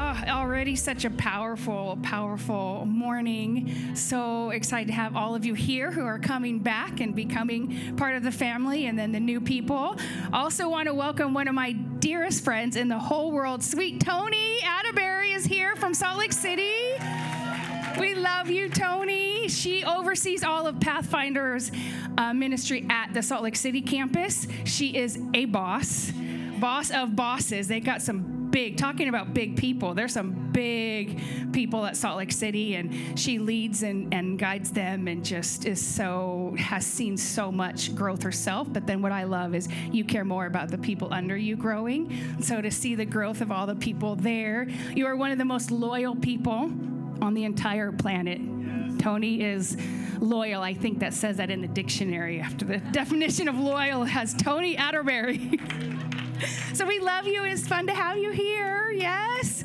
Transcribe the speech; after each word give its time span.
Already 0.00 0.76
such 0.76 1.04
a 1.04 1.10
powerful, 1.10 1.98
powerful 2.02 2.86
morning. 2.86 3.94
So 3.94 4.48
excited 4.50 4.86
to 4.86 4.94
have 4.94 5.14
all 5.14 5.34
of 5.34 5.44
you 5.44 5.52
here 5.52 5.90
who 5.90 6.04
are 6.06 6.18
coming 6.18 6.58
back 6.58 7.00
and 7.00 7.14
becoming 7.14 7.94
part 7.96 8.16
of 8.16 8.22
the 8.22 8.32
family, 8.32 8.86
and 8.86 8.98
then 8.98 9.12
the 9.12 9.20
new 9.20 9.42
people. 9.42 9.96
Also, 10.32 10.70
want 10.70 10.88
to 10.88 10.94
welcome 10.94 11.34
one 11.34 11.48
of 11.48 11.54
my 11.54 11.72
dearest 11.72 12.42
friends 12.42 12.76
in 12.76 12.88
the 12.88 12.98
whole 12.98 13.30
world, 13.30 13.62
sweet 13.62 14.00
Tony 14.00 14.60
Atterbury, 14.64 15.32
is 15.32 15.44
here 15.44 15.76
from 15.76 15.92
Salt 15.92 16.18
Lake 16.18 16.32
City. 16.32 16.72
We 17.98 18.14
love 18.14 18.48
you, 18.48 18.70
Tony. 18.70 19.48
She 19.48 19.84
oversees 19.84 20.42
all 20.42 20.66
of 20.66 20.76
Pathfinder's 20.76 21.70
uh, 22.16 22.32
ministry 22.32 22.86
at 22.88 23.12
the 23.12 23.22
Salt 23.22 23.42
Lake 23.42 23.56
City 23.56 23.82
campus. 23.82 24.46
She 24.64 24.96
is 24.96 25.18
a 25.34 25.44
boss, 25.44 26.10
boss 26.58 26.90
of 26.90 27.14
bosses. 27.14 27.68
They 27.68 27.80
got 27.80 28.00
some 28.00 28.29
big, 28.50 28.76
talking 28.76 29.08
about 29.08 29.32
big 29.32 29.56
people, 29.56 29.94
there's 29.94 30.12
some 30.12 30.50
big 30.52 31.20
people 31.52 31.84
at 31.86 31.96
Salt 31.96 32.18
Lake 32.18 32.32
City, 32.32 32.74
and 32.74 33.18
she 33.18 33.38
leads 33.38 33.82
and, 33.82 34.12
and 34.12 34.38
guides 34.38 34.70
them 34.70 35.08
and 35.08 35.24
just 35.24 35.64
is 35.66 35.84
so, 35.84 36.54
has 36.58 36.84
seen 36.86 37.16
so 37.16 37.50
much 37.50 37.94
growth 37.94 38.22
herself. 38.22 38.72
But 38.72 38.86
then 38.86 39.02
what 39.02 39.12
I 39.12 39.24
love 39.24 39.54
is 39.54 39.68
you 39.90 40.04
care 40.04 40.24
more 40.24 40.46
about 40.46 40.70
the 40.70 40.78
people 40.78 41.12
under 41.12 41.36
you 41.36 41.56
growing. 41.56 42.40
So 42.40 42.60
to 42.60 42.70
see 42.70 42.94
the 42.94 43.06
growth 43.06 43.40
of 43.40 43.52
all 43.52 43.66
the 43.66 43.76
people 43.76 44.16
there, 44.16 44.68
you 44.94 45.06
are 45.06 45.16
one 45.16 45.30
of 45.30 45.38
the 45.38 45.44
most 45.44 45.70
loyal 45.70 46.16
people 46.16 46.70
on 47.22 47.34
the 47.34 47.44
entire 47.44 47.92
planet. 47.92 48.40
Tony 48.98 49.42
is 49.42 49.76
loyal. 50.18 50.62
I 50.62 50.74
think 50.74 50.98
that 51.00 51.14
says 51.14 51.38
that 51.38 51.50
in 51.50 51.62
the 51.62 51.68
dictionary 51.68 52.40
after 52.40 52.64
the 52.64 52.78
definition 52.92 53.48
of 53.48 53.58
loyal 53.58 54.04
has 54.04 54.34
Tony 54.34 54.76
Atterbury. 54.76 55.58
so 56.72 56.86
we 56.86 56.98
love 56.98 57.26
you. 57.26 57.44
It's 57.44 57.66
fun 57.66 57.86
to 57.86 57.94
have 57.94 58.18
you 58.18 58.30
here. 58.30 58.90
Yes. 58.92 59.64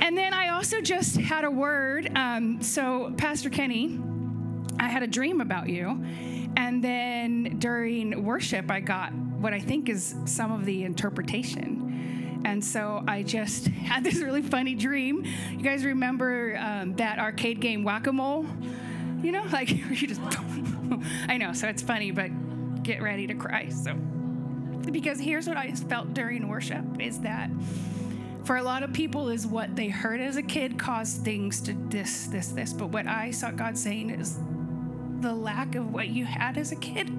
And 0.00 0.16
then 0.18 0.34
I 0.34 0.48
also 0.48 0.80
just 0.80 1.16
had 1.16 1.44
a 1.44 1.50
word. 1.50 2.10
Um, 2.16 2.60
so, 2.60 3.12
Pastor 3.16 3.50
Kenny, 3.50 4.00
I 4.78 4.88
had 4.88 5.02
a 5.02 5.06
dream 5.06 5.40
about 5.40 5.68
you. 5.68 6.04
And 6.56 6.82
then 6.82 7.56
during 7.58 8.24
worship, 8.24 8.70
I 8.70 8.80
got 8.80 9.12
what 9.14 9.52
I 9.52 9.60
think 9.60 9.88
is 9.88 10.14
some 10.24 10.52
of 10.52 10.64
the 10.64 10.84
interpretation. 10.84 12.42
And 12.44 12.64
so 12.64 13.04
I 13.06 13.22
just 13.22 13.66
had 13.68 14.04
this 14.04 14.16
really 14.16 14.42
funny 14.42 14.74
dream. 14.74 15.24
You 15.50 15.62
guys 15.62 15.84
remember 15.84 16.56
um, 16.58 16.94
that 16.96 17.18
arcade 17.18 17.60
game 17.60 17.84
Whack 17.84 18.06
a 18.06 18.12
Mole? 18.12 18.46
You 19.22 19.32
know, 19.32 19.44
like 19.52 19.70
you 20.00 20.06
just, 20.06 20.20
I 21.28 21.36
know, 21.38 21.52
so 21.52 21.68
it's 21.68 21.82
funny, 21.82 22.10
but 22.10 22.30
get 22.82 23.02
ready 23.02 23.26
to 23.28 23.34
cry. 23.34 23.68
So 23.68 23.96
because 24.90 25.20
here's 25.20 25.46
what 25.46 25.56
I 25.56 25.72
felt 25.72 26.14
during 26.14 26.48
worship 26.48 26.84
is 26.98 27.20
that 27.20 27.50
for 28.44 28.56
a 28.56 28.62
lot 28.62 28.82
of 28.82 28.92
people 28.92 29.28
is 29.28 29.46
what 29.46 29.76
they 29.76 29.88
heard 29.88 30.20
as 30.20 30.36
a 30.36 30.42
kid 30.42 30.78
caused 30.78 31.24
things 31.24 31.60
to 31.60 31.74
this 31.88 32.26
this 32.26 32.48
this. 32.48 32.72
But 32.72 32.88
what 32.88 33.06
i 33.06 33.30
saw 33.30 33.50
god 33.50 33.78
saying 33.78 34.10
is 34.10 34.38
the 35.20 35.32
lack 35.32 35.74
of 35.76 35.92
what 35.92 36.08
you 36.08 36.24
had 36.24 36.58
as 36.58 36.72
a 36.72 36.76
kid 36.76 37.10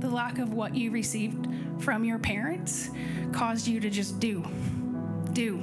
the 0.00 0.08
lack 0.08 0.38
of 0.38 0.52
what 0.52 0.74
you 0.74 0.90
received 0.90 1.46
from 1.78 2.04
your 2.04 2.18
parents 2.18 2.90
caused 3.32 3.66
you 3.66 3.80
to 3.80 3.90
just 3.90 4.18
do 4.18 4.44
do 5.32 5.58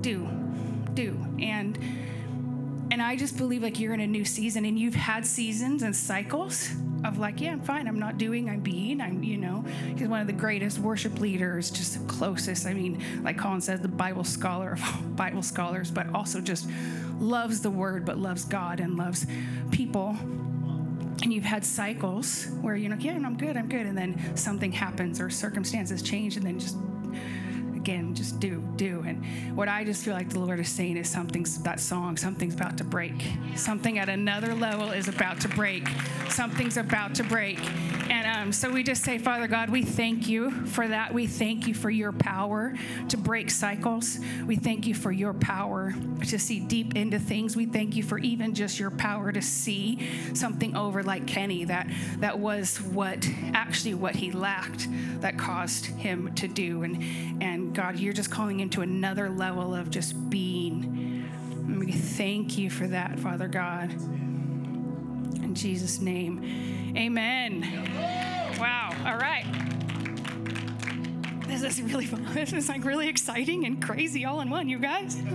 do 0.00 0.28
do. 0.94 1.16
And 1.40 1.78
and 2.90 3.02
i 3.02 3.16
just 3.16 3.36
believe 3.36 3.62
like 3.62 3.78
you're 3.80 3.94
in 3.94 4.00
a 4.00 4.06
new 4.06 4.24
season 4.24 4.64
and 4.64 4.78
you've 4.78 4.94
had 4.94 5.24
seasons 5.24 5.82
and 5.82 5.94
cycles 5.94 6.70
of 7.04 7.18
like, 7.18 7.40
yeah, 7.40 7.52
I'm 7.52 7.60
fine. 7.60 7.86
I'm 7.86 7.98
not 7.98 8.18
doing, 8.18 8.48
I'm 8.50 8.60
being. 8.60 9.00
I'm, 9.00 9.22
you 9.22 9.36
know, 9.36 9.64
he's 9.96 10.08
one 10.08 10.20
of 10.20 10.26
the 10.26 10.32
greatest 10.32 10.78
worship 10.78 11.20
leaders, 11.20 11.70
just 11.70 11.98
the 11.98 12.12
closest. 12.12 12.66
I 12.66 12.74
mean, 12.74 13.02
like 13.22 13.38
Colin 13.38 13.60
says, 13.60 13.80
the 13.80 13.88
Bible 13.88 14.24
scholar 14.24 14.72
of 14.72 15.16
Bible 15.16 15.42
scholars, 15.42 15.90
but 15.90 16.12
also 16.14 16.40
just 16.40 16.68
loves 17.20 17.60
the 17.60 17.70
word, 17.70 18.04
but 18.04 18.18
loves 18.18 18.44
God 18.44 18.80
and 18.80 18.96
loves 18.96 19.26
people. 19.70 20.16
And 21.20 21.32
you've 21.32 21.44
had 21.44 21.64
cycles 21.64 22.46
where, 22.60 22.76
you're 22.76 22.90
like, 22.90 23.02
yeah, 23.02 23.12
I'm 23.12 23.36
good, 23.36 23.56
I'm 23.56 23.68
good. 23.68 23.86
And 23.86 23.98
then 23.98 24.36
something 24.36 24.70
happens 24.70 25.20
or 25.20 25.30
circumstances 25.30 26.00
change 26.00 26.36
and 26.36 26.46
then 26.46 26.58
just 26.60 26.76
just 27.88 28.38
do, 28.38 28.62
do. 28.76 29.02
And 29.06 29.56
what 29.56 29.68
I 29.68 29.82
just 29.82 30.04
feel 30.04 30.12
like 30.12 30.28
the 30.28 30.38
Lord 30.38 30.60
is 30.60 30.68
saying 30.68 30.98
is 30.98 31.08
something's 31.08 31.62
that 31.62 31.80
song, 31.80 32.16
something's 32.18 32.54
about 32.54 32.76
to 32.78 32.84
break. 32.84 33.14
Something 33.56 33.98
at 33.98 34.08
another 34.10 34.54
level 34.54 34.90
is 34.90 35.08
about 35.08 35.40
to 35.40 35.48
break. 35.48 35.88
Something's 36.28 36.76
about 36.76 37.14
to 37.14 37.24
break. 37.24 37.58
And 38.10 38.26
um, 38.26 38.52
so 38.52 38.70
we 38.70 38.82
just 38.82 39.04
say, 39.04 39.18
Father 39.18 39.46
God, 39.46 39.70
we 39.70 39.82
thank 39.82 40.28
you 40.28 40.50
for 40.66 40.86
that. 40.86 41.12
We 41.12 41.26
thank 41.26 41.66
you 41.66 41.74
for 41.74 41.88
your 41.88 42.12
power 42.12 42.74
to 43.08 43.16
break 43.16 43.50
cycles. 43.50 44.18
We 44.46 44.56
thank 44.56 44.86
you 44.86 44.94
for 44.94 45.10
your 45.10 45.32
power 45.34 45.94
to 46.26 46.38
see 46.38 46.60
deep 46.60 46.94
into 46.94 47.18
things. 47.18 47.56
We 47.56 47.66
thank 47.66 47.96
you 47.96 48.02
for 48.02 48.18
even 48.18 48.54
just 48.54 48.78
your 48.78 48.90
power 48.90 49.32
to 49.32 49.40
see 49.40 50.08
something 50.34 50.76
over 50.76 51.02
like 51.02 51.26
Kenny 51.26 51.64
that 51.64 51.88
that 52.18 52.38
was 52.38 52.80
what 52.80 53.26
actually 53.54 53.94
what 53.94 54.14
he 54.14 54.30
lacked 54.30 54.88
that 55.20 55.38
caused 55.38 55.86
him 55.86 56.34
to 56.34 56.48
do. 56.48 56.82
And 56.82 57.02
and 57.40 57.74
God, 57.78 57.96
you're 58.00 58.12
just 58.12 58.32
calling 58.32 58.58
into 58.58 58.80
another 58.80 59.30
level 59.30 59.72
of 59.72 59.88
just 59.88 60.28
being. 60.28 61.30
And 61.52 61.78
we 61.78 61.92
thank 61.92 62.58
you 62.58 62.70
for 62.70 62.88
that, 62.88 63.20
Father 63.20 63.46
God. 63.46 63.92
In 63.92 65.54
Jesus' 65.54 66.00
name, 66.00 66.42
amen. 66.96 67.60
Wow, 68.58 68.90
all 69.06 69.16
right. 69.16 69.44
This 71.46 71.62
is 71.62 71.80
really 71.80 72.06
fun. 72.06 72.26
This 72.34 72.52
is 72.52 72.68
like 72.68 72.84
really 72.84 73.06
exciting 73.06 73.64
and 73.64 73.80
crazy 73.80 74.24
all 74.24 74.40
in 74.40 74.50
one, 74.50 74.68
you 74.68 74.80
guys. 74.80 75.16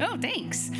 Oh, 0.00 0.16
thanks. 0.16 0.70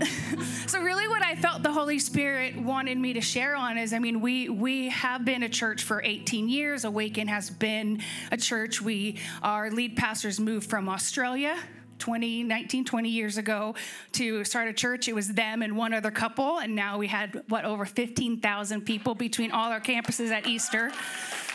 so 0.66 0.80
really 0.80 1.08
what 1.08 1.22
i 1.22 1.34
felt 1.36 1.62
the 1.62 1.72
holy 1.72 1.98
spirit 1.98 2.56
wanted 2.56 2.98
me 2.98 3.12
to 3.12 3.20
share 3.20 3.54
on 3.56 3.78
is 3.78 3.92
i 3.92 3.98
mean 3.98 4.20
we 4.20 4.48
we 4.48 4.88
have 4.88 5.24
been 5.24 5.42
a 5.42 5.48
church 5.48 5.82
for 5.82 6.02
18 6.02 6.48
years. 6.48 6.84
Awaken 6.84 7.28
has 7.28 7.50
been 7.50 8.02
a 8.30 8.36
church. 8.36 8.80
We 8.82 9.18
our 9.42 9.70
lead 9.70 9.96
pastors 9.96 10.40
moved 10.40 10.68
from 10.68 10.88
australia 10.88 11.56
20 11.98 12.42
19 12.42 12.84
20 12.84 13.08
years 13.08 13.38
ago 13.38 13.74
to 14.12 14.44
start 14.44 14.68
a 14.68 14.72
church. 14.72 15.08
It 15.08 15.14
was 15.14 15.28
them 15.28 15.62
and 15.62 15.76
one 15.76 15.94
other 15.94 16.10
couple 16.10 16.58
and 16.58 16.74
now 16.74 16.98
we 16.98 17.06
had 17.06 17.42
what 17.48 17.64
over 17.64 17.84
15000 17.86 18.80
people 18.82 19.14
between 19.14 19.50
all 19.50 19.70
our 19.70 19.80
campuses 19.80 20.30
at 20.30 20.46
easter. 20.46 20.92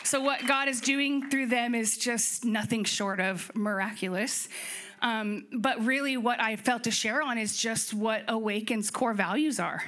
So 0.03 0.21
what 0.21 0.45
god 0.47 0.67
is 0.67 0.81
doing 0.81 1.29
through 1.29 1.47
them 1.47 1.75
is 1.75 1.97
just 1.97 2.45
nothing 2.45 2.83
short 2.83 3.19
of 3.19 3.51
miraculous 3.55 4.47
um, 5.01 5.45
but 5.51 5.83
really, 5.83 6.17
what 6.17 6.39
I 6.39 6.55
felt 6.55 6.83
to 6.83 6.91
share 6.91 7.21
on 7.21 7.37
is 7.37 7.57
just 7.57 7.93
what 7.93 8.23
Awaken's 8.27 8.91
core 8.91 9.13
values 9.13 9.59
are. 9.59 9.83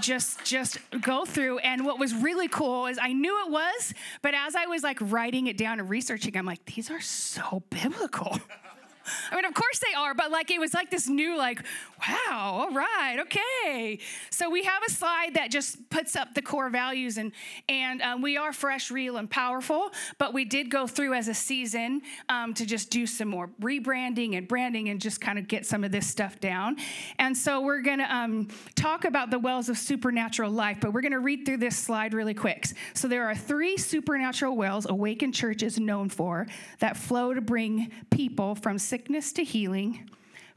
Just, 0.00 0.44
just 0.44 0.78
go 1.00 1.24
through. 1.24 1.58
And 1.58 1.84
what 1.84 1.98
was 1.98 2.14
really 2.14 2.46
cool 2.46 2.86
is 2.86 2.98
I 3.00 3.12
knew 3.12 3.44
it 3.44 3.50
was, 3.50 3.92
but 4.22 4.34
as 4.34 4.54
I 4.54 4.66
was 4.66 4.82
like 4.84 4.98
writing 5.00 5.48
it 5.48 5.58
down 5.58 5.80
and 5.80 5.90
researching, 5.90 6.36
I'm 6.36 6.46
like, 6.46 6.64
these 6.64 6.90
are 6.90 7.00
so 7.00 7.62
biblical. 7.70 8.38
I 9.32 9.34
mean, 9.34 9.44
of 9.44 9.54
course 9.54 9.80
they 9.80 9.94
are, 9.94 10.14
but 10.14 10.30
like 10.30 10.50
it 10.50 10.60
was 10.60 10.74
like 10.74 10.90
this 10.90 11.08
new, 11.08 11.36
like, 11.36 11.64
wow, 12.06 12.66
all 12.68 12.70
right, 12.72 13.18
okay. 13.20 13.98
So 14.30 14.50
we 14.50 14.64
have 14.64 14.82
a 14.86 14.90
slide 14.90 15.34
that 15.34 15.50
just 15.50 15.88
puts 15.90 16.16
up 16.16 16.34
the 16.34 16.42
core 16.42 16.70
values, 16.70 17.18
and 17.18 17.32
and 17.68 18.02
um, 18.02 18.22
we 18.22 18.36
are 18.36 18.52
fresh, 18.52 18.90
real, 18.90 19.16
and 19.16 19.30
powerful. 19.30 19.90
But 20.18 20.32
we 20.32 20.44
did 20.44 20.70
go 20.70 20.86
through 20.86 21.14
as 21.14 21.28
a 21.28 21.34
season 21.34 22.02
um, 22.28 22.54
to 22.54 22.66
just 22.66 22.90
do 22.90 23.06
some 23.06 23.28
more 23.28 23.50
rebranding 23.60 24.36
and 24.36 24.46
branding, 24.46 24.88
and 24.88 25.00
just 25.00 25.20
kind 25.20 25.38
of 25.38 25.48
get 25.48 25.66
some 25.66 25.84
of 25.84 25.92
this 25.92 26.06
stuff 26.06 26.40
down. 26.40 26.76
And 27.18 27.36
so 27.36 27.60
we're 27.60 27.82
gonna 27.82 28.08
um, 28.10 28.48
talk 28.74 29.04
about 29.04 29.30
the 29.30 29.38
wells 29.38 29.68
of 29.68 29.78
supernatural 29.78 30.50
life, 30.50 30.78
but 30.80 30.92
we're 30.92 31.02
gonna 31.02 31.20
read 31.20 31.44
through 31.46 31.58
this 31.58 31.76
slide 31.76 32.14
really 32.14 32.34
quick. 32.34 32.66
So 32.94 33.08
there 33.08 33.28
are 33.28 33.34
three 33.34 33.76
supernatural 33.76 34.56
wells 34.56 34.86
Awaken 34.86 35.32
Church 35.32 35.62
is 35.62 35.78
known 35.78 36.08
for 36.08 36.46
that 36.78 36.96
flow 36.96 37.34
to 37.34 37.40
bring 37.40 37.90
people 38.10 38.54
from 38.54 38.78
sickness 38.78 39.32
to 39.32 39.44
healing, 39.44 40.08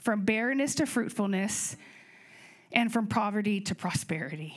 from 0.03 0.25
barrenness 0.25 0.75
to 0.75 0.85
fruitfulness, 0.85 1.75
and 2.71 2.91
from 2.91 3.07
poverty 3.07 3.61
to 3.61 3.75
prosperity. 3.75 4.55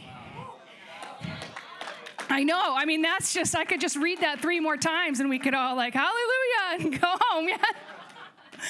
I 2.28 2.43
know. 2.43 2.75
I 2.76 2.84
mean, 2.84 3.02
that's 3.02 3.32
just, 3.32 3.54
I 3.54 3.64
could 3.64 3.81
just 3.81 3.96
read 3.96 4.20
that 4.20 4.40
three 4.40 4.58
more 4.58 4.76
times 4.76 5.20
and 5.20 5.31
we 5.31 5.38
could 5.38 5.54
all, 5.54 5.76
like, 5.76 5.94
hallelujah, 5.94 6.81
and 6.81 7.00
go 7.00 7.16
home. 7.20 7.48
Yeah. 8.58 8.60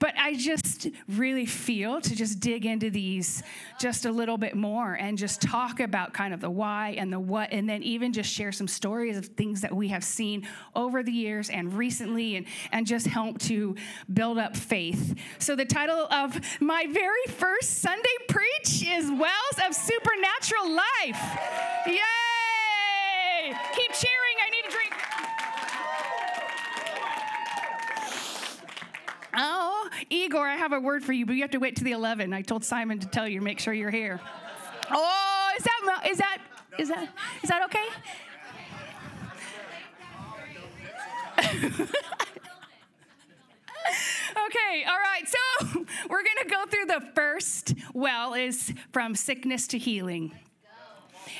But 0.00 0.14
I 0.16 0.34
just 0.34 0.86
really 1.08 1.46
feel 1.46 2.00
to 2.00 2.14
just 2.14 2.38
dig 2.38 2.66
into 2.66 2.88
these 2.88 3.42
just 3.80 4.04
a 4.04 4.12
little 4.12 4.38
bit 4.38 4.54
more 4.54 4.94
and 4.94 5.18
just 5.18 5.42
talk 5.42 5.80
about 5.80 6.12
kind 6.12 6.32
of 6.32 6.40
the 6.40 6.50
why 6.50 6.94
and 6.98 7.12
the 7.12 7.18
what, 7.18 7.52
and 7.52 7.68
then 7.68 7.82
even 7.82 8.12
just 8.12 8.30
share 8.30 8.52
some 8.52 8.68
stories 8.68 9.16
of 9.16 9.26
things 9.26 9.60
that 9.62 9.74
we 9.74 9.88
have 9.88 10.04
seen 10.04 10.46
over 10.76 11.02
the 11.02 11.10
years 11.10 11.50
and 11.50 11.72
recently, 11.74 12.36
and, 12.36 12.46
and 12.70 12.86
just 12.86 13.06
help 13.06 13.38
to 13.38 13.74
build 14.12 14.38
up 14.38 14.56
faith. 14.56 15.18
So, 15.38 15.56
the 15.56 15.64
title 15.64 16.06
of 16.12 16.38
my 16.60 16.86
very 16.90 17.24
first 17.28 17.80
Sunday 17.80 18.08
preach 18.28 18.86
is 18.86 19.10
Wells 19.10 19.58
of 19.66 19.74
Supernatural 19.74 20.70
Life. 20.70 21.38
Yay! 21.86 21.98
Keep 23.74 23.92
cheering. 23.92 24.36
I 24.44 24.50
need 24.50 24.64
a 24.66 24.70
drink. 24.70 24.92
Oh, 29.40 29.88
Igor, 30.10 30.46
I 30.46 30.56
have 30.56 30.72
a 30.72 30.80
word 30.80 31.04
for 31.04 31.12
you, 31.12 31.24
but 31.24 31.34
you 31.36 31.42
have 31.42 31.52
to 31.52 31.58
wait 31.58 31.76
to 31.76 31.84
the 31.84 31.92
11. 31.92 32.32
I 32.32 32.42
told 32.42 32.64
Simon 32.64 32.98
to 32.98 33.06
tell 33.06 33.28
you 33.28 33.40
make 33.40 33.60
sure 33.60 33.72
you're 33.72 33.88
here. 33.88 34.20
Oh, 34.90 35.50
is 35.56 35.64
that 35.64 36.02
is 36.10 36.18
that 36.18 36.38
is 36.76 36.88
that 36.88 37.08
is 37.42 37.48
that 37.48 37.62
okay? 37.66 37.86
okay, 44.46 44.84
all 44.88 44.98
right. 44.98 45.22
So 45.26 45.38
we're 46.10 46.24
going 46.24 46.42
to 46.42 46.48
go 46.50 46.64
through 46.66 46.86
the 46.86 47.02
first 47.14 47.74
well 47.94 48.34
is 48.34 48.74
from 48.92 49.14
sickness 49.14 49.68
to 49.68 49.78
healing. 49.78 50.32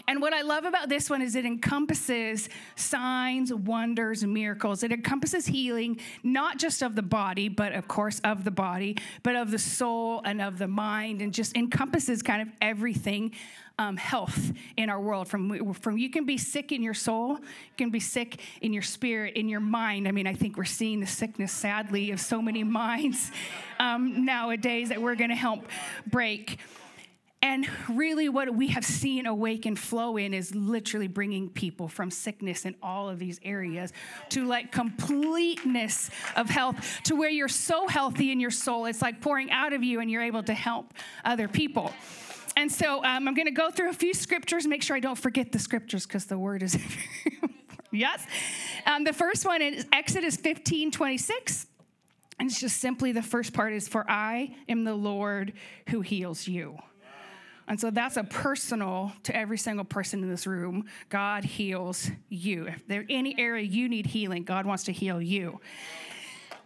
And 0.06 0.20
what 0.20 0.32
I 0.32 0.42
love 0.42 0.64
about 0.64 0.88
this 0.88 1.10
one 1.10 1.22
is 1.22 1.34
it 1.34 1.44
encompasses 1.44 2.48
signs, 2.76 3.52
wonders, 3.52 4.24
miracles. 4.24 4.82
It 4.82 4.92
encompasses 4.92 5.46
healing, 5.46 6.00
not 6.22 6.58
just 6.58 6.82
of 6.82 6.94
the 6.94 7.02
body, 7.02 7.48
but 7.48 7.72
of 7.72 7.88
course 7.88 8.20
of 8.20 8.44
the 8.44 8.50
body, 8.50 8.96
but 9.22 9.34
of 9.34 9.50
the 9.50 9.58
soul 9.58 10.22
and 10.24 10.40
of 10.40 10.58
the 10.58 10.68
mind, 10.68 11.20
and 11.20 11.32
just 11.32 11.56
encompasses 11.56 12.22
kind 12.22 12.42
of 12.42 12.48
everything. 12.60 13.32
Um, 13.80 13.96
health 13.96 14.50
in 14.76 14.90
our 14.90 15.00
world. 15.00 15.28
From 15.28 15.72
from 15.72 15.98
you 15.98 16.10
can 16.10 16.26
be 16.26 16.36
sick 16.36 16.72
in 16.72 16.82
your 16.82 16.94
soul, 16.94 17.38
you 17.38 17.76
can 17.76 17.90
be 17.90 18.00
sick 18.00 18.40
in 18.60 18.72
your 18.72 18.82
spirit, 18.82 19.36
in 19.36 19.48
your 19.48 19.60
mind. 19.60 20.08
I 20.08 20.10
mean, 20.10 20.26
I 20.26 20.34
think 20.34 20.56
we're 20.56 20.64
seeing 20.64 20.98
the 20.98 21.06
sickness, 21.06 21.52
sadly, 21.52 22.10
of 22.10 22.20
so 22.20 22.42
many 22.42 22.64
minds 22.82 23.30
um, 23.78 24.24
nowadays 24.24 24.88
that 24.88 25.00
we're 25.00 25.14
going 25.14 25.30
to 25.30 25.36
help 25.36 25.64
break. 26.08 26.58
And 27.40 27.68
really, 27.88 28.28
what 28.28 28.52
we 28.52 28.68
have 28.68 28.84
seen 28.84 29.26
Awaken 29.26 29.76
flow 29.76 30.16
in 30.16 30.34
is 30.34 30.54
literally 30.56 31.06
bringing 31.06 31.48
people 31.48 31.86
from 31.86 32.10
sickness 32.10 32.64
in 32.64 32.74
all 32.82 33.08
of 33.08 33.20
these 33.20 33.38
areas 33.44 33.92
to 34.30 34.44
like 34.44 34.72
completeness 34.72 36.10
of 36.34 36.50
health, 36.50 37.00
to 37.04 37.14
where 37.14 37.30
you're 37.30 37.46
so 37.46 37.86
healthy 37.86 38.32
in 38.32 38.40
your 38.40 38.50
soul, 38.50 38.86
it's 38.86 39.00
like 39.00 39.20
pouring 39.20 39.52
out 39.52 39.72
of 39.72 39.84
you 39.84 40.00
and 40.00 40.10
you're 40.10 40.22
able 40.22 40.42
to 40.42 40.54
help 40.54 40.92
other 41.24 41.46
people. 41.46 41.92
And 42.56 42.72
so 42.72 43.04
um, 43.04 43.28
I'm 43.28 43.34
going 43.34 43.46
to 43.46 43.52
go 43.52 43.70
through 43.70 43.90
a 43.90 43.94
few 43.94 44.14
scriptures, 44.14 44.66
make 44.66 44.82
sure 44.82 44.96
I 44.96 45.00
don't 45.00 45.18
forget 45.18 45.52
the 45.52 45.60
scriptures 45.60 46.06
because 46.06 46.24
the 46.24 46.38
word 46.38 46.64
is 46.64 46.76
yes. 47.92 48.26
Um, 48.84 49.04
the 49.04 49.12
first 49.12 49.46
one 49.46 49.62
is 49.62 49.86
Exodus 49.92 50.36
15 50.36 50.90
26. 50.90 51.66
And 52.40 52.50
it's 52.50 52.60
just 52.60 52.78
simply 52.78 53.12
the 53.12 53.22
first 53.22 53.52
part 53.52 53.72
is, 53.72 53.86
For 53.86 54.08
I 54.10 54.56
am 54.68 54.82
the 54.82 54.94
Lord 54.94 55.52
who 55.90 56.00
heals 56.00 56.48
you. 56.48 56.78
And 57.68 57.78
so 57.78 57.90
that's 57.90 58.16
a 58.16 58.24
personal 58.24 59.12
to 59.24 59.36
every 59.36 59.58
single 59.58 59.84
person 59.84 60.22
in 60.22 60.30
this 60.30 60.46
room. 60.46 60.86
God 61.10 61.44
heals 61.44 62.10
you. 62.30 62.66
If 62.66 62.88
there's 62.88 63.06
any 63.10 63.38
area 63.38 63.62
you 63.62 63.88
need 63.88 64.06
healing, 64.06 64.42
God 64.42 64.64
wants 64.64 64.84
to 64.84 64.92
heal 64.92 65.20
you. 65.20 65.60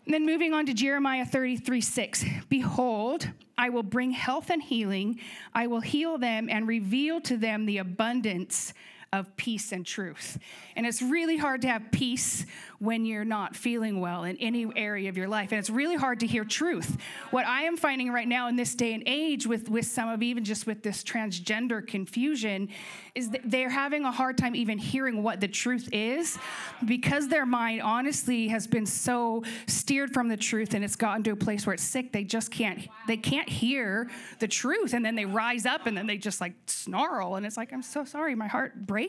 And 0.05 0.15
then 0.15 0.25
moving 0.25 0.55
on 0.55 0.67
to 0.67 0.75
Jeremiah 0.75 1.25
33 1.25 1.81
6. 1.81 2.25
Behold, 2.49 3.29
I 3.59 3.69
will 3.69 3.83
bring 3.83 4.13
health 4.13 4.51
and 4.51 4.63
healing. 4.63 5.21
I 5.55 5.67
will 5.67 5.81
heal 5.81 6.19
them 6.19 6.49
and 6.49 6.67
reveal 6.67 7.21
to 7.23 7.37
them 7.37 7.67
the 7.67 7.79
abundance 7.79 8.73
of 9.13 9.37
peace 9.37 9.73
and 9.73 9.85
truth. 9.85 10.39
And 10.75 10.87
it's 10.87 11.03
really 11.03 11.37
hard 11.37 11.63
to 11.63 11.69
have 11.69 11.91
peace 11.93 12.47
when 12.79 13.05
you're 13.05 13.27
not 13.27 13.55
feeling 13.55 14.01
well 14.01 14.25
in 14.25 14.37
any 14.39 14.67
area 14.75 15.09
of 15.09 15.17
your 15.17 15.29
life. 15.29 15.53
And 15.53 15.59
it's 15.59 15.71
really 15.71 15.97
hard 15.97 16.21
to 16.21 16.27
hear 16.27 16.45
truth. 16.45 16.97
What 17.31 17.47
I 17.47 17.63
am 17.63 17.77
finding 17.77 18.11
right 18.11 18.27
now 18.27 18.49
in 18.49 18.57
this 18.57 18.75
day 18.75 18.95
and 18.95 19.03
age 19.07 19.47
with, 19.47 19.69
with 19.69 19.87
some 19.87 20.09
of 20.09 20.23
even 20.23 20.45
just 20.45 20.67
with 20.67 20.83
this 20.83 21.05
transgender 21.05 21.87
confusion 21.87 22.71
is 23.15 23.31
that 23.31 23.43
they're 23.45 23.71
having 23.71 24.05
a 24.05 24.11
hard 24.11 24.39
time 24.39 24.57
even 24.57 24.79
hearing 24.79 25.23
what 25.23 25.41
the 25.41 25.49
truth 25.49 25.89
is 25.93 26.39
because 26.87 27.29
their 27.29 27.45
mind 27.45 27.83
honestly 27.83 28.49
has 28.49 28.67
been 28.67 28.87
so 28.87 29.45
steered 29.67 30.13
from 30.13 30.29
the 30.29 30.37
truth 30.37 30.73
and 30.73 30.83
it's 30.83 30.97
gotten 30.97 31.23
to 31.23 31.31
a 31.31 31.37
place 31.37 31.67
where 31.67 31.75
it's 31.75 31.83
sick 31.83 32.13
they 32.13 32.25
just 32.25 32.51
can't 32.51 32.89
they 33.07 33.17
can't 33.17 33.49
hear 33.49 34.09
the 34.39 34.49
truth 34.49 34.95
and 34.95 35.05
then 35.05 35.15
they 35.15 35.27
rise 35.27 35.67
up 35.67 35.87
and 35.87 35.97
then 35.97 36.07
they 36.07 36.17
just 36.17 36.41
like 36.41 36.55
snarl 36.67 37.35
and 37.35 37.45
it's 37.45 37.57
like 37.59 37.73
I'm 37.73 37.83
so 37.83 38.05
sorry 38.05 38.35
my 38.35 38.49
heart 38.49 38.87
breaks 38.87 39.02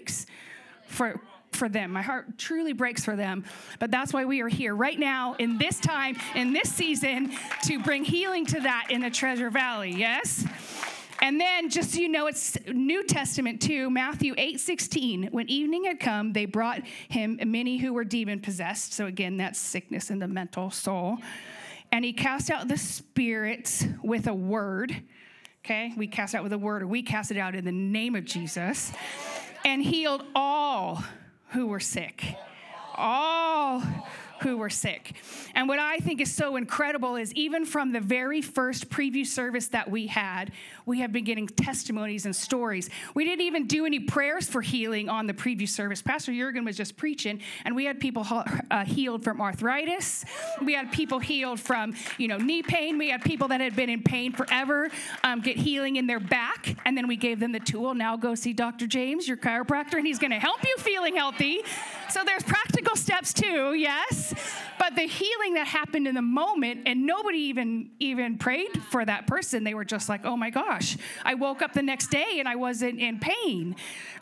for 0.85 1.19
for 1.55 1.69
them. 1.69 1.91
My 1.91 2.01
heart 2.01 2.37
truly 2.37 2.73
breaks 2.73 3.05
for 3.05 3.15
them. 3.15 3.45
But 3.79 3.91
that's 3.91 4.13
why 4.13 4.25
we 4.25 4.41
are 4.41 4.47
here 4.47 4.75
right 4.75 4.97
now 4.97 5.35
in 5.35 5.57
this 5.57 5.79
time, 5.79 6.17
in 6.35 6.53
this 6.53 6.73
season, 6.73 7.31
to 7.65 7.79
bring 7.79 8.03
healing 8.03 8.45
to 8.47 8.59
that 8.61 8.87
in 8.89 9.01
the 9.01 9.09
Treasure 9.09 9.49
Valley. 9.49 9.91
Yes? 9.91 10.45
And 11.21 11.39
then, 11.39 11.69
just 11.69 11.93
so 11.93 11.99
you 11.99 12.09
know, 12.09 12.27
it's 12.27 12.57
New 12.67 13.03
Testament 13.05 13.61
too, 13.61 13.89
Matthew 13.89 14.33
8 14.37 14.59
16. 14.59 15.29
When 15.31 15.49
evening 15.49 15.85
had 15.85 15.99
come, 15.99 16.33
they 16.33 16.45
brought 16.45 16.85
him 17.07 17.39
many 17.45 17.77
who 17.77 17.93
were 17.93 18.03
demon 18.03 18.41
possessed. 18.41 18.93
So, 18.93 19.05
again, 19.05 19.37
that's 19.37 19.59
sickness 19.59 20.09
in 20.09 20.19
the 20.19 20.27
mental 20.27 20.69
soul. 20.69 21.19
And 21.93 22.03
he 22.03 22.11
cast 22.11 22.49
out 22.49 22.67
the 22.67 22.77
spirits 22.77 23.85
with 24.03 24.27
a 24.27 24.33
word. 24.33 25.01
Okay, 25.63 25.93
we 25.95 26.07
cast 26.07 26.35
out 26.35 26.43
with 26.43 26.51
a 26.51 26.57
word, 26.57 26.81
or 26.81 26.87
we 26.87 27.03
cast 27.03 27.31
it 27.31 27.37
out 27.37 27.55
in 27.55 27.63
the 27.63 27.71
name 27.71 28.15
of 28.15 28.25
Jesus, 28.25 28.91
and 29.65 29.81
healed 29.83 30.23
all 30.35 31.03
who 31.49 31.67
were 31.67 31.79
sick. 31.79 32.35
All 32.95 33.81
who 34.43 34.57
were 34.57 34.69
sick. 34.69 35.15
And 35.55 35.67
what 35.67 35.79
I 35.79 35.97
think 35.97 36.21
is 36.21 36.33
so 36.33 36.55
incredible 36.55 37.15
is 37.15 37.33
even 37.33 37.65
from 37.65 37.91
the 37.91 37.99
very 37.99 38.41
first 38.41 38.89
preview 38.89 39.25
service 39.25 39.67
that 39.69 39.89
we 39.89 40.07
had, 40.07 40.51
we 40.85 40.99
have 40.99 41.11
been 41.11 41.23
getting 41.23 41.47
testimonies 41.47 42.25
and 42.25 42.35
stories. 42.35 42.89
We 43.15 43.23
didn't 43.23 43.45
even 43.45 43.67
do 43.67 43.85
any 43.85 43.99
prayers 43.99 44.47
for 44.47 44.61
healing 44.61 45.09
on 45.09 45.27
the 45.27 45.33
preview 45.33 45.67
service. 45.67 46.01
Pastor 46.01 46.33
Jurgen 46.33 46.65
was 46.65 46.75
just 46.75 46.97
preaching, 46.97 47.39
and 47.65 47.75
we 47.75 47.85
had 47.85 47.99
people 47.99 48.25
uh, 48.29 48.85
healed 48.85 49.23
from 49.23 49.41
arthritis. 49.41 50.25
We 50.61 50.73
had 50.73 50.91
people 50.91 51.19
healed 51.19 51.59
from, 51.59 51.95
you 52.17 52.27
know, 52.27 52.37
knee 52.37 52.63
pain. 52.63 52.97
We 52.97 53.09
had 53.09 53.21
people 53.21 53.47
that 53.49 53.61
had 53.61 53.75
been 53.75 53.89
in 53.89 54.03
pain 54.03 54.33
forever 54.33 54.89
um, 55.23 55.41
get 55.41 55.57
healing 55.57 55.95
in 55.95 56.07
their 56.07 56.19
back, 56.19 56.75
and 56.85 56.97
then 56.97 57.07
we 57.07 57.15
gave 57.15 57.39
them 57.39 57.51
the 57.51 57.59
tool. 57.59 57.93
Now 57.93 58.17
go 58.17 58.35
see 58.35 58.53
Dr. 58.53 58.87
James, 58.87 59.27
your 59.27 59.37
chiropractor, 59.37 59.95
and 59.95 60.05
he's 60.05 60.19
going 60.19 60.31
to 60.31 60.39
help 60.39 60.63
you 60.63 60.75
feeling 60.79 61.15
healthy. 61.15 61.61
So 62.09 62.21
there's 62.25 62.43
practical 62.73 62.95
steps 62.95 63.33
too, 63.33 63.73
yes. 63.73 64.33
But 64.79 64.95
the 64.95 65.03
healing 65.03 65.53
that 65.53 65.67
happened 65.67 66.07
in 66.07 66.15
the 66.15 66.21
moment, 66.21 66.81
and 66.87 67.05
nobody 67.05 67.37
even 67.37 67.91
even 67.99 68.37
prayed 68.37 68.81
for 68.89 69.05
that 69.05 69.27
person. 69.27 69.63
They 69.63 69.75
were 69.75 69.85
just 69.85 70.09
like, 70.09 70.25
"Oh 70.25 70.35
my 70.35 70.49
gosh!" 70.49 70.97
I 71.23 71.35
woke 71.35 71.61
up 71.61 71.73
the 71.73 71.83
next 71.83 72.07
day 72.07 72.37
and 72.39 72.47
I 72.47 72.55
wasn't 72.55 72.99
in 72.99 73.19
pain. 73.19 73.75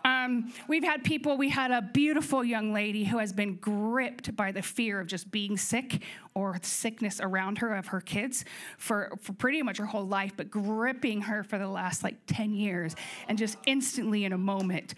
Um, 0.04 0.52
we've 0.68 0.84
had 0.84 1.04
people. 1.04 1.38
We 1.38 1.50
had 1.50 1.72
a 1.72 1.82
beautiful 1.82 2.44
young 2.44 2.74
lady 2.74 3.06
who 3.06 3.20
has 3.20 3.32
been 3.32 3.56
gripped 3.56 4.36
by 4.36 4.52
the 4.52 4.62
fear 4.62 5.00
of 5.00 5.08
just 5.08 5.32
being 5.32 5.58
sick 5.58 6.02
or 6.34 6.58
sickness 6.62 7.20
around 7.22 7.58
her 7.58 7.76
of 7.76 7.88
her 7.88 8.00
kids 8.00 8.46
for, 8.78 9.12
for 9.22 9.34
pretty 9.34 9.62
much 9.62 9.78
her 9.78 9.86
whole 9.86 10.08
life, 10.08 10.32
but 10.38 10.50
gripping 10.50 11.22
her 11.22 11.44
for 11.44 11.58
the 11.58 11.68
last 11.68 12.04
like 12.04 12.16
10 12.28 12.54
years. 12.54 12.96
And 13.28 13.38
just 13.38 13.58
instantly 13.66 14.24
in 14.24 14.32
a 14.32 14.38
moment, 14.38 14.96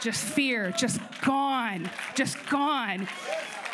just 0.00 0.24
fear, 0.24 0.70
just 0.70 1.00
gone, 1.22 1.90
just 2.14 2.36
gone. 2.48 2.95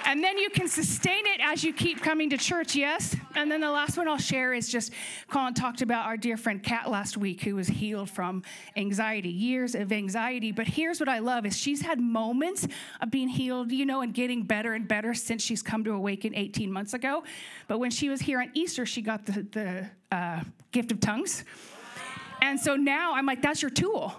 And 0.04 0.22
then 0.22 0.36
you 0.36 0.50
can 0.50 0.68
sustain 0.68 1.26
it 1.26 1.40
as 1.40 1.62
you 1.62 1.72
keep 1.72 2.02
coming 2.02 2.30
to 2.30 2.36
church, 2.36 2.74
yes? 2.74 3.16
And 3.36 3.50
then 3.50 3.60
the 3.60 3.70
last 3.70 3.96
one 3.96 4.08
I'll 4.08 4.18
share 4.18 4.52
is 4.52 4.68
just 4.68 4.92
Colin 5.30 5.54
talked 5.54 5.80
about 5.80 6.06
our 6.06 6.16
dear 6.16 6.36
friend 6.36 6.62
Kat 6.62 6.90
last 6.90 7.16
week 7.16 7.42
who 7.42 7.54
was 7.54 7.68
healed 7.68 8.10
from 8.10 8.42
anxiety, 8.76 9.28
years 9.28 9.74
of 9.74 9.92
anxiety. 9.92 10.50
But 10.50 10.66
here's 10.66 10.98
what 10.98 11.08
I 11.08 11.20
love 11.20 11.46
is 11.46 11.56
she's 11.56 11.82
had 11.82 12.00
moments 12.00 12.66
of 13.00 13.10
being 13.10 13.28
healed, 13.28 13.70
you 13.70 13.86
know, 13.86 14.00
and 14.00 14.12
getting 14.12 14.42
better 14.42 14.74
and 14.74 14.88
better 14.88 15.14
since 15.14 15.42
she's 15.42 15.62
come 15.62 15.84
to 15.84 15.92
Awaken 15.92 16.34
18 16.34 16.70
months 16.72 16.94
ago. 16.94 17.22
But 17.68 17.78
when 17.78 17.90
she 17.90 18.08
was 18.08 18.20
here 18.20 18.40
on 18.40 18.50
Easter, 18.54 18.84
she 18.84 19.02
got 19.02 19.24
the, 19.24 19.46
the 19.52 19.90
uh, 20.14 20.42
gift 20.72 20.90
of 20.90 21.00
tongues. 21.00 21.44
And 22.42 22.58
so 22.58 22.74
now 22.74 23.14
I'm 23.14 23.24
like, 23.24 23.40
that's 23.40 23.62
your 23.62 23.70
tool. 23.70 24.14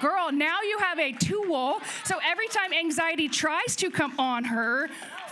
Girl, 0.00 0.30
now 0.32 0.58
you 0.62 0.78
have 0.78 0.98
a 0.98 1.12
tool. 1.12 1.80
So 2.04 2.18
every 2.24 2.48
time 2.48 2.72
anxiety 2.72 3.28
tries 3.28 3.76
to 3.76 3.90
come 3.90 4.18
on 4.18 4.44
her, 4.44 4.88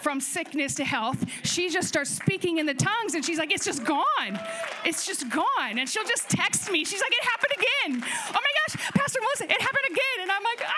from 0.07 0.21
sickness 0.21 0.77
to 0.77 0.85
health, 0.85 1.25
she 1.43 1.69
just 1.69 1.89
starts 1.89 2.11
speaking 2.11 2.59
in 2.59 2.67
the 2.67 2.75
tongues 2.75 3.15
and 3.15 3.25
she's 3.25 3.39
like, 3.39 3.51
it's 3.53 3.65
just 3.65 3.85
gone. 3.85 4.39
It's 4.85 5.05
just 5.05 5.29
gone. 5.29 5.79
And 5.79 5.89
she'll 5.89 6.05
just 6.05 6.29
text 6.31 6.71
me. 6.71 6.85
She's 6.85 7.01
like, 7.01 7.11
it 7.11 7.25
happened 7.25 7.53
again. 7.57 8.09
Oh 8.29 8.33
my 8.33 8.53
gosh, 8.69 8.93
Pastor 8.95 9.19
Melissa, 9.21 9.45
it 9.53 9.61
happened 9.61 9.85
again. 9.91 10.23
And 10.23 10.31
I'm 10.31 10.45
like, 10.45 10.63
ah. 10.65 10.77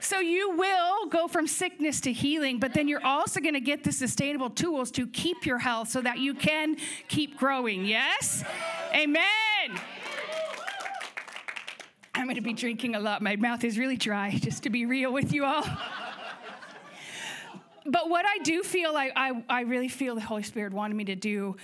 So 0.00 0.18
you 0.18 0.56
will 0.56 1.06
go 1.06 1.28
from 1.28 1.46
sickness 1.46 2.00
to 2.00 2.12
healing, 2.12 2.58
but 2.58 2.74
then 2.74 2.88
you're 2.88 3.04
also 3.06 3.38
going 3.38 3.54
to 3.54 3.60
get 3.60 3.84
the 3.84 3.92
sustainable 3.92 4.50
tools 4.50 4.90
to 4.92 5.06
keep 5.06 5.46
your 5.46 5.58
health 5.58 5.88
so 5.88 6.00
that 6.00 6.18
you 6.18 6.34
can 6.34 6.76
keep 7.06 7.36
growing. 7.38 7.84
Yes? 7.84 8.42
Amen. 8.92 9.26
I'm 12.16 12.24
going 12.24 12.36
to 12.36 12.40
be 12.40 12.54
drinking 12.54 12.94
a 12.94 13.00
lot. 13.00 13.20
My 13.20 13.36
mouth 13.36 13.62
is 13.62 13.78
really 13.78 13.98
dry, 13.98 14.30
just 14.42 14.62
to 14.62 14.70
be 14.70 14.86
real 14.86 15.12
with 15.12 15.32
you 15.32 15.44
all. 15.44 15.64
but 17.86 18.08
what 18.08 18.24
I 18.24 18.38
do 18.38 18.62
feel 18.62 18.94
like 18.94 19.12
I, 19.14 19.44
I 19.50 19.60
really 19.62 19.88
feel 19.88 20.14
the 20.14 20.22
Holy 20.22 20.42
Spirit 20.42 20.72
wanted 20.72 20.94
me 20.94 21.04
to 21.04 21.14
do 21.14 21.56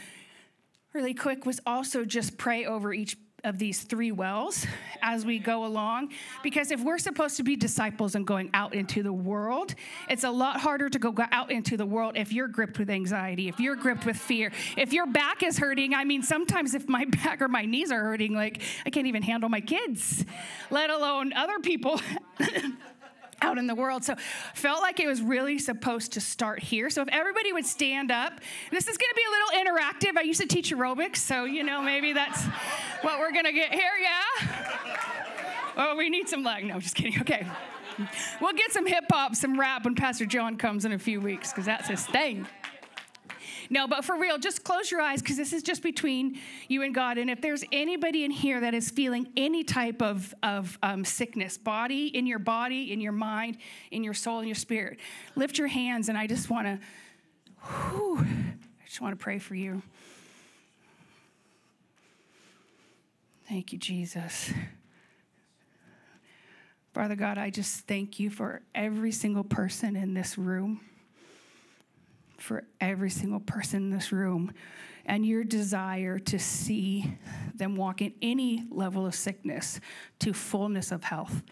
really 0.92 1.14
quick 1.14 1.46
was 1.46 1.58
also 1.64 2.04
just 2.04 2.36
pray 2.36 2.66
over 2.66 2.92
each 2.92 3.16
of 3.44 3.58
these 3.58 3.82
three 3.82 4.12
wells 4.12 4.66
as 5.02 5.26
we 5.26 5.38
go 5.38 5.64
along. 5.64 6.12
Because 6.42 6.70
if 6.70 6.80
we're 6.80 6.98
supposed 6.98 7.36
to 7.38 7.42
be 7.42 7.56
disciples 7.56 8.14
and 8.14 8.26
going 8.26 8.50
out 8.54 8.74
into 8.74 9.02
the 9.02 9.12
world, 9.12 9.74
it's 10.08 10.24
a 10.24 10.30
lot 10.30 10.60
harder 10.60 10.88
to 10.88 10.98
go 10.98 11.14
out 11.32 11.50
into 11.50 11.76
the 11.76 11.86
world 11.86 12.16
if 12.16 12.32
you're 12.32 12.48
gripped 12.48 12.78
with 12.78 12.88
anxiety, 12.88 13.48
if 13.48 13.58
you're 13.58 13.76
gripped 13.76 14.06
with 14.06 14.16
fear, 14.16 14.52
if 14.76 14.92
your 14.92 15.06
back 15.06 15.42
is 15.42 15.58
hurting. 15.58 15.94
I 15.94 16.04
mean, 16.04 16.22
sometimes 16.22 16.74
if 16.74 16.88
my 16.88 17.04
back 17.24 17.42
or 17.42 17.48
my 17.48 17.64
knees 17.64 17.90
are 17.90 18.00
hurting, 18.00 18.34
like 18.34 18.62
I 18.86 18.90
can't 18.90 19.06
even 19.06 19.22
handle 19.22 19.48
my 19.48 19.60
kids, 19.60 20.24
let 20.70 20.90
alone 20.90 21.32
other 21.32 21.58
people. 21.58 22.00
out 23.42 23.58
in 23.58 23.66
the 23.66 23.74
world. 23.74 24.04
So 24.04 24.14
felt 24.54 24.80
like 24.80 25.00
it 25.00 25.06
was 25.06 25.20
really 25.20 25.58
supposed 25.58 26.12
to 26.12 26.20
start 26.20 26.62
here. 26.62 26.88
So 26.90 27.02
if 27.02 27.08
everybody 27.08 27.52
would 27.52 27.66
stand 27.66 28.10
up, 28.10 28.40
this 28.70 28.88
is 28.88 28.96
going 28.96 29.10
to 29.10 29.16
be 29.16 29.22
a 29.26 29.30
little 29.30 29.72
interactive. 29.72 30.18
I 30.18 30.22
used 30.22 30.40
to 30.40 30.46
teach 30.46 30.72
aerobics, 30.72 31.18
so 31.18 31.44
you 31.44 31.62
know 31.62 31.82
maybe 31.82 32.12
that's 32.12 32.44
what 33.02 33.18
we're 33.18 33.32
going 33.32 33.44
to 33.44 33.52
get 33.52 33.72
here. 33.72 33.92
Yeah. 34.00 34.96
Oh, 35.76 35.96
we 35.96 36.08
need 36.08 36.28
some 36.28 36.42
leg. 36.42 36.64
No, 36.64 36.78
just 36.80 36.94
kidding. 36.94 37.20
Okay. 37.20 37.46
We'll 38.40 38.52
get 38.54 38.72
some 38.72 38.86
hip 38.86 39.04
hop, 39.10 39.36
some 39.36 39.58
rap 39.58 39.84
when 39.84 39.94
Pastor 39.94 40.26
John 40.26 40.56
comes 40.56 40.84
in 40.84 40.92
a 40.92 40.98
few 40.98 41.20
weeks 41.20 41.50
because 41.50 41.66
that's 41.66 41.88
his 41.88 42.06
thing. 42.06 42.46
No, 43.72 43.88
but 43.88 44.04
for 44.04 44.18
real, 44.18 44.36
just 44.36 44.64
close 44.64 44.90
your 44.90 45.00
eyes 45.00 45.22
because 45.22 45.38
this 45.38 45.54
is 45.54 45.62
just 45.62 45.82
between 45.82 46.38
you 46.68 46.82
and 46.82 46.94
God. 46.94 47.16
And 47.16 47.30
if 47.30 47.40
there's 47.40 47.64
anybody 47.72 48.22
in 48.22 48.30
here 48.30 48.60
that 48.60 48.74
is 48.74 48.90
feeling 48.90 49.32
any 49.34 49.64
type 49.64 50.02
of, 50.02 50.34
of 50.42 50.78
um, 50.82 51.06
sickness, 51.06 51.56
body, 51.56 52.08
in 52.08 52.26
your 52.26 52.38
body, 52.38 52.92
in 52.92 53.00
your 53.00 53.12
mind, 53.12 53.56
in 53.90 54.04
your 54.04 54.12
soul, 54.12 54.40
in 54.40 54.46
your 54.46 54.56
spirit, 54.56 54.98
lift 55.36 55.56
your 55.56 55.68
hands 55.68 56.10
and 56.10 56.18
I 56.18 56.26
just 56.26 56.50
want 56.50 56.66
to, 56.66 56.78
I 57.64 58.84
just 58.84 59.00
want 59.00 59.18
to 59.18 59.24
pray 59.24 59.38
for 59.38 59.54
you. 59.54 59.80
Thank 63.48 63.72
you, 63.72 63.78
Jesus. 63.78 64.52
Father 66.92 67.16
God, 67.16 67.38
I 67.38 67.48
just 67.48 67.86
thank 67.86 68.20
you 68.20 68.28
for 68.28 68.60
every 68.74 69.12
single 69.12 69.44
person 69.44 69.96
in 69.96 70.12
this 70.12 70.36
room 70.36 70.82
for 72.42 72.64
every 72.80 73.10
single 73.10 73.40
person 73.40 73.84
in 73.84 73.90
this 73.90 74.10
room 74.10 74.52
and 75.06 75.24
your 75.24 75.44
desire 75.44 76.18
to 76.18 76.38
see 76.38 77.16
them 77.54 77.76
walk 77.76 78.02
in 78.02 78.12
any 78.20 78.64
level 78.70 79.06
of 79.06 79.14
sickness 79.14 79.80
to 80.18 80.32
fullness 80.32 80.90
of 80.90 81.04
health 81.04 81.42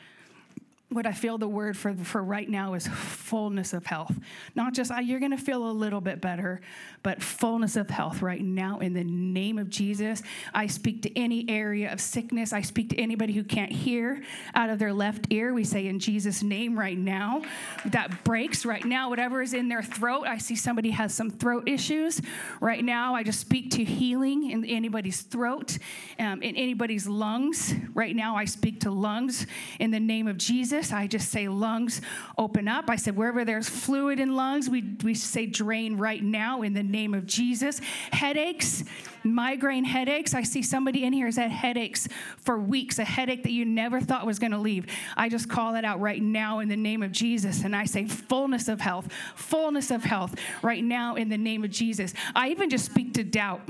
what 0.91 1.07
I 1.07 1.13
feel 1.13 1.39
the 1.39 1.47
word 1.47 1.77
for, 1.77 1.95
for 1.95 2.23
right 2.23 2.49
now 2.49 2.75
is 2.75 2.89
fullness 2.89 3.73
of 3.73 3.87
health. 3.87 4.13
Not 4.57 4.75
just, 4.75 4.91
oh, 4.91 4.99
you're 4.99 5.21
going 5.21 5.31
to 5.31 5.37
feel 5.37 5.71
a 5.71 5.71
little 5.71 6.01
bit 6.01 6.21
better, 6.21 6.61
but 7.05 7.23
fullness 7.23 7.77
of 7.77 7.89
health 7.89 8.23
right 8.23 8.43
now 8.43 8.81
in 8.81 8.93
the 8.93 9.05
name 9.05 9.57
of 9.57 9.71
Jesus. 9.71 10.21
I 10.53 10.67
speak 10.67 11.03
to 11.03 11.17
any 11.17 11.49
area 11.49 11.93
of 11.93 12.01
sickness. 12.01 12.53
I 12.53 12.63
speak 12.63 12.91
to 12.91 12.99
anybody 12.99 13.33
who 13.35 13.45
can't 13.45 13.71
hear 13.71 14.21
out 14.57 14.69
of 14.69 14.81
their 14.81 14.93
left 14.93 15.29
ear. 15.31 15.55
We 15.55 15.63
say 15.63 15.87
in 15.87 16.01
Jesus' 16.01 16.43
name 16.43 16.77
right 16.77 16.99
now. 16.99 17.43
That 17.87 18.25
breaks 18.25 18.65
right 18.65 18.85
now. 18.85 19.11
Whatever 19.11 19.43
is 19.43 19.55
in 19.55 19.69
their 19.69 19.83
throat, 19.83 20.25
I 20.27 20.39
see 20.39 20.57
somebody 20.57 20.91
has 20.91 21.15
some 21.15 21.31
throat 21.31 21.69
issues. 21.69 22.21
Right 22.61 22.85
now, 22.85 23.15
I 23.15 23.23
just 23.23 23.39
speak 23.39 23.71
to 23.73 23.85
healing 23.85 24.51
in 24.51 24.65
anybody's 24.65 25.21
throat, 25.23 25.79
um, 26.19 26.43
in 26.43 26.57
anybody's 26.57 27.07
lungs. 27.07 27.75
Right 27.95 28.17
now, 28.17 28.35
I 28.35 28.45
speak 28.45 28.81
to 28.81 28.91
lungs 28.91 29.47
in 29.79 29.93
the 29.93 30.01
name 30.01 30.27
of 30.27 30.37
Jesus. 30.37 30.80
I 30.93 31.07
just 31.07 31.31
say 31.31 31.49
lungs 31.49 32.01
open 32.39 32.67
up. 32.67 32.89
I 32.89 32.97
said 32.97 33.17
wherever 33.17 33.45
there's 33.45 33.69
fluid 33.69 34.19
in 34.19 34.35
lungs, 34.35 34.71
we, 34.71 34.97
we 35.05 35.15
say 35.15 35.47
drain 35.47 35.99
right 35.99 36.23
now 36.23 36.63
in 36.63 36.73
the 36.73 36.83
name 36.83 37.13
of 37.13 37.27
Jesus. 37.27 37.81
Headaches, 38.13 38.85
migraine 39.23 39.85
headaches. 39.85 40.35
I 40.35 40.43
see 40.43 40.63
somebody 40.63 41.05
in 41.05 41.13
here 41.13 41.27
has 41.27 41.37
had 41.37 41.51
headaches 41.51 42.09
for 42.39 42.59
weeks, 42.59 42.99
a 42.99 43.05
headache 43.05 43.43
that 43.43 43.53
you 43.53 43.65
never 43.65 44.01
thought 44.01 44.27
was 44.27 44.39
going 44.39 44.53
to 44.53 44.59
leave. 44.59 44.87
I 45.17 45.29
just 45.29 45.49
call 45.49 45.75
it 45.75 45.85
out 45.85 46.01
right 46.01 46.23
now 46.23 46.61
in 46.61 46.69
the 46.69 46.77
name 46.77 47.03
of 47.03 47.13
Jesus. 47.13 47.63
And 47.65 47.77
I 47.77 47.85
say 47.85 48.07
fullness 48.07 48.69
of 48.69 48.81
health, 48.81 49.13
fullness 49.35 49.91
of 49.91 50.05
health 50.05 50.35
right 50.63 50.83
now 50.83 51.17
in 51.17 51.29
the 51.29 51.39
name 51.39 51.63
of 51.65 51.71
Jesus. 51.71 52.15
I 52.35 52.49
even 52.49 52.71
just 52.71 52.87
speak 52.87 53.15
to 53.15 53.25
doubt. 53.25 53.61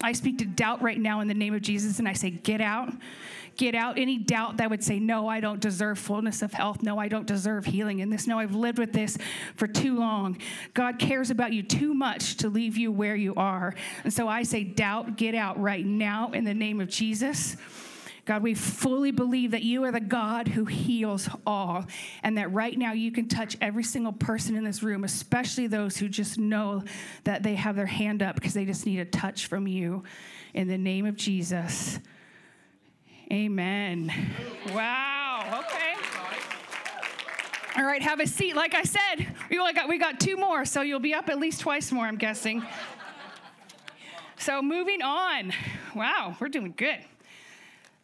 I 0.00 0.12
speak 0.12 0.38
to 0.38 0.44
doubt 0.44 0.80
right 0.80 0.98
now 0.98 1.20
in 1.20 1.28
the 1.28 1.34
name 1.34 1.54
of 1.54 1.62
Jesus 1.62 1.98
and 1.98 2.08
I 2.08 2.12
say, 2.12 2.30
get 2.30 2.60
out 2.60 2.92
get 3.58 3.74
out 3.74 3.98
any 3.98 4.16
doubt 4.16 4.56
that 4.56 4.70
would 4.70 4.82
say, 4.82 4.98
No, 4.98 5.28
I 5.28 5.40
don't 5.40 5.60
deserve 5.60 5.98
fullness 5.98 6.40
of 6.40 6.52
health. 6.52 6.82
No, 6.82 6.98
I 6.98 7.08
don't 7.08 7.26
deserve 7.26 7.66
healing 7.66 7.98
in 7.98 8.08
this. 8.08 8.26
No, 8.26 8.38
I've 8.38 8.54
lived 8.54 8.78
with 8.78 8.92
this 8.94 9.18
for 9.56 9.66
too 9.66 9.98
long. 9.98 10.38
God 10.72 10.98
cares 10.98 11.30
about 11.30 11.52
you 11.52 11.62
too 11.62 11.92
much 11.92 12.36
to 12.38 12.48
leave 12.48 12.78
you 12.78 12.90
where 12.90 13.16
you 13.16 13.34
are. 13.34 13.74
And 14.04 14.12
so 14.12 14.28
I 14.28 14.44
say, 14.44 14.64
Doubt, 14.64 15.16
get 15.16 15.34
out 15.34 15.60
right 15.60 15.84
now 15.84 16.30
in 16.30 16.44
the 16.44 16.54
name 16.54 16.80
of 16.80 16.88
Jesus. 16.88 17.56
God, 18.24 18.42
we 18.42 18.54
fully 18.54 19.10
believe 19.10 19.52
that 19.52 19.62
you 19.62 19.84
are 19.84 19.90
the 19.90 20.00
God 20.00 20.48
who 20.48 20.66
heals 20.66 21.30
all, 21.46 21.86
and 22.22 22.36
that 22.36 22.52
right 22.52 22.76
now 22.78 22.92
you 22.92 23.10
can 23.10 23.26
touch 23.26 23.56
every 23.58 23.82
single 23.82 24.12
person 24.12 24.54
in 24.54 24.64
this 24.64 24.82
room, 24.82 25.02
especially 25.02 25.66
those 25.66 25.96
who 25.96 26.10
just 26.10 26.38
know 26.38 26.84
that 27.24 27.42
they 27.42 27.54
have 27.54 27.74
their 27.74 27.86
hand 27.86 28.22
up 28.22 28.34
because 28.34 28.52
they 28.52 28.66
just 28.66 28.84
need 28.84 29.00
a 29.00 29.06
touch 29.06 29.46
from 29.46 29.66
you. 29.66 30.04
In 30.52 30.68
the 30.68 30.76
name 30.76 31.06
of 31.06 31.16
Jesus. 31.16 31.98
Amen. 33.30 34.10
Wow. 34.72 35.62
Okay. 35.66 35.94
All 37.76 37.84
right, 37.84 38.00
have 38.00 38.20
a 38.20 38.26
seat. 38.26 38.56
Like 38.56 38.74
I 38.74 38.82
said, 38.82 39.26
we 39.50 39.58
only 39.58 39.74
got 39.74 39.88
we 39.88 39.98
got 39.98 40.18
two 40.18 40.36
more, 40.36 40.64
so 40.64 40.80
you'll 40.80 40.98
be 40.98 41.12
up 41.12 41.28
at 41.28 41.38
least 41.38 41.60
twice 41.60 41.92
more, 41.92 42.06
I'm 42.06 42.16
guessing. 42.16 42.64
So 44.38 44.62
moving 44.62 45.02
on. 45.02 45.52
Wow, 45.94 46.36
we're 46.40 46.48
doing 46.48 46.72
good. 46.76 47.00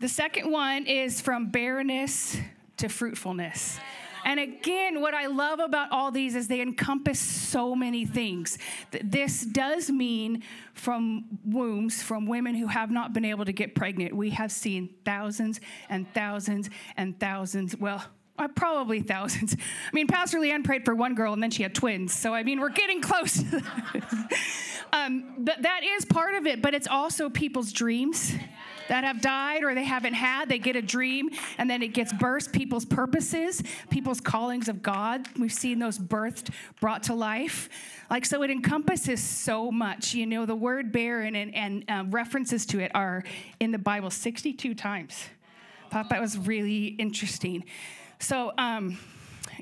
The 0.00 0.08
second 0.08 0.50
one 0.50 0.86
is 0.86 1.22
from 1.22 1.46
barrenness 1.46 2.36
to 2.76 2.88
fruitfulness. 2.88 3.78
And 4.24 4.40
again, 4.40 5.00
what 5.00 5.14
I 5.14 5.26
love 5.26 5.60
about 5.60 5.92
all 5.92 6.10
these 6.10 6.34
is 6.34 6.48
they 6.48 6.60
encompass 6.60 7.20
so 7.20 7.76
many 7.76 8.06
things. 8.06 8.58
This 8.90 9.42
does 9.42 9.90
mean 9.90 10.42
from 10.72 11.26
wombs, 11.44 12.02
from 12.02 12.26
women 12.26 12.54
who 12.54 12.66
have 12.66 12.90
not 12.90 13.12
been 13.12 13.24
able 13.24 13.44
to 13.44 13.52
get 13.52 13.74
pregnant. 13.74 14.14
We 14.14 14.30
have 14.30 14.50
seen 14.50 14.94
thousands 15.04 15.60
and 15.88 16.12
thousands 16.14 16.70
and 16.96 17.18
thousands. 17.20 17.76
Well, 17.76 18.02
uh, 18.38 18.48
probably 18.48 19.00
thousands. 19.00 19.54
I 19.54 19.90
mean, 19.92 20.06
Pastor 20.06 20.38
Leanne 20.38 20.64
prayed 20.64 20.84
for 20.84 20.94
one 20.94 21.14
girl 21.14 21.32
and 21.32 21.42
then 21.42 21.50
she 21.50 21.62
had 21.62 21.74
twins. 21.74 22.12
So, 22.12 22.34
I 22.34 22.42
mean, 22.42 22.60
we're 22.60 22.70
getting 22.70 23.00
close. 23.00 23.38
um, 24.92 25.34
but 25.38 25.62
that 25.62 25.82
is 25.84 26.04
part 26.04 26.34
of 26.34 26.46
it, 26.46 26.60
but 26.60 26.74
it's 26.74 26.88
also 26.88 27.28
people's 27.28 27.72
dreams 27.72 28.34
that 28.88 29.04
have 29.04 29.20
died 29.20 29.64
or 29.64 29.74
they 29.74 29.84
haven't 29.84 30.14
had. 30.14 30.48
They 30.48 30.58
get 30.58 30.76
a 30.76 30.82
dream 30.82 31.30
and 31.58 31.68
then 31.68 31.82
it 31.82 31.88
gets 31.88 32.12
burst. 32.12 32.52
People's 32.52 32.84
purposes, 32.84 33.62
people's 33.90 34.20
callings 34.20 34.68
of 34.68 34.82
God. 34.82 35.26
We've 35.38 35.52
seen 35.52 35.78
those 35.78 35.98
birthed, 35.98 36.50
brought 36.80 37.04
to 37.04 37.14
life. 37.14 37.68
Like, 38.10 38.24
so 38.24 38.42
it 38.42 38.50
encompasses 38.50 39.22
so 39.22 39.70
much. 39.70 40.14
You 40.14 40.26
know, 40.26 40.46
the 40.46 40.56
word 40.56 40.92
barren 40.92 41.34
and, 41.34 41.54
and 41.54 41.84
uh, 41.88 42.04
references 42.08 42.66
to 42.66 42.80
it 42.80 42.90
are 42.94 43.24
in 43.60 43.72
the 43.72 43.78
Bible 43.78 44.10
62 44.10 44.74
times. 44.74 45.24
I 45.86 45.88
thought 45.92 46.10
that 46.10 46.20
was 46.20 46.36
really 46.36 46.86
interesting. 46.86 47.64
So, 48.18 48.52
um, 48.58 48.98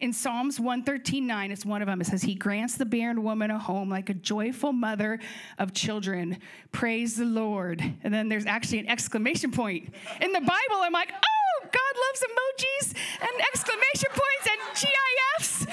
in 0.02 0.12
Psalms 0.12 0.58
113:9, 0.58 1.52
it's 1.52 1.64
one 1.64 1.80
of 1.80 1.86
them. 1.86 2.00
It 2.00 2.08
says, 2.08 2.22
He 2.22 2.34
grants 2.34 2.74
the 2.74 2.84
barren 2.84 3.22
woman 3.22 3.52
a 3.52 3.58
home 3.58 3.88
like 3.88 4.10
a 4.10 4.14
joyful 4.14 4.72
mother 4.72 5.20
of 5.58 5.72
children. 5.72 6.38
Praise 6.72 7.16
the 7.16 7.24
Lord. 7.24 7.80
And 8.02 8.12
then 8.12 8.28
there's 8.28 8.44
actually 8.44 8.80
an 8.80 8.88
exclamation 8.88 9.52
point. 9.52 9.94
In 10.20 10.32
the 10.32 10.40
Bible, 10.40 10.82
I'm 10.82 10.92
like, 10.92 11.12
oh, 11.12 11.66
God 11.66 11.94
loves 12.04 12.24
emojis 12.24 12.96
and 13.20 13.30
exclamation 13.52 14.10
points 14.10 14.48
and 14.50 14.90
GIFs, 15.38 15.66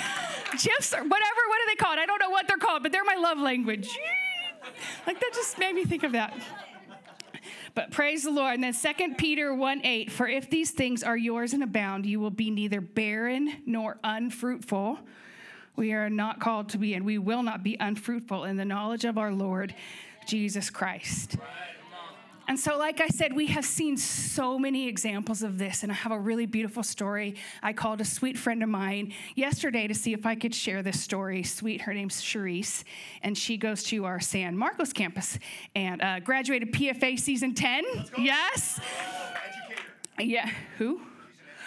GIFs, 0.64 0.94
or 0.94 1.02
whatever. 1.02 1.42
What 1.48 1.62
are 1.62 1.68
they 1.68 1.76
called? 1.76 1.98
I 1.98 2.06
don't 2.06 2.20
know 2.20 2.30
what 2.30 2.48
they're 2.48 2.58
called, 2.58 2.84
but 2.84 2.92
they're 2.92 3.04
my 3.04 3.16
love 3.16 3.40
language. 3.40 3.90
Like 5.08 5.20
that 5.20 5.32
just 5.34 5.58
made 5.58 5.74
me 5.74 5.86
think 5.86 6.04
of 6.04 6.12
that. 6.12 6.34
But 7.80 7.92
praise 7.92 8.24
the 8.24 8.32
Lord. 8.32 8.56
And 8.56 8.64
then 8.66 8.74
2 8.74 9.16
Peter 9.16 9.56
1 9.56 9.86
8, 9.86 10.12
for 10.12 10.28
if 10.28 10.50
these 10.50 10.72
things 10.72 11.02
are 11.02 11.16
yours 11.16 11.54
and 11.54 11.64
abound, 11.64 12.06
you 12.06 12.20
will 12.20 12.30
be 12.30 12.52
neither 12.52 12.82
barren 12.82 13.62
nor 13.66 13.98
unfruitful. 14.04 15.00
We 15.78 15.94
are 15.94 16.10
not 16.10 16.42
called 16.42 16.68
to 16.72 16.78
be, 16.78 16.94
and 16.96 17.06
we 17.06 17.18
will 17.18 17.42
not 17.42 17.64
be 17.64 17.78
unfruitful 17.80 18.44
in 18.44 18.58
the 18.58 18.66
knowledge 18.66 19.06
of 19.06 19.18
our 19.18 19.32
Lord 19.32 19.74
Jesus 20.28 20.70
Christ. 20.70 21.38
And 22.50 22.60
so, 22.60 22.80
like 22.80 23.00
I 23.00 23.10
said, 23.10 23.34
we 23.34 23.46
have 23.46 23.64
seen 23.64 23.96
so 23.96 24.58
many 24.58 24.88
examples 24.88 25.44
of 25.44 25.60
this. 25.60 25.84
And 25.84 25.92
I 25.92 25.96
have 25.96 26.12
a 26.12 26.18
really 26.18 26.48
beautiful 26.48 26.82
story. 26.82 27.36
I 27.62 27.74
called 27.74 28.02
a 28.02 28.06
sweet 28.06 28.40
friend 28.40 28.64
of 28.64 28.70
mine 28.70 29.14
yesterday 29.36 29.86
to 29.86 29.94
see 29.94 30.14
if 30.14 30.26
I 30.26 30.34
could 30.34 30.56
share 30.56 30.82
this 30.82 31.00
story. 31.00 31.44
Sweet, 31.44 31.82
her 31.82 31.94
name's 31.94 32.24
Charisse, 32.24 32.86
and 33.22 33.38
she 33.38 33.56
goes 33.56 33.84
to 33.84 34.06
our 34.06 34.20
San 34.20 34.58
Marcos 34.58 34.94
campus 34.94 35.38
and 35.76 36.02
uh, 36.02 36.22
graduated 36.22 36.74
PFA 36.74 37.20
season 37.20 37.54
10. 37.54 37.84
Yes. 38.18 38.80
Yeah. 40.18 40.50
Who? 40.80 41.02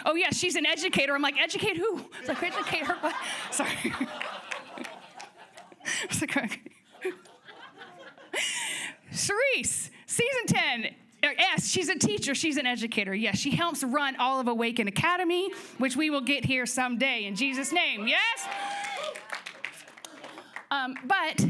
Oh, 0.05 0.15
yeah, 0.15 0.31
she's 0.31 0.57
an 0.57 0.65
educator. 0.65 1.15
I'm 1.15 1.21
like, 1.21 1.39
educate 1.39 1.77
who? 1.77 1.97
I 1.97 2.19
was 2.19 2.27
like, 2.27 2.43
educate 2.43 2.83
her. 2.83 2.95
What? 2.95 3.15
Sorry. 3.51 3.71
I 4.75 6.07
was 6.09 6.19
like, 6.19 6.35
okay. 6.35 6.61
Cerise, 9.11 9.89
season 10.13 10.45
10. 10.47 10.85
Uh, 11.23 11.27
yes, 11.37 11.69
she's 11.69 11.89
a 11.89 11.97
teacher. 11.97 12.35
She's 12.35 12.57
an 12.57 12.65
educator. 12.65 13.13
Yes, 13.13 13.37
she 13.37 13.51
helps 13.51 13.83
run 13.83 14.15
all 14.17 14.39
of 14.39 14.47
Awaken 14.47 14.87
Academy, 14.87 15.51
which 15.77 15.95
we 15.95 16.09
will 16.09 16.21
get 16.21 16.45
here 16.45 16.65
someday 16.65 17.25
in 17.25 17.35
Jesus' 17.35 17.71
name. 17.71 18.07
Yes? 18.07 18.47
Um, 20.69 20.95
but 21.05 21.45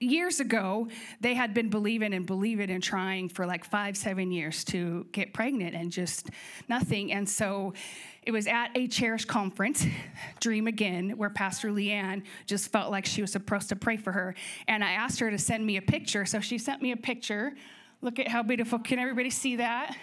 years 0.00 0.40
ago, 0.40 0.88
they 1.20 1.34
had 1.34 1.54
been 1.54 1.70
believing 1.70 2.14
and 2.14 2.26
believing 2.26 2.70
and 2.70 2.82
trying 2.82 3.28
for 3.28 3.46
like 3.46 3.64
five, 3.64 3.96
seven 3.96 4.30
years 4.30 4.64
to 4.64 5.06
get 5.12 5.32
pregnant 5.32 5.74
and 5.74 5.90
just 5.90 6.30
nothing. 6.68 7.12
And 7.12 7.28
so 7.28 7.74
it 8.22 8.30
was 8.30 8.46
at 8.46 8.70
a 8.74 8.86
Cherish 8.86 9.24
conference, 9.24 9.86
Dream 10.40 10.66
Again, 10.66 11.10
where 11.16 11.30
Pastor 11.30 11.70
Leanne 11.70 12.22
just 12.46 12.70
felt 12.70 12.90
like 12.90 13.06
she 13.06 13.22
was 13.22 13.32
supposed 13.32 13.68
to 13.70 13.76
pray 13.76 13.96
for 13.96 14.12
her. 14.12 14.34
And 14.66 14.84
I 14.84 14.92
asked 14.92 15.18
her 15.20 15.30
to 15.30 15.38
send 15.38 15.66
me 15.66 15.76
a 15.76 15.82
picture. 15.82 16.24
So 16.26 16.40
she 16.40 16.58
sent 16.58 16.82
me 16.82 16.92
a 16.92 16.96
picture. 16.96 17.54
Look 18.00 18.18
at 18.18 18.28
how 18.28 18.42
beautiful. 18.42 18.78
Can 18.78 18.98
everybody 18.98 19.30
see 19.30 19.56
that? 19.56 19.96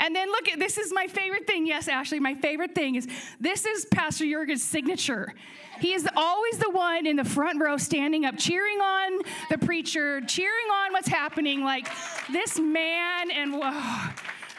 And 0.00 0.16
then 0.16 0.28
look 0.28 0.48
at 0.48 0.58
this 0.58 0.78
is 0.78 0.92
my 0.92 1.06
favorite 1.06 1.46
thing. 1.46 1.66
Yes, 1.66 1.86
Ashley, 1.86 2.18
my 2.18 2.34
favorite 2.34 2.74
thing 2.74 2.94
is 2.96 3.06
this 3.38 3.66
is 3.66 3.84
Pastor 3.84 4.24
Jurgen's 4.24 4.64
signature. 4.64 5.32
He 5.78 5.92
is 5.92 6.08
always 6.16 6.58
the 6.58 6.70
one 6.70 7.06
in 7.06 7.16
the 7.16 7.24
front 7.24 7.60
row 7.60 7.76
standing 7.76 8.24
up, 8.24 8.36
cheering 8.36 8.80
on 8.80 9.20
the 9.50 9.58
preacher, 9.58 10.20
cheering 10.22 10.66
on 10.72 10.92
what's 10.92 11.08
happening. 11.08 11.62
Like 11.62 11.88
this 12.32 12.58
man, 12.58 13.30
and 13.30 13.52
whoa, 13.52 14.10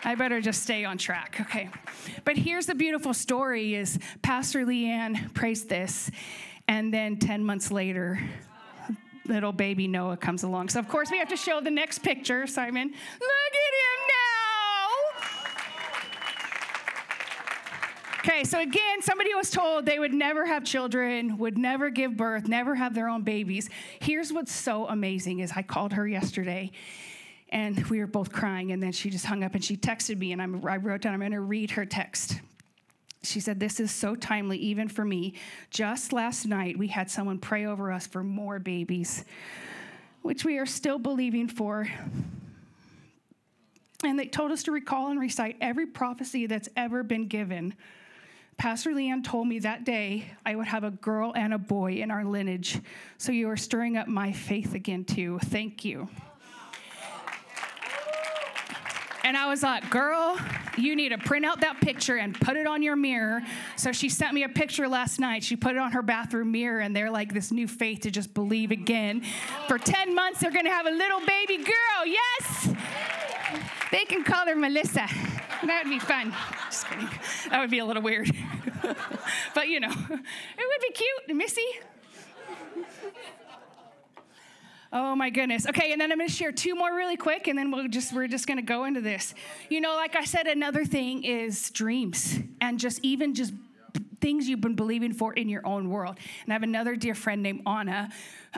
I 0.03 0.15
better 0.15 0.41
just 0.41 0.63
stay 0.63 0.85
on 0.85 0.97
track. 0.97 1.37
Okay. 1.41 1.69
But 2.23 2.37
here's 2.37 2.67
the 2.67 2.75
beautiful 2.75 3.13
story 3.13 3.75
is 3.75 3.99
Pastor 4.21 4.65
Leanne 4.65 5.33
prays 5.33 5.65
this, 5.65 6.09
and 6.67 6.93
then 6.93 7.17
10 7.17 7.43
months 7.43 7.71
later, 7.71 8.19
little 9.25 9.51
baby 9.51 9.87
Noah 9.87 10.17
comes 10.17 10.43
along. 10.43 10.69
So 10.69 10.79
of 10.79 10.87
course 10.87 11.11
we 11.11 11.19
have 11.19 11.29
to 11.29 11.37
show 11.37 11.61
the 11.61 11.71
next 11.71 11.99
picture, 11.99 12.47
Simon. 12.47 12.87
Look 12.87 12.93
at 12.93 13.73
him 13.73 14.07
now. 14.07 14.30
Okay, 18.23 18.43
so 18.43 18.59
again, 18.59 19.01
somebody 19.01 19.33
was 19.33 19.49
told 19.49 19.87
they 19.87 19.97
would 19.97 20.13
never 20.13 20.45
have 20.45 20.63
children, 20.63 21.39
would 21.39 21.57
never 21.57 21.89
give 21.89 22.15
birth, 22.15 22.47
never 22.47 22.75
have 22.75 22.93
their 22.93 23.09
own 23.09 23.23
babies. 23.23 23.67
Here's 23.99 24.31
what's 24.31 24.51
so 24.51 24.87
amazing 24.87 25.39
is 25.39 25.51
I 25.55 25.63
called 25.63 25.93
her 25.93 26.07
yesterday 26.07 26.69
and 27.49 27.83
we 27.87 27.97
were 27.97 28.05
both 28.05 28.31
crying 28.31 28.73
and 28.73 28.83
then 28.83 28.91
she 28.91 29.09
just 29.09 29.25
hung 29.25 29.43
up 29.43 29.55
and 29.55 29.65
she 29.65 29.75
texted 29.75 30.19
me 30.19 30.33
and 30.33 30.39
I'm, 30.39 30.63
I 30.67 30.77
wrote 30.77 31.01
down, 31.01 31.15
I'm 31.15 31.19
going 31.19 31.31
to 31.31 31.39
read 31.39 31.71
her 31.71 31.83
text. 31.83 32.39
She 33.23 33.39
said, 33.39 33.59
This 33.59 33.79
is 33.79 33.89
so 33.89 34.15
timely, 34.15 34.59
even 34.59 34.87
for 34.87 35.03
me. 35.03 35.33
Just 35.71 36.13
last 36.13 36.45
night, 36.45 36.77
we 36.77 36.89
had 36.89 37.09
someone 37.09 37.39
pray 37.39 37.65
over 37.65 37.91
us 37.91 38.05
for 38.05 38.23
more 38.23 38.59
babies, 38.59 39.25
which 40.21 40.45
we 40.45 40.59
are 40.59 40.67
still 40.67 40.99
believing 40.99 41.47
for. 41.47 41.87
And 44.03 44.19
they 44.19 44.27
told 44.27 44.51
us 44.51 44.61
to 44.63 44.71
recall 44.71 45.09
and 45.09 45.19
recite 45.19 45.57
every 45.59 45.87
prophecy 45.87 46.45
that's 46.45 46.69
ever 46.77 47.01
been 47.01 47.27
given 47.27 47.73
Pastor 48.61 48.91
Leanne 48.91 49.23
told 49.23 49.47
me 49.47 49.57
that 49.57 49.85
day 49.85 50.23
I 50.45 50.55
would 50.55 50.67
have 50.67 50.83
a 50.83 50.91
girl 50.91 51.33
and 51.35 51.51
a 51.51 51.57
boy 51.57 51.93
in 51.93 52.11
our 52.11 52.23
lineage. 52.23 52.79
So 53.17 53.31
you 53.31 53.49
are 53.49 53.57
stirring 53.57 53.97
up 53.97 54.07
my 54.07 54.31
faith 54.31 54.75
again, 54.75 55.03
too. 55.03 55.39
Thank 55.45 55.83
you. 55.83 56.07
And 59.23 59.35
I 59.35 59.49
was 59.49 59.63
like, 59.63 59.89
girl, 59.89 60.39
you 60.77 60.95
need 60.95 61.09
to 61.09 61.17
print 61.17 61.43
out 61.43 61.61
that 61.61 61.81
picture 61.81 62.17
and 62.17 62.39
put 62.39 62.55
it 62.55 62.67
on 62.67 62.83
your 62.83 62.95
mirror. 62.95 63.41
So 63.77 63.91
she 63.91 64.09
sent 64.09 64.35
me 64.35 64.43
a 64.43 64.49
picture 64.49 64.87
last 64.87 65.19
night. 65.19 65.43
She 65.43 65.55
put 65.55 65.71
it 65.71 65.79
on 65.79 65.93
her 65.93 66.03
bathroom 66.03 66.51
mirror, 66.51 66.81
and 66.81 66.95
they're 66.95 67.09
like 67.09 67.33
this 67.33 67.51
new 67.51 67.67
faith 67.67 68.01
to 68.01 68.11
just 68.11 68.31
believe 68.35 68.69
again. 68.69 69.23
For 69.67 69.79
10 69.79 70.13
months, 70.13 70.39
they're 70.39 70.51
going 70.51 70.65
to 70.65 70.71
have 70.71 70.85
a 70.85 70.91
little 70.91 71.21
baby 71.21 71.57
girl. 71.57 72.05
Yes! 72.05 72.75
They 73.91 74.05
can 74.05 74.23
call 74.23 74.45
her 74.45 74.55
Melissa. 74.55 75.07
That 75.65 75.83
would 75.83 75.89
be 75.89 75.99
fun. 75.99 76.33
Just 76.69 76.87
kidding. 76.87 77.09
That 77.49 77.59
would 77.59 77.69
be 77.69 77.79
a 77.79 77.85
little 77.85 78.01
weird. 78.01 78.31
but 79.53 79.67
you 79.67 79.79
know, 79.79 79.91
it 79.91 80.09
would 80.09 80.81
be 80.81 80.91
cute. 80.93 81.37
Missy. 81.37 81.67
Oh 84.93 85.15
my 85.15 85.29
goodness. 85.29 85.65
Okay, 85.67 85.93
and 85.93 86.01
then 86.01 86.11
I'm 86.11 86.17
going 86.17 86.29
to 86.29 86.35
share 86.35 86.51
two 86.51 86.75
more 86.75 86.93
really 86.93 87.15
quick, 87.15 87.47
and 87.47 87.57
then 87.57 87.71
we'll 87.71 87.87
just 87.87 88.13
we're 88.13 88.27
just 88.27 88.45
going 88.45 88.57
to 88.57 88.63
go 88.63 88.83
into 88.83 88.99
this. 88.99 89.33
You 89.69 89.79
know, 89.79 89.95
like 89.95 90.15
I 90.17 90.25
said, 90.25 90.47
another 90.47 90.83
thing 90.83 91.23
is 91.23 91.69
dreams, 91.69 92.39
and 92.59 92.77
just 92.77 92.99
even 93.01 93.33
just 93.33 93.53
things 94.19 94.47
you've 94.47 94.61
been 94.61 94.75
believing 94.75 95.13
for 95.13 95.33
in 95.33 95.49
your 95.49 95.65
own 95.65 95.89
world. 95.89 96.17
And 96.43 96.51
I 96.51 96.55
have 96.55 96.63
another 96.63 96.95
dear 96.95 97.15
friend 97.15 97.41
named 97.41 97.61
Anna 97.65 98.09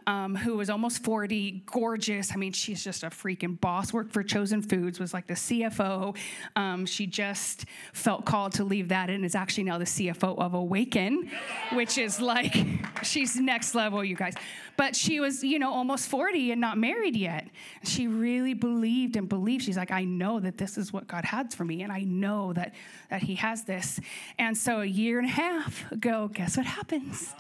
um, 0.08 0.36
who 0.36 0.58
was 0.58 0.70
almost 0.70 1.04
40, 1.04 1.64
gorgeous. 1.66 2.32
I 2.34 2.36
mean, 2.36 2.52
she's 2.52 2.84
just 2.84 3.04
a 3.04 3.08
freaking 3.08 3.60
boss. 3.60 3.94
Worked 3.94 4.12
for 4.12 4.24
Chosen 4.24 4.62
Foods, 4.62 5.00
was 5.00 5.14
like 5.14 5.28
the 5.28 5.34
CFO. 5.34 6.16
Um, 6.56 6.86
she 6.86 7.06
just 7.06 7.66
felt 7.94 8.26
called 8.26 8.54
to 8.54 8.64
leave 8.64 8.90
that 8.90 9.10
and 9.10 9.24
is 9.24 9.36
actually 9.36 9.64
now 9.66 9.78
the 9.78 9.86
CFO 9.86 10.38
of 10.38 10.54
Awaken, 10.54 11.30
which 11.74 11.98
is 11.98 12.20
like, 12.20 12.56
she's 13.04 13.36
next 13.36 13.76
level, 13.76 14.04
you 14.04 14.16
guys. 14.16 14.34
But 14.76 14.96
she 14.96 15.20
was, 15.20 15.44
you 15.44 15.60
know, 15.60 15.72
almost 15.72 16.08
40 16.10 16.52
and 16.52 16.60
not 16.60 16.78
married 16.78 17.16
yet. 17.16 17.48
She 17.84 18.08
really 18.08 18.54
believed 18.54 19.16
and 19.16 19.30
believed. 19.30 19.64
She's 19.64 19.78
like, 19.78 19.92
I 19.92 20.04
know 20.04 20.40
that 20.40 20.58
this 20.58 20.78
is 20.78 20.92
what 20.92 21.08
God 21.08 21.26
has 21.26 21.54
for 21.54 21.66
me, 21.66 21.84
and 21.84 21.92
I 21.92 22.02
know 22.02 22.54
that, 22.54 22.74
that 23.10 23.22
He 23.22 23.36
has 23.36 23.64
this. 23.64 24.00
And 24.40 24.58
so 24.58 24.82
a 24.82 24.86
year 24.86 25.20
and 25.20 25.28
a 25.28 25.32
half 25.32 25.92
ago, 25.92 26.30
guess 26.34 26.58
what 26.58 26.66
happens? 26.66 27.34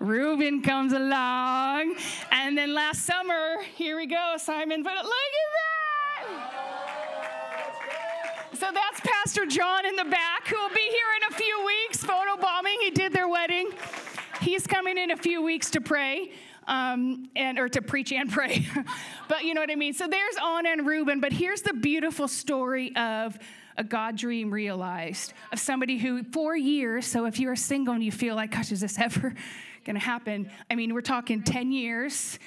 Reuben 0.00 0.62
comes 0.62 0.92
along. 0.92 1.96
And 2.30 2.56
then 2.56 2.74
last 2.74 3.04
summer, 3.04 3.62
here 3.74 3.96
we 3.96 4.06
go, 4.06 4.34
Simon, 4.38 4.82
but 4.82 4.94
look 4.94 5.04
at 5.04 5.50
that. 5.56 6.52
So 8.54 8.70
that's 8.72 9.00
Pastor 9.00 9.46
John 9.46 9.86
in 9.86 9.96
the 9.96 10.04
back 10.04 10.46
who 10.46 10.56
will 10.56 10.74
be 10.74 10.80
here 10.80 11.06
in 11.16 11.32
a 11.32 11.36
few 11.36 11.66
weeks, 11.66 11.98
photo 11.98 12.36
bombing. 12.40 12.76
He 12.80 12.90
did 12.90 13.12
their 13.12 13.28
wedding. 13.28 13.70
He's 14.40 14.66
coming 14.66 14.98
in 14.98 15.10
a 15.10 15.16
few 15.16 15.42
weeks 15.42 15.70
to 15.70 15.80
pray. 15.80 16.32
Um, 16.68 17.28
and 17.34 17.58
or 17.58 17.68
to 17.70 17.82
preach 17.82 18.12
and 18.12 18.30
pray, 18.30 18.64
but 19.28 19.44
you 19.44 19.52
know 19.52 19.60
what 19.60 19.72
I 19.72 19.74
mean. 19.74 19.94
So 19.94 20.06
there's 20.06 20.36
Anna 20.36 20.68
and 20.68 20.86
Reuben, 20.86 21.18
but 21.18 21.32
here's 21.32 21.62
the 21.62 21.72
beautiful 21.72 22.28
story 22.28 22.94
of 22.94 23.36
a 23.76 23.82
God 23.82 24.16
dream 24.16 24.52
realized 24.52 25.32
of 25.50 25.58
somebody 25.58 25.98
who, 25.98 26.22
for 26.22 26.56
years. 26.56 27.04
So 27.04 27.24
if 27.24 27.40
you're 27.40 27.56
single 27.56 27.94
and 27.94 28.04
you 28.04 28.12
feel 28.12 28.36
like, 28.36 28.52
gosh, 28.52 28.70
is 28.70 28.80
this 28.80 28.96
ever 28.98 29.34
going 29.84 29.94
to 29.94 30.00
happen. 30.00 30.50
I 30.70 30.74
mean, 30.74 30.94
we're 30.94 31.00
talking 31.00 31.42
10 31.42 31.72
years. 31.72 32.38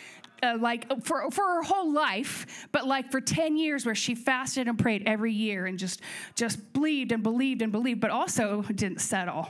Uh, 0.44 0.58
like 0.60 0.86
for, 1.04 1.32
for 1.32 1.44
her 1.44 1.64
whole 1.64 1.94
life, 1.94 2.68
but 2.74 2.86
like 2.86 3.10
for 3.10 3.22
10 3.22 3.56
years 3.56 3.86
where 3.86 3.96
she 3.96 4.14
fasted 4.14 4.68
and 4.68 4.78
prayed 4.78 5.02
every 5.08 5.32
year 5.32 5.66
and 5.66 5.80
just 5.80 6.02
just 6.36 6.74
believed 6.74 7.14
and 7.14 7.24
believed 7.24 7.62
and 7.62 7.72
believed, 7.72 8.02
but 8.02 8.12
also 8.12 8.62
didn't 8.64 9.00
settle. 9.00 9.50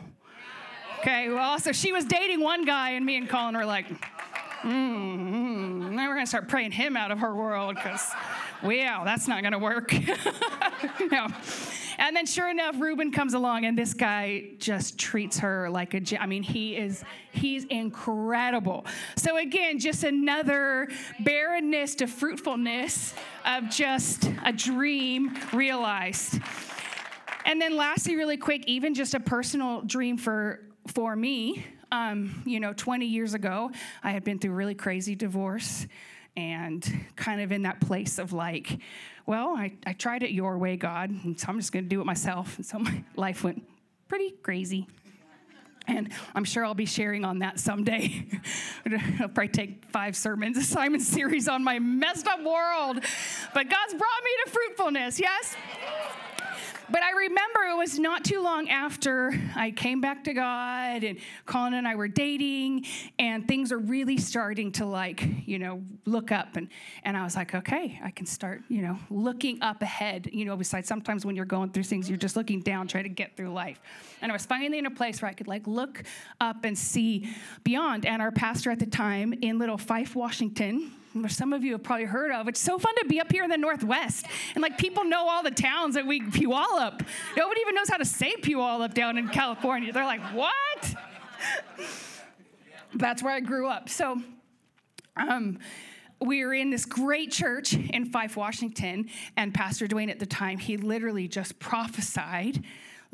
Okay, 1.00 1.28
well, 1.30 1.40
also 1.40 1.72
she 1.72 1.92
was 1.92 2.06
dating 2.06 2.40
one 2.40 2.66
guy, 2.66 2.92
and 2.92 3.06
me 3.06 3.18
and 3.18 3.28
Colin 3.28 3.56
were 3.56 3.66
like, 3.66 3.88
mm, 4.66 5.92
now 5.92 6.10
we're 6.10 6.16
gonna 6.16 6.26
start 6.26 6.48
praying 6.48 6.72
him 6.72 6.98
out 6.98 7.12
of 7.12 7.20
her 7.20 7.36
world 7.36 7.76
because, 7.76 8.12
wow, 8.64 9.04
that's 9.06 9.28
not 9.28 9.44
gonna 9.44 9.60
work. 9.60 9.94
no. 11.12 11.28
And 11.98 12.16
then 12.16 12.26
sure 12.26 12.50
enough, 12.50 12.76
Reuben 12.80 13.12
comes 13.12 13.34
along 13.34 13.66
and 13.66 13.78
this 13.78 13.94
guy 13.94 14.50
just 14.60 14.98
treats 14.98 15.40
her 15.40 15.70
like 15.70 15.94
a, 15.94 16.22
I 16.22 16.26
mean, 16.26 16.44
he 16.44 16.76
is, 16.76 17.04
he's 17.32 17.64
incredible. 17.66 18.86
So 19.16 19.38
again, 19.38 19.80
just 19.80 20.04
another 20.04 20.90
barrenness 21.22 21.96
to 21.96 22.08
fruitfulness 22.08 23.14
of 23.46 23.70
just 23.70 24.30
a 24.44 24.52
dream 24.52 25.38
realized. 25.54 26.40
And 27.46 27.62
then 27.62 27.78
lastly, 27.78 28.16
really 28.16 28.38
quick, 28.38 28.66
even 28.68 28.94
just 28.94 29.14
a 29.14 29.20
personal 29.20 29.82
dream 29.82 30.18
for, 30.18 30.62
for 30.88 31.16
me. 31.16 31.66
Um, 31.92 32.44
you 32.46 32.60
know, 32.60 32.74
20 32.74 33.06
years 33.06 33.34
ago, 33.34 33.72
I 34.04 34.12
had 34.12 34.24
been 34.24 34.40
through 34.40 34.52
a 34.52 34.56
really 34.56 34.76
crazy 34.76 35.16
divorce 35.16 35.88
and 36.38 37.06
kind 37.16 37.42
of 37.42 37.52
in 37.52 37.64
that 37.64 37.80
place 37.80 38.20
of 38.20 38.34
like, 38.34 38.80
well, 39.26 39.56
I, 39.56 39.74
I 39.86 39.94
tried 39.94 40.24
it 40.24 40.32
your 40.32 40.58
way, 40.58 40.78
God, 40.78 41.10
and 41.10 41.40
so 41.40 41.48
I'm 41.48 41.60
just 41.60 41.72
going 41.72 41.86
to 41.86 41.90
do 41.90 42.02
it 42.02 42.06
myself. 42.06 42.58
And 42.58 42.66
so 42.66 42.80
my 42.80 43.04
life 43.16 43.44
went 43.44 43.64
pretty 44.08 44.32
crazy. 44.44 44.88
And 45.88 46.12
I'm 46.34 46.46
sure 46.46 46.66
I'll 46.66 46.74
be 46.74 46.88
sharing 46.88 47.24
on 47.24 47.40
that 47.40 47.60
someday. 47.60 48.26
I'll 49.20 49.28
probably 49.28 49.50
take 49.50 49.86
five 49.86 50.16
sermons, 50.16 50.58
a 50.58 50.64
Simon 50.64 51.00
series 51.00 51.48
on 51.48 51.64
my 51.64 51.78
messed 51.78 52.28
up 52.28 52.40
world. 52.44 53.04
But 53.54 53.70
God's 53.70 53.94
brought 53.94 54.24
me 54.24 54.32
to 54.46 54.52
fruitfulness, 54.52 55.20
yes? 55.20 55.56
But 56.90 57.02
I 57.02 57.12
remember 57.12 57.60
it 57.72 57.78
was 57.78 57.98
not 57.98 58.24
too 58.24 58.42
long 58.42 58.70
after 58.70 59.34
I 59.56 59.72
came 59.72 60.02
back 60.02 60.24
to 60.26 60.34
God 60.34 61.04
and 61.04 61.18
Colin 61.46 61.74
and 61.74 61.88
I 61.88 61.96
were 61.96 62.08
dating 62.08 62.86
and 63.18 63.48
things 63.48 63.72
are 63.72 63.80
really 63.80 64.18
starting 64.18 64.72
to 64.74 64.86
like, 64.86 65.48
you 65.48 65.58
know, 65.58 65.82
look 66.06 66.32
up 66.32 66.58
and 66.58 66.68
and 67.04 67.18
I 67.18 67.24
was 67.24 67.36
like, 67.36 67.56
okay, 67.56 68.00
I 68.04 68.12
can 68.12 68.26
start, 68.26 68.62
you 68.68 68.82
know, 68.82 69.00
looking 69.10 69.62
up 69.64 69.82
ahead. 69.82 70.30
You 70.32 70.46
know, 70.46 70.56
besides 70.56 70.88
sometimes 70.88 71.26
when 71.26 71.36
you're 71.36 71.46
going 71.46 71.72
through 71.72 71.84
things, 71.84 72.08
you're 72.08 72.18
just 72.18 72.36
looking 72.36 72.62
down, 72.62 72.88
trying 72.88 73.04
to 73.06 73.10
get 73.10 73.36
through 73.36 73.52
life. 73.52 73.82
And 74.22 74.32
I 74.32 74.34
was 74.34 74.46
finally 74.46 74.78
in 74.78 74.86
a 74.86 74.92
place 74.92 75.22
where 75.22 75.30
I 75.30 75.34
could 75.34 75.48
like 75.48 75.66
look 75.66 76.04
up 76.40 76.66
and 76.66 76.78
see 76.78 77.30
beyond. 77.64 78.06
And 78.06 78.22
our 78.22 78.32
pastor 78.32 78.70
at 78.70 78.80
the 78.80 78.86
time 78.86 79.34
in 79.42 79.58
Little 79.58 79.78
Fife, 79.78 80.16
Washington, 80.16 80.92
which 81.22 81.34
some 81.34 81.54
of 81.54 81.64
you 81.64 81.74
have 81.74 81.84
probably 81.84 82.06
heard 82.06 82.32
of. 82.32 82.48
It's 82.48 82.60
so 82.60 82.78
fun 82.78 82.94
to 83.00 83.06
be 83.06 83.20
up 83.20 83.32
here 83.32 83.44
in 83.44 83.50
the 83.50 83.58
Northwest. 83.58 84.26
And 84.54 84.62
like 84.62 84.78
people 84.78 85.04
know 85.04 85.28
all 85.28 85.44
the 85.44 85.52
towns 85.52 85.96
that 85.96 86.06
we 86.06 86.22
Puyallup. 86.22 87.06
Nobody 87.38 87.62
even 87.62 87.76
knows 87.76 87.90
how 87.90 87.98
to 87.98 88.06
say 88.06 88.36
Puyallup 88.36 88.94
down 88.94 89.18
in 89.18 89.30
California. 89.30 89.92
They're 89.92 90.06
like, 90.06 90.22
what? 90.34 90.96
That's 92.94 93.22
where 93.22 93.34
I 93.34 93.40
grew 93.40 93.68
up. 93.68 93.90
So, 93.90 94.22
um, 95.18 95.60
we 96.22 96.46
were 96.46 96.54
in 96.54 96.70
this 96.70 96.86
great 96.86 97.32
church 97.32 97.74
in 97.74 98.06
Fife, 98.06 98.38
Washington, 98.38 99.10
and 99.36 99.54
Pastor 99.54 99.86
Dwayne 99.86 100.10
at 100.10 100.20
the 100.20 100.26
time, 100.26 100.58
he 100.58 100.78
literally 100.78 101.28
just 101.28 101.60
prophesied 101.60 102.64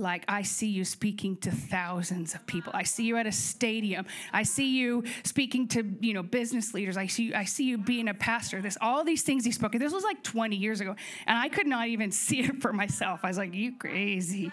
like 0.02 0.26
I 0.28 0.42
see 0.42 0.68
you 0.68 0.84
speaking 0.84 1.38
to 1.38 1.52
thousands 1.52 2.34
of 2.34 2.46
people. 2.48 2.72
I 2.76 2.84
see 2.84 3.04
you 3.04 3.18
at 3.18 3.28
a 3.28 3.32
stadium. 3.32 4.06
I 4.34 4.44
see 4.44 4.78
you 4.78 5.04
speaking 5.24 5.68
to, 5.70 5.84
you 6.02 6.14
know, 6.14 6.24
business 6.24 6.74
leaders. 6.74 6.98
I 6.98 7.08
see 7.08 7.26
you, 7.26 7.36
I 7.36 7.46
see 7.46 7.66
you 7.66 7.78
being 7.78 8.08
a 8.10 8.14
pastor. 8.14 8.62
This 8.62 8.78
all 8.82 9.04
these 9.04 9.22
things 9.22 9.46
he 9.46 9.52
spoke. 9.52 9.74
This 9.74 9.94
was 9.94 10.04
like 10.04 10.24
20 10.24 10.56
years 10.56 10.82
ago. 10.82 10.96
And 11.28 11.38
I 11.38 11.48
could 11.50 11.68
not 11.68 11.88
even 11.88 12.12
see 12.12 12.40
it 12.42 12.62
for 12.62 12.74
myself. 12.74 13.22
I 13.24 13.28
was 13.28 13.38
like, 13.38 13.54
you 13.54 13.78
crazy. 13.78 14.52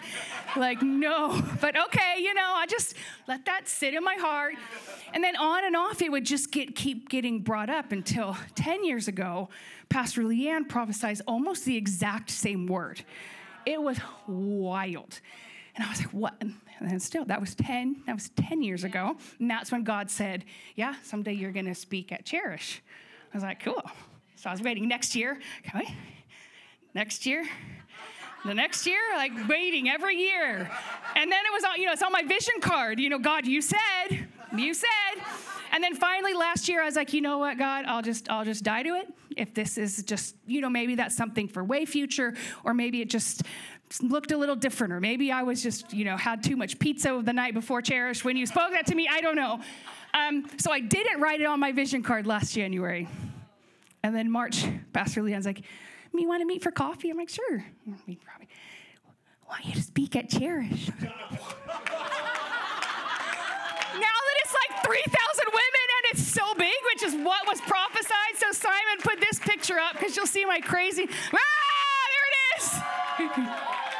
like, 0.55 0.81
no. 0.81 1.41
But 1.59 1.77
okay, 1.77 2.15
you 2.19 2.33
know, 2.33 2.53
I 2.55 2.65
just 2.67 2.93
let 3.27 3.45
that 3.45 3.67
sit 3.67 3.93
in 3.93 4.03
my 4.03 4.15
heart. 4.15 4.55
And 5.13 5.23
then 5.23 5.35
on 5.35 5.65
and 5.65 5.75
off 5.75 6.01
it 6.01 6.11
would 6.11 6.25
just 6.25 6.51
get 6.51 6.75
keep 6.75 7.09
getting 7.09 7.41
brought 7.41 7.69
up 7.69 7.91
until 7.91 8.37
10 8.55 8.85
years 8.85 9.07
ago, 9.07 9.49
Pastor 9.89 10.21
Leanne 10.21 10.69
prophesied 10.69 11.19
almost 11.27 11.65
the 11.65 11.75
exact 11.75 12.29
same 12.29 12.67
word. 12.67 13.01
It 13.69 13.79
was 13.79 13.99
wild. 14.27 15.19
And 15.75 15.85
I 15.85 15.89
was 15.89 15.99
like, 15.99 16.09
what? 16.09 16.33
And 16.41 16.55
then 16.81 16.99
still, 16.99 17.23
that 17.25 17.39
was 17.39 17.53
10, 17.53 18.03
that 18.07 18.15
was 18.15 18.29
10 18.29 18.63
years 18.63 18.83
ago. 18.83 19.15
And 19.37 19.49
that's 19.49 19.71
when 19.71 19.83
God 19.83 20.09
said, 20.09 20.43
yeah, 20.75 20.95
someday 21.03 21.33
you're 21.33 21.51
going 21.51 21.67
to 21.67 21.75
speak 21.75 22.11
at 22.11 22.25
Cherish. 22.25 22.81
I 23.31 23.37
was 23.37 23.43
like, 23.43 23.63
cool. 23.63 23.81
So 24.37 24.49
I 24.49 24.53
was 24.53 24.63
waiting 24.63 24.87
next 24.87 25.15
year. 25.15 25.39
Okay. 25.67 25.95
Next 26.95 27.27
year. 27.27 27.45
The 28.43 28.55
next 28.55 28.87
year, 28.87 29.01
like 29.15 29.33
waiting 29.47 29.87
every 29.87 30.15
year. 30.15 30.71
And 31.15 31.31
then 31.31 31.45
it 31.45 31.53
was 31.53 31.63
on, 31.63 31.79
you 31.79 31.85
know, 31.85 31.91
it's 31.91 32.01
on 32.01 32.11
my 32.11 32.23
vision 32.23 32.55
card. 32.61 32.99
You 32.99 33.09
know, 33.09 33.19
God, 33.19 33.45
you 33.45 33.61
said, 33.61 34.27
you 34.55 34.73
said. 34.73 34.89
And 35.71 35.83
then 35.83 35.93
finally 35.93 36.33
last 36.33 36.67
year, 36.67 36.81
I 36.81 36.85
was 36.85 36.95
like, 36.95 37.13
you 37.13 37.21
know 37.21 37.37
what, 37.37 37.59
God, 37.59 37.85
I'll 37.85 38.01
just 38.01 38.29
I'll 38.29 38.45
just 38.45 38.63
die 38.63 38.81
to 38.81 38.95
it. 38.95 39.13
If 39.39 39.53
this 39.53 39.77
is 39.77 40.03
just, 40.03 40.35
you 40.45 40.61
know, 40.61 40.69
maybe 40.69 40.95
that's 40.95 41.15
something 41.15 41.47
for 41.47 41.63
way 41.63 41.85
future, 41.85 42.33
or 42.63 42.73
maybe 42.73 43.01
it 43.01 43.09
just 43.09 43.43
looked 44.01 44.31
a 44.31 44.37
little 44.37 44.55
different, 44.55 44.93
or 44.93 44.99
maybe 44.99 45.31
I 45.31 45.43
was 45.43 45.63
just, 45.63 45.93
you 45.93 46.05
know, 46.05 46.17
had 46.17 46.43
too 46.43 46.55
much 46.55 46.77
pizza 46.77 47.21
the 47.23 47.33
night 47.33 47.53
before 47.53 47.81
Cherish 47.81 48.23
when 48.23 48.37
you 48.37 48.45
spoke 48.45 48.71
that 48.71 48.85
to 48.87 48.95
me. 48.95 49.07
I 49.09 49.21
don't 49.21 49.35
know. 49.35 49.59
Um, 50.13 50.45
so 50.57 50.71
I 50.71 50.79
didn't 50.79 51.21
write 51.21 51.41
it 51.41 51.45
on 51.45 51.59
my 51.59 51.71
vision 51.71 52.03
card 52.03 52.27
last 52.27 52.53
January. 52.53 53.07
And 54.03 54.15
then 54.15 54.29
March, 54.29 54.65
Pastor 54.93 55.21
Leanne's 55.21 55.45
like, 55.45 55.61
me 56.13 56.25
want 56.25 56.41
to 56.41 56.45
meet 56.45 56.63
for 56.63 56.71
coffee? 56.71 57.09
I'm 57.09 57.17
like, 57.17 57.29
sure. 57.29 57.65
I 57.87 58.45
want 59.47 59.65
you 59.65 59.73
to 59.73 59.81
speak 59.81 60.15
at 60.15 60.29
Cherish. 60.29 60.89
Now 63.89 64.17
that 64.21 64.37
it's 64.45 64.53
like 64.53 64.85
3,000 64.85 65.45
women 65.49 65.87
it's 66.11 66.25
so 66.27 66.53
big, 66.55 66.75
which 66.93 67.03
is 67.03 67.13
what 67.15 67.47
was 67.47 67.61
prophesied. 67.61 68.35
So 68.37 68.51
Simon 68.51 69.01
put 69.01 69.19
this 69.19 69.39
picture 69.39 69.79
up 69.79 69.93
because 69.93 70.15
you'll 70.15 70.27
see 70.27 70.45
my 70.45 70.59
crazy. 70.59 71.07
Ah, 71.33 72.05
there 72.13 73.27
it 73.27 73.31
is. 73.31 73.95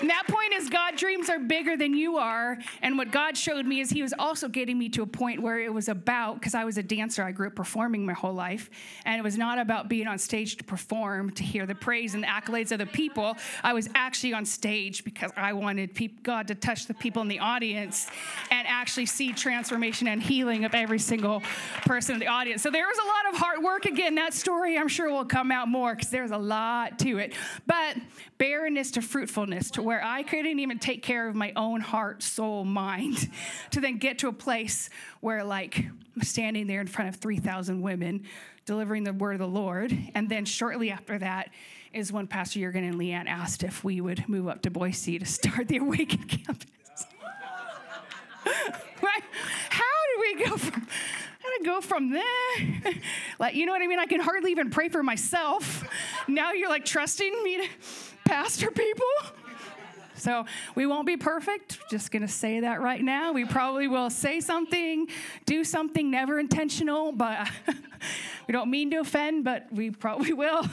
And 0.00 0.10
that 0.10 0.24
point 0.28 0.52
is 0.52 0.68
God 0.68 0.96
dreams 0.96 1.30
are 1.30 1.38
bigger 1.38 1.76
than 1.76 1.94
you 1.94 2.18
are. 2.18 2.58
And 2.82 2.98
what 2.98 3.10
God 3.10 3.36
showed 3.36 3.64
me 3.66 3.80
is 3.80 3.90
He 3.90 4.02
was 4.02 4.14
also 4.18 4.48
getting 4.48 4.78
me 4.78 4.88
to 4.90 5.02
a 5.02 5.06
point 5.06 5.40
where 5.40 5.58
it 5.58 5.72
was 5.72 5.88
about, 5.88 6.34
because 6.34 6.54
I 6.54 6.64
was 6.64 6.76
a 6.78 6.82
dancer, 6.82 7.22
I 7.22 7.32
grew 7.32 7.46
up 7.46 7.54
performing 7.54 8.04
my 8.04 8.12
whole 8.12 8.34
life. 8.34 8.70
And 9.04 9.18
it 9.18 9.22
was 9.22 9.38
not 9.38 9.58
about 9.58 9.88
being 9.88 10.06
on 10.06 10.18
stage 10.18 10.56
to 10.56 10.64
perform, 10.64 11.30
to 11.32 11.42
hear 11.42 11.66
the 11.66 11.74
praise 11.74 12.14
and 12.14 12.22
the 12.22 12.28
accolades 12.28 12.72
of 12.72 12.78
the 12.78 12.86
people. 12.86 13.36
I 13.62 13.72
was 13.72 13.88
actually 13.94 14.34
on 14.34 14.44
stage 14.44 15.04
because 15.04 15.30
I 15.36 15.52
wanted 15.54 15.96
God 16.22 16.48
to 16.48 16.54
touch 16.54 16.86
the 16.86 16.94
people 16.94 17.22
in 17.22 17.28
the 17.28 17.38
audience 17.38 18.08
and 18.50 18.66
actually 18.68 19.06
see 19.06 19.32
transformation 19.32 20.08
and 20.08 20.22
healing 20.22 20.64
of 20.64 20.74
every 20.74 20.98
single 20.98 21.42
person 21.82 22.14
in 22.14 22.20
the 22.20 22.26
audience. 22.26 22.62
So 22.62 22.70
there 22.70 22.86
was 22.86 22.98
a 22.98 23.06
lot 23.06 23.34
of 23.34 23.40
hard 23.40 23.62
work. 23.62 23.86
Again, 23.86 24.14
that 24.16 24.34
story 24.34 24.76
I'm 24.76 24.88
sure 24.88 25.10
will 25.10 25.24
come 25.24 25.50
out 25.50 25.68
more 25.68 25.94
because 25.94 26.10
there's 26.10 26.32
a 26.32 26.38
lot 26.38 26.98
to 27.00 27.18
it. 27.18 27.34
But 27.66 27.96
barrenness 28.38 28.90
to 28.92 29.02
fruitfulness, 29.02 29.70
to 29.72 29.82
where 29.86 30.02
I 30.02 30.24
couldn't 30.24 30.58
even 30.58 30.80
take 30.80 31.00
care 31.00 31.28
of 31.28 31.36
my 31.36 31.52
own 31.54 31.80
heart, 31.80 32.20
soul, 32.20 32.64
mind, 32.64 33.30
to 33.70 33.80
then 33.80 33.98
get 33.98 34.18
to 34.18 34.28
a 34.28 34.32
place 34.32 34.90
where, 35.20 35.44
like, 35.44 35.78
I'm 35.78 36.22
standing 36.22 36.66
there 36.66 36.80
in 36.80 36.88
front 36.88 37.08
of 37.08 37.20
3,000 37.20 37.80
women 37.80 38.24
delivering 38.64 39.04
the 39.04 39.12
word 39.12 39.34
of 39.34 39.38
the 39.38 39.46
Lord. 39.46 39.96
And 40.16 40.28
then 40.28 40.44
shortly 40.44 40.90
after 40.90 41.20
that 41.20 41.50
is 41.92 42.12
when 42.12 42.26
Pastor 42.26 42.58
Jurgen 42.58 42.82
and 42.82 42.96
Leanne 42.96 43.28
asked 43.28 43.62
if 43.62 43.84
we 43.84 44.00
would 44.00 44.28
move 44.28 44.48
up 44.48 44.62
to 44.62 44.72
Boise 44.72 45.20
to 45.20 45.24
start 45.24 45.68
the 45.68 45.76
Awaken 45.82 46.24
campus. 46.24 46.66
How 49.70 49.82
do 50.14 50.20
we 50.20 50.44
go 50.46 50.56
from 50.56 50.88
how 51.38 51.64
go 51.64 51.80
from 51.80 52.10
there? 52.10 52.94
like, 53.38 53.54
you 53.54 53.66
know 53.66 53.72
what 53.72 53.82
I 53.82 53.86
mean? 53.86 53.98
I 53.98 54.06
can 54.06 54.20
hardly 54.20 54.50
even 54.50 54.70
pray 54.70 54.88
for 54.88 55.02
myself. 55.02 55.84
Now 56.28 56.52
you're 56.52 56.68
like 56.68 56.84
trusting 56.84 57.42
me 57.42 57.56
to 57.58 57.68
pastor 58.26 58.70
people? 58.70 59.45
So 60.26 60.44
we 60.74 60.86
won't 60.86 61.06
be 61.06 61.16
perfect. 61.16 61.78
Just 61.88 62.10
going 62.10 62.22
to 62.22 62.28
say 62.28 62.58
that 62.58 62.80
right 62.80 63.00
now. 63.00 63.30
We 63.30 63.44
probably 63.44 63.86
will 63.86 64.10
say 64.10 64.40
something, 64.40 65.06
do 65.44 65.62
something 65.62 66.10
never 66.10 66.40
intentional, 66.40 67.12
but 67.12 67.48
we 68.48 68.52
don't 68.52 68.68
mean 68.68 68.90
to 68.90 68.96
offend, 68.96 69.44
but 69.44 69.68
we 69.70 69.92
probably 69.92 70.32
will. 70.32 70.66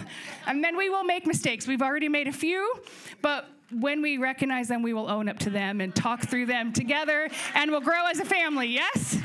And 0.47 0.63
then 0.63 0.75
we 0.75 0.89
will 0.89 1.03
make 1.03 1.27
mistakes. 1.27 1.67
We've 1.67 1.83
already 1.83 2.09
made 2.09 2.27
a 2.27 2.31
few, 2.31 2.81
but 3.21 3.45
when 3.71 4.01
we 4.01 4.17
recognize 4.17 4.69
them, 4.69 4.81
we 4.81 4.91
will 4.91 5.07
own 5.07 5.29
up 5.29 5.37
to 5.39 5.51
them 5.51 5.81
and 5.81 5.95
talk 5.95 6.27
through 6.27 6.47
them 6.47 6.73
together, 6.73 7.29
and 7.53 7.69
we'll 7.69 7.81
grow 7.81 8.07
as 8.07 8.19
a 8.19 8.25
family, 8.25 8.69
yes? 8.69 9.19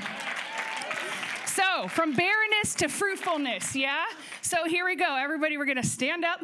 So, 1.46 1.88
from 1.88 2.12
barrenness 2.12 2.74
to 2.76 2.88
fruitfulness, 2.88 3.74
yeah? 3.74 4.04
So, 4.42 4.66
here 4.66 4.84
we 4.84 4.94
go. 4.94 5.16
Everybody, 5.16 5.56
we're 5.56 5.64
to 5.64 5.82
stand 5.82 6.22
up. 6.22 6.40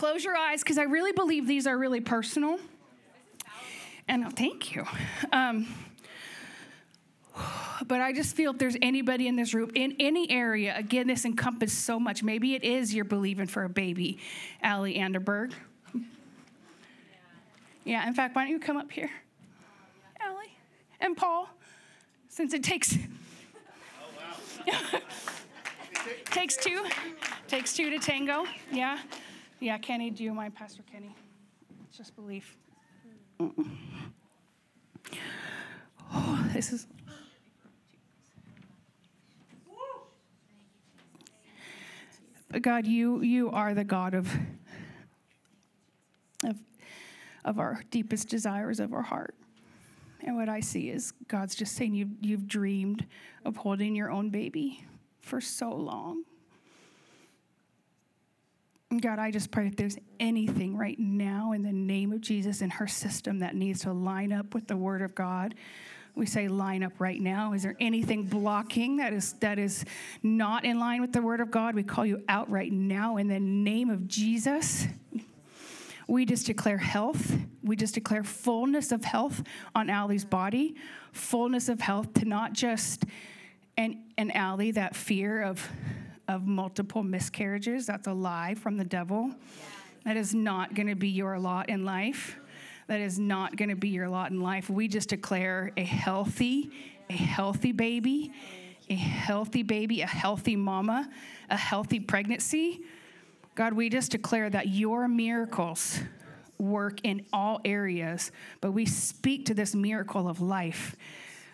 Close 0.00 0.24
your 0.24 0.34
eyes 0.34 0.62
because 0.62 0.78
I 0.78 0.84
really 0.84 1.12
believe 1.12 1.46
these 1.46 1.66
are 1.66 1.76
really 1.76 2.00
personal. 2.00 2.58
And 4.08 4.24
oh, 4.24 4.30
thank 4.30 4.74
you. 4.74 4.86
Um, 5.30 5.66
but 7.86 8.00
I 8.00 8.14
just 8.14 8.34
feel 8.34 8.52
if 8.52 8.56
there's 8.56 8.78
anybody 8.80 9.28
in 9.28 9.36
this 9.36 9.52
room, 9.52 9.70
in 9.74 9.96
any 10.00 10.30
area, 10.30 10.74
again, 10.74 11.06
this 11.06 11.26
encompasses 11.26 11.76
so 11.76 12.00
much. 12.00 12.22
Maybe 12.22 12.54
it 12.54 12.64
is 12.64 12.94
you're 12.94 13.04
believing 13.04 13.46
for 13.46 13.64
a 13.64 13.68
baby, 13.68 14.18
Allie 14.62 14.94
Anderberg. 14.94 15.52
Yeah, 17.84 18.08
in 18.08 18.14
fact, 18.14 18.34
why 18.34 18.44
don't 18.44 18.52
you 18.52 18.58
come 18.58 18.78
up 18.78 18.90
here, 18.90 19.10
Allie 20.18 20.56
and 21.00 21.14
Paul, 21.14 21.46
since 22.30 22.54
it 22.54 22.62
takes. 22.62 22.96
Oh, 24.66 24.66
wow. 24.94 25.00
takes 26.30 26.56
two, 26.56 26.86
takes 27.48 27.74
two 27.74 27.90
to 27.90 27.98
tango. 27.98 28.46
Yeah. 28.72 28.98
Yeah, 29.60 29.76
Kenny, 29.76 30.08
do 30.08 30.24
you 30.24 30.32
mind, 30.32 30.54
Pastor 30.54 30.82
Kenny? 30.90 31.14
It's 31.86 31.98
just 31.98 32.16
belief. 32.16 32.56
Oh, 36.12 36.48
this 36.54 36.72
is. 36.72 36.86
God, 42.62 42.86
you 42.86 43.20
you 43.20 43.50
are 43.50 43.74
the 43.74 43.84
God 43.84 44.14
of 44.14 44.34
of 46.42 46.56
of 47.44 47.58
our 47.58 47.82
deepest 47.90 48.28
desires 48.28 48.80
of 48.80 48.94
our 48.94 49.02
heart. 49.02 49.34
And 50.22 50.36
what 50.36 50.48
I 50.48 50.60
see 50.60 50.88
is 50.88 51.12
God's 51.28 51.54
just 51.54 51.76
saying 51.76 51.94
you 51.94 52.08
you've 52.22 52.48
dreamed 52.48 53.06
of 53.44 53.56
holding 53.56 53.94
your 53.94 54.10
own 54.10 54.30
baby 54.30 54.86
for 55.20 55.40
so 55.40 55.70
long. 55.70 56.24
God, 58.98 59.20
I 59.20 59.30
just 59.30 59.52
pray 59.52 59.68
if 59.68 59.76
there's 59.76 59.96
anything 60.18 60.76
right 60.76 60.98
now 60.98 61.52
in 61.52 61.62
the 61.62 61.72
name 61.72 62.10
of 62.12 62.20
Jesus 62.20 62.60
in 62.60 62.70
her 62.70 62.88
system 62.88 63.38
that 63.38 63.54
needs 63.54 63.82
to 63.82 63.92
line 63.92 64.32
up 64.32 64.52
with 64.52 64.66
the 64.66 64.76
word 64.76 65.00
of 65.00 65.14
God, 65.14 65.54
we 66.16 66.26
say 66.26 66.48
line 66.48 66.82
up 66.82 66.94
right 66.98 67.20
now. 67.20 67.52
Is 67.52 67.62
there 67.62 67.76
anything 67.78 68.24
blocking 68.24 68.96
that 68.96 69.12
is 69.12 69.34
that 69.34 69.60
is 69.60 69.84
not 70.24 70.64
in 70.64 70.80
line 70.80 71.00
with 71.00 71.12
the 71.12 71.22
word 71.22 71.40
of 71.40 71.52
God? 71.52 71.76
We 71.76 71.84
call 71.84 72.04
you 72.04 72.24
out 72.28 72.50
right 72.50 72.72
now 72.72 73.16
in 73.16 73.28
the 73.28 73.38
name 73.38 73.90
of 73.90 74.08
Jesus. 74.08 74.88
We 76.08 76.26
just 76.26 76.46
declare 76.46 76.78
health. 76.78 77.36
We 77.62 77.76
just 77.76 77.94
declare 77.94 78.24
fullness 78.24 78.90
of 78.90 79.04
health 79.04 79.44
on 79.72 79.88
Allie's 79.88 80.24
body, 80.24 80.74
fullness 81.12 81.68
of 81.68 81.80
health 81.80 82.12
to 82.14 82.24
not 82.24 82.54
just 82.54 83.04
an, 83.76 84.02
an 84.18 84.32
Allie, 84.32 84.72
that 84.72 84.96
fear 84.96 85.42
of, 85.42 85.68
of 86.30 86.46
multiple 86.46 87.02
miscarriages. 87.02 87.86
That's 87.86 88.06
a 88.06 88.12
lie 88.12 88.54
from 88.54 88.76
the 88.76 88.84
devil. 88.84 89.32
That 90.04 90.16
is 90.16 90.32
not 90.34 90.74
going 90.74 90.86
to 90.86 90.94
be 90.94 91.08
your 91.08 91.38
lot 91.38 91.68
in 91.68 91.84
life. 91.84 92.38
That 92.86 93.00
is 93.00 93.18
not 93.18 93.56
going 93.56 93.68
to 93.68 93.76
be 93.76 93.88
your 93.88 94.08
lot 94.08 94.30
in 94.30 94.40
life. 94.40 94.70
We 94.70 94.88
just 94.88 95.08
declare 95.08 95.72
a 95.76 95.82
healthy, 95.84 96.70
a 97.08 97.14
healthy 97.14 97.72
baby, 97.72 98.32
a 98.88 98.94
healthy 98.94 99.62
baby, 99.62 100.02
a 100.02 100.06
healthy 100.06 100.56
mama, 100.56 101.08
a 101.50 101.56
healthy 101.56 102.00
pregnancy. 102.00 102.80
God, 103.56 103.72
we 103.72 103.88
just 103.88 104.12
declare 104.12 104.48
that 104.50 104.68
your 104.68 105.08
miracles 105.08 106.00
work 106.58 107.00
in 107.04 107.26
all 107.32 107.60
areas, 107.64 108.30
but 108.60 108.72
we 108.72 108.86
speak 108.86 109.46
to 109.46 109.54
this 109.54 109.74
miracle 109.74 110.28
of 110.28 110.40
life. 110.40 110.96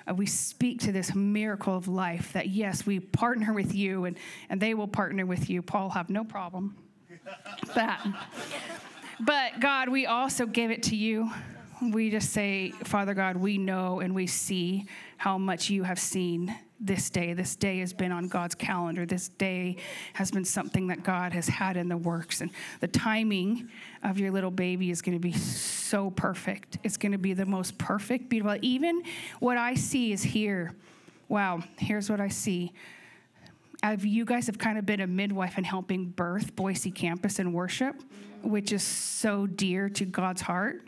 Uh, 0.08 0.14
we 0.14 0.26
speak 0.26 0.80
to 0.80 0.92
this 0.92 1.14
miracle 1.14 1.76
of 1.76 1.88
life 1.88 2.32
that 2.32 2.48
yes, 2.48 2.86
we 2.86 3.00
partner 3.00 3.52
with 3.52 3.74
you 3.74 4.04
and, 4.04 4.16
and 4.48 4.60
they 4.60 4.74
will 4.74 4.88
partner 4.88 5.26
with 5.26 5.50
you. 5.50 5.62
Paul 5.62 5.90
have 5.90 6.10
no 6.10 6.24
problem 6.24 6.76
that. 7.74 8.06
But 9.20 9.60
God, 9.60 9.88
we 9.88 10.06
also 10.06 10.46
give 10.46 10.70
it 10.70 10.84
to 10.84 10.96
you. 10.96 11.30
We 11.82 12.10
just 12.10 12.30
say, 12.30 12.70
Father 12.84 13.14
God, 13.14 13.36
we 13.36 13.58
know 13.58 14.00
and 14.00 14.14
we 14.14 14.26
see 14.26 14.86
how 15.16 15.38
much 15.38 15.70
you 15.70 15.82
have 15.82 15.98
seen 15.98 16.54
this 16.78 17.08
day. 17.10 17.32
This 17.32 17.56
day 17.56 17.78
has 17.80 17.92
been 17.92 18.12
on 18.12 18.28
God's 18.28 18.54
calendar. 18.54 19.06
This 19.06 19.28
day 19.28 19.76
has 20.12 20.30
been 20.30 20.44
something 20.44 20.88
that 20.88 21.02
God 21.02 21.32
has 21.32 21.48
had 21.48 21.76
in 21.76 21.88
the 21.88 21.96
works. 21.96 22.40
And 22.40 22.50
the 22.80 22.88
timing 22.88 23.68
of 24.02 24.18
your 24.18 24.30
little 24.30 24.50
baby 24.50 24.90
is 24.90 25.00
going 25.00 25.16
to 25.16 25.20
be 25.20 25.32
so 25.32 26.10
perfect. 26.10 26.78
It's 26.82 26.96
going 26.96 27.12
to 27.12 27.18
be 27.18 27.32
the 27.32 27.46
most 27.46 27.78
perfect, 27.78 28.28
beautiful. 28.28 28.58
Even 28.62 29.02
what 29.40 29.56
I 29.56 29.74
see 29.74 30.12
is 30.12 30.22
here. 30.22 30.74
Wow, 31.28 31.62
here's 31.78 32.10
what 32.10 32.20
I 32.20 32.28
see. 32.28 32.72
Have 33.82 34.04
you 34.04 34.24
guys 34.24 34.46
have 34.46 34.58
kind 34.58 34.78
of 34.78 34.86
been 34.86 35.00
a 35.00 35.06
midwife 35.06 35.54
and 35.56 35.66
helping 35.66 36.06
birth 36.06 36.56
Boise 36.56 36.90
campus 36.90 37.38
and 37.38 37.52
worship, 37.52 37.96
which 38.42 38.72
is 38.72 38.82
so 38.82 39.46
dear 39.46 39.88
to 39.90 40.04
God's 40.04 40.42
heart. 40.42 40.82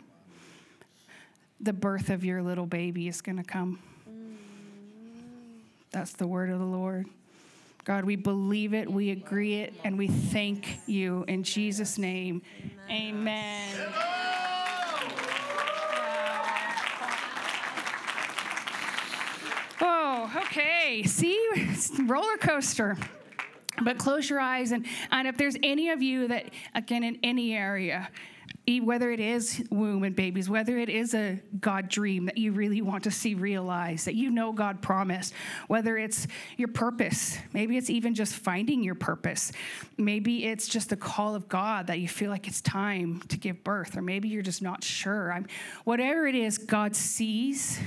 The 1.61 1.73
birth 1.73 2.09
of 2.09 2.23
your 2.23 2.41
little 2.41 2.65
baby 2.65 3.07
is 3.07 3.21
going 3.21 3.37
to 3.37 3.43
come. 3.43 3.79
That's 5.91 6.13
the 6.13 6.27
word 6.27 6.49
of 6.49 6.59
the 6.59 6.65
Lord. 6.65 7.07
God, 7.83 8.05
we 8.05 8.15
believe 8.15 8.73
it, 8.73 8.91
we 8.91 9.09
agree 9.09 9.61
it, 9.61 9.73
and 9.83 9.97
we 9.97 10.07
thank 10.07 10.79
you 10.85 11.25
in 11.27 11.43
Jesus' 11.43 11.97
name. 11.97 12.41
Amen. 12.89 13.75
Oh, 19.81 20.31
okay. 20.35 21.03
See, 21.03 21.39
roller 22.05 22.37
coaster. 22.37 22.97
But 23.83 23.97
close 23.97 24.29
your 24.29 24.39
eyes, 24.39 24.71
and, 24.71 24.85
and 25.11 25.27
if 25.27 25.37
there's 25.37 25.55
any 25.63 25.89
of 25.89 26.01
you 26.01 26.27
that, 26.27 26.45
again, 26.75 27.03
in 27.03 27.19
any 27.23 27.53
area, 27.53 28.09
whether 28.83 29.09
it 29.09 29.19
is 29.19 29.63
womb 29.71 30.03
and 30.03 30.15
babies, 30.15 30.47
whether 30.47 30.77
it 30.77 30.89
is 30.89 31.15
a 31.15 31.39
God 31.59 31.89
dream 31.89 32.25
that 32.25 32.37
you 32.37 32.51
really 32.51 32.83
want 32.83 33.03
to 33.05 33.11
see 33.11 33.33
realized, 33.33 34.05
that 34.05 34.13
you 34.13 34.29
know 34.29 34.51
God 34.51 34.79
promised, 34.79 35.33
whether 35.67 35.97
it's 35.97 36.27
your 36.55 36.67
purpose, 36.67 37.39
maybe 37.51 37.77
it's 37.77 37.89
even 37.89 38.13
just 38.13 38.35
finding 38.35 38.83
your 38.83 38.93
purpose, 38.93 39.51
maybe 39.97 40.45
it's 40.45 40.67
just 40.67 40.89
the 40.89 40.95
call 40.95 41.33
of 41.33 41.49
God 41.49 41.87
that 41.87 41.99
you 41.99 42.07
feel 42.07 42.29
like 42.29 42.47
it's 42.47 42.61
time 42.61 43.21
to 43.29 43.37
give 43.37 43.63
birth, 43.63 43.97
or 43.97 44.03
maybe 44.03 44.29
you're 44.29 44.43
just 44.43 44.61
not 44.61 44.83
sure. 44.83 45.33
I'm, 45.33 45.47
whatever 45.83 46.27
it 46.27 46.35
is, 46.35 46.59
God 46.59 46.95
sees 46.95 47.79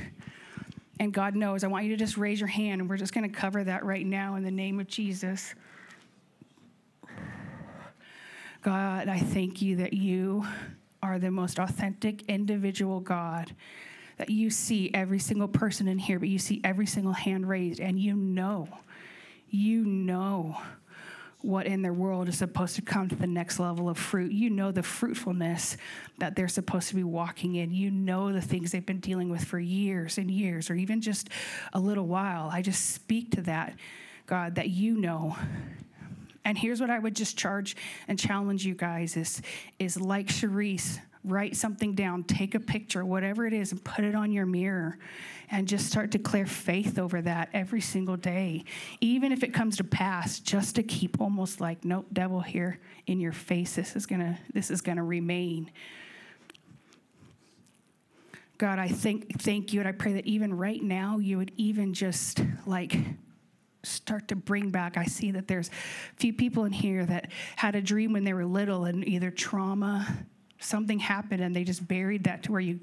and 0.98 1.12
God 1.12 1.36
knows. 1.36 1.62
I 1.62 1.68
want 1.68 1.84
you 1.84 1.90
to 1.90 1.96
just 1.96 2.16
raise 2.16 2.40
your 2.40 2.48
hand, 2.48 2.80
and 2.80 2.90
we're 2.90 2.96
just 2.96 3.14
going 3.14 3.30
to 3.30 3.36
cover 3.36 3.62
that 3.62 3.84
right 3.84 4.06
now 4.06 4.34
in 4.34 4.42
the 4.42 4.50
name 4.50 4.80
of 4.80 4.88
Jesus. 4.88 5.54
God, 8.62 9.08
I 9.08 9.18
thank 9.18 9.60
you 9.60 9.76
that 9.76 9.92
you 9.92 10.46
are 11.02 11.18
the 11.18 11.32
most 11.32 11.58
authentic 11.58 12.22
individual 12.28 13.00
God, 13.00 13.52
that 14.18 14.30
you 14.30 14.50
see 14.50 14.88
every 14.94 15.18
single 15.18 15.48
person 15.48 15.88
in 15.88 15.98
here, 15.98 16.20
but 16.20 16.28
you 16.28 16.38
see 16.38 16.60
every 16.62 16.86
single 16.86 17.12
hand 17.12 17.48
raised, 17.48 17.80
and 17.80 17.98
you 17.98 18.14
know, 18.14 18.68
you 19.50 19.84
know 19.84 20.56
what 21.40 21.66
in 21.66 21.82
their 21.82 21.92
world 21.92 22.28
is 22.28 22.38
supposed 22.38 22.76
to 22.76 22.82
come 22.82 23.08
to 23.08 23.16
the 23.16 23.26
next 23.26 23.58
level 23.58 23.88
of 23.88 23.98
fruit. 23.98 24.30
You 24.30 24.48
know 24.48 24.70
the 24.70 24.84
fruitfulness 24.84 25.76
that 26.18 26.36
they're 26.36 26.46
supposed 26.46 26.88
to 26.90 26.94
be 26.94 27.02
walking 27.02 27.56
in. 27.56 27.72
You 27.72 27.90
know 27.90 28.32
the 28.32 28.40
things 28.40 28.70
they've 28.70 28.86
been 28.86 29.00
dealing 29.00 29.28
with 29.28 29.42
for 29.44 29.58
years 29.58 30.18
and 30.18 30.30
years, 30.30 30.70
or 30.70 30.74
even 30.74 31.00
just 31.00 31.28
a 31.72 31.80
little 31.80 32.06
while. 32.06 32.48
I 32.52 32.62
just 32.62 32.90
speak 32.90 33.32
to 33.32 33.42
that, 33.42 33.74
God, 34.26 34.54
that 34.54 34.68
you 34.68 34.96
know 34.96 35.36
and 36.44 36.58
here's 36.58 36.80
what 36.80 36.90
I 36.90 36.98
would 36.98 37.14
just 37.14 37.36
charge 37.36 37.76
and 38.08 38.18
challenge 38.18 38.64
you 38.64 38.74
guys 38.74 39.16
is, 39.16 39.42
is 39.78 40.00
like 40.00 40.26
Cherise, 40.26 40.98
write 41.24 41.56
something 41.56 41.94
down, 41.94 42.24
take 42.24 42.54
a 42.54 42.60
picture, 42.60 43.04
whatever 43.04 43.46
it 43.46 43.52
is, 43.52 43.72
and 43.72 43.82
put 43.84 44.04
it 44.04 44.14
on 44.14 44.32
your 44.32 44.46
mirror 44.46 44.98
and 45.50 45.68
just 45.68 45.86
start 45.86 46.10
to 46.10 46.18
declare 46.18 46.46
faith 46.46 46.98
over 46.98 47.20
that 47.22 47.48
every 47.52 47.80
single 47.80 48.16
day. 48.16 48.64
Even 49.00 49.32
if 49.32 49.44
it 49.44 49.52
comes 49.52 49.76
to 49.76 49.84
pass, 49.84 50.40
just 50.40 50.76
to 50.76 50.82
keep 50.82 51.20
almost 51.20 51.60
like, 51.60 51.84
nope, 51.84 52.06
devil 52.12 52.40
here 52.40 52.80
in 53.06 53.20
your 53.20 53.32
face, 53.32 53.76
this 53.76 53.94
is 53.94 54.06
gonna, 54.06 54.38
this 54.52 54.70
is 54.70 54.80
gonna 54.80 55.04
remain. 55.04 55.70
God, 58.58 58.78
I 58.78 58.88
thank 58.88 59.42
thank 59.42 59.72
you, 59.72 59.80
and 59.80 59.88
I 59.88 59.92
pray 59.92 60.12
that 60.14 60.26
even 60.26 60.54
right 60.54 60.80
now 60.80 61.18
you 61.18 61.36
would 61.36 61.50
even 61.56 61.94
just 61.94 62.40
like 62.64 62.96
start 63.82 64.28
to 64.28 64.36
bring 64.36 64.70
back. 64.70 64.96
I 64.96 65.04
see 65.04 65.30
that 65.32 65.48
there's 65.48 65.68
a 65.68 66.20
few 66.20 66.32
people 66.32 66.64
in 66.64 66.72
here 66.72 67.04
that 67.04 67.30
had 67.56 67.74
a 67.74 67.82
dream 67.82 68.12
when 68.12 68.24
they 68.24 68.32
were 68.32 68.44
little 68.44 68.84
and 68.84 69.06
either 69.06 69.30
trauma, 69.30 70.24
something 70.58 70.98
happened 70.98 71.42
and 71.42 71.54
they 71.54 71.64
just 71.64 71.86
buried 71.86 72.24
that 72.24 72.44
to 72.44 72.52
where 72.52 72.60
you 72.60 72.80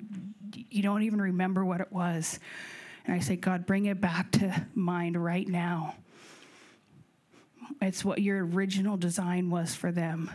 you 0.71 0.81
don't 0.81 1.03
even 1.03 1.21
remember 1.21 1.63
what 1.63 1.79
it 1.79 1.91
was. 1.91 2.39
And 3.05 3.15
I 3.15 3.19
say, 3.19 3.35
God, 3.35 3.65
bring 3.65 3.85
it 3.85 4.01
back 4.01 4.31
to 4.33 4.67
mind 4.73 5.21
right 5.21 5.47
now. 5.47 5.95
It's 7.81 8.03
what 8.03 8.21
your 8.21 8.45
original 8.45 8.97
design 8.97 9.49
was 9.49 9.75
for 9.75 9.91
them 9.91 10.31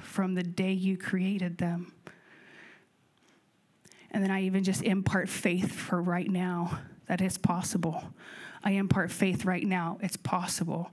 from 0.00 0.34
the 0.34 0.42
day 0.42 0.72
you 0.72 0.96
created 0.96 1.58
them. 1.58 1.92
And 4.10 4.22
then 4.22 4.30
I 4.30 4.42
even 4.42 4.62
just 4.62 4.82
impart 4.82 5.28
faith 5.28 5.72
for 5.72 6.00
right 6.00 6.30
now 6.30 6.78
that 7.08 7.20
it's 7.20 7.38
possible. 7.38 8.04
I 8.64 8.72
impart 8.72 9.12
faith 9.12 9.44
right 9.44 9.64
now. 9.64 9.98
It's 10.02 10.16
possible. 10.16 10.90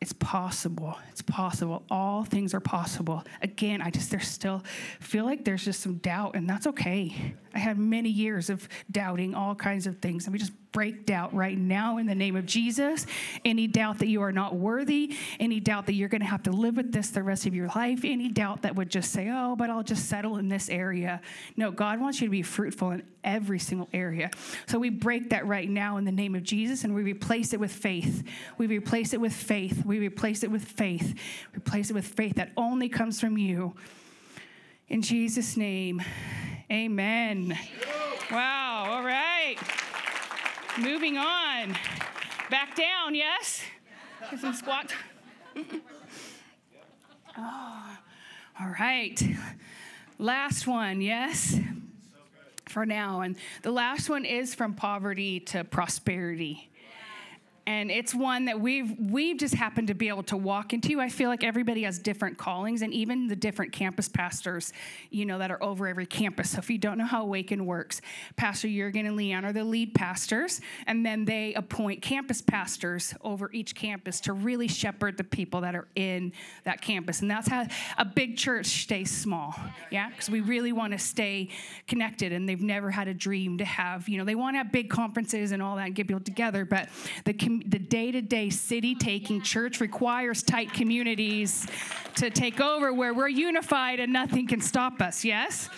It's 0.00 0.12
possible. 0.12 0.96
It's 1.10 1.22
possible. 1.22 1.82
All 1.90 2.24
things 2.24 2.54
are 2.54 2.60
possible. 2.60 3.24
Again, 3.42 3.82
I 3.82 3.90
just, 3.90 4.10
there's 4.10 4.28
still, 4.28 4.62
feel 5.00 5.24
like 5.24 5.44
there's 5.44 5.64
just 5.64 5.80
some 5.80 5.96
doubt, 5.96 6.36
and 6.36 6.48
that's 6.48 6.68
okay. 6.68 7.34
I 7.52 7.58
had 7.58 7.78
many 7.78 8.08
years 8.08 8.48
of 8.48 8.68
doubting 8.90 9.34
all 9.34 9.56
kinds 9.56 9.88
of 9.88 9.98
things, 9.98 10.26
and 10.26 10.32
we 10.32 10.38
just 10.38 10.52
break 10.70 11.06
doubt 11.06 11.34
right 11.34 11.58
now 11.58 11.98
in 11.98 12.06
the 12.06 12.14
name 12.14 12.36
of 12.36 12.46
Jesus. 12.46 13.06
Any 13.44 13.66
doubt 13.66 13.98
that 13.98 14.06
you 14.06 14.22
are 14.22 14.32
not 14.32 14.54
worthy, 14.54 15.16
any 15.40 15.60
doubt 15.60 15.86
that 15.86 15.94
you're 15.94 16.08
going 16.08 16.20
to 16.20 16.26
have 16.26 16.42
to 16.44 16.52
live 16.52 16.76
with 16.76 16.92
this 16.92 17.10
the 17.10 17.22
rest 17.22 17.46
of 17.46 17.54
your 17.54 17.68
life, 17.68 18.00
any 18.04 18.28
doubt 18.28 18.62
that 18.62 18.76
would 18.76 18.90
just 18.90 19.10
say, 19.12 19.28
oh, 19.32 19.56
but 19.56 19.70
I'll 19.70 19.82
just 19.82 20.08
settle 20.08 20.36
in 20.36 20.48
this 20.48 20.68
area. 20.68 21.20
No, 21.56 21.70
God 21.70 22.00
wants 22.00 22.20
you 22.20 22.28
to 22.28 22.30
be 22.30 22.42
fruitful 22.42 22.90
in 22.90 23.02
every 23.24 23.58
single 23.58 23.88
area. 23.92 24.30
So 24.66 24.78
we 24.78 24.90
break 24.90 25.30
that 25.30 25.46
right 25.46 25.68
now 25.68 25.96
in 25.96 26.04
the 26.04 26.12
name 26.12 26.34
of 26.34 26.42
Jesus 26.42 26.84
and 26.84 26.94
we 26.94 27.02
replace 27.02 27.52
it 27.52 27.60
with 27.60 27.72
faith. 27.72 28.22
We 28.56 28.66
replace 28.66 29.12
it 29.12 29.20
with 29.20 29.32
faith. 29.32 29.84
We 29.88 29.98
replace 30.00 30.42
it 30.42 30.50
with 30.50 30.66
faith. 30.66 31.18
Replace 31.56 31.88
it 31.88 31.94
with 31.94 32.06
faith 32.06 32.34
that 32.34 32.52
only 32.58 32.90
comes 32.90 33.22
from 33.22 33.38
you. 33.38 33.74
In 34.90 35.00
Jesus' 35.00 35.56
name, 35.56 36.02
amen. 36.70 37.58
Wow, 38.30 38.84
all 38.90 39.02
right. 39.02 39.56
Moving 40.78 41.16
on. 41.16 41.74
Back 42.50 42.76
down, 42.76 43.14
yes? 43.14 43.62
Get 44.30 44.40
some 44.40 44.52
squats. 44.52 44.92
oh, 47.38 47.98
all 48.60 48.74
right. 48.78 49.18
Last 50.18 50.66
one, 50.66 51.00
yes? 51.00 51.58
For 52.66 52.84
now. 52.84 53.22
And 53.22 53.36
the 53.62 53.72
last 53.72 54.10
one 54.10 54.26
is 54.26 54.54
from 54.54 54.74
poverty 54.74 55.40
to 55.40 55.64
prosperity. 55.64 56.67
And 57.68 57.90
it's 57.90 58.14
one 58.14 58.46
that 58.46 58.58
we've 58.58 58.96
we've 58.98 59.36
just 59.36 59.52
happened 59.52 59.88
to 59.88 59.94
be 59.94 60.08
able 60.08 60.22
to 60.22 60.38
walk 60.38 60.72
into. 60.72 61.02
I 61.02 61.10
feel 61.10 61.28
like 61.28 61.44
everybody 61.44 61.82
has 61.82 61.98
different 61.98 62.38
callings, 62.38 62.80
and 62.80 62.94
even 62.94 63.28
the 63.28 63.36
different 63.36 63.72
campus 63.72 64.08
pastors, 64.08 64.72
you 65.10 65.26
know, 65.26 65.36
that 65.38 65.50
are 65.50 65.62
over 65.62 65.86
every 65.86 66.06
campus. 66.06 66.52
So 66.52 66.60
if 66.60 66.70
you 66.70 66.78
don't 66.78 66.96
know 66.96 67.04
how 67.04 67.24
Awaken 67.24 67.66
works, 67.66 68.00
Pastor 68.36 68.68
Jurgen 68.68 69.04
and 69.04 69.18
Leanne 69.18 69.44
are 69.44 69.52
the 69.52 69.64
lead 69.64 69.92
pastors, 69.92 70.62
and 70.86 71.04
then 71.04 71.26
they 71.26 71.52
appoint 71.52 72.00
campus 72.00 72.40
pastors 72.40 73.12
over 73.20 73.50
each 73.52 73.74
campus 73.74 74.18
to 74.20 74.32
really 74.32 74.66
shepherd 74.66 75.18
the 75.18 75.24
people 75.24 75.60
that 75.60 75.74
are 75.74 75.88
in 75.94 76.32
that 76.64 76.80
campus, 76.80 77.20
and 77.20 77.30
that's 77.30 77.48
how 77.48 77.66
a 77.98 78.04
big 78.06 78.38
church 78.38 78.64
stays 78.64 79.10
small. 79.10 79.54
Yeah, 79.90 80.08
because 80.08 80.30
we 80.30 80.40
really 80.40 80.72
want 80.72 80.94
to 80.94 80.98
stay 80.98 81.50
connected, 81.86 82.32
and 82.32 82.48
they've 82.48 82.62
never 82.62 82.90
had 82.90 83.08
a 83.08 83.14
dream 83.14 83.58
to 83.58 83.66
have, 83.66 84.08
you 84.08 84.16
know, 84.16 84.24
they 84.24 84.34
want 84.34 84.54
to 84.54 84.58
have 84.58 84.72
big 84.72 84.88
conferences 84.88 85.52
and 85.52 85.62
all 85.62 85.76
that 85.76 85.88
and 85.88 85.94
get 85.94 86.08
people 86.08 86.22
together, 86.22 86.64
but 86.64 86.88
the 87.26 87.57
the 87.66 87.78
day 87.78 88.10
to 88.12 88.22
day 88.22 88.50
city 88.50 88.94
taking 88.94 89.42
church 89.42 89.80
requires 89.80 90.42
tight 90.42 90.72
communities 90.72 91.66
to 92.16 92.30
take 92.30 92.60
over 92.60 92.92
where 92.92 93.14
we're 93.14 93.28
unified 93.28 94.00
and 94.00 94.12
nothing 94.12 94.46
can 94.46 94.60
stop 94.60 95.00
us, 95.00 95.24
yes? 95.24 95.68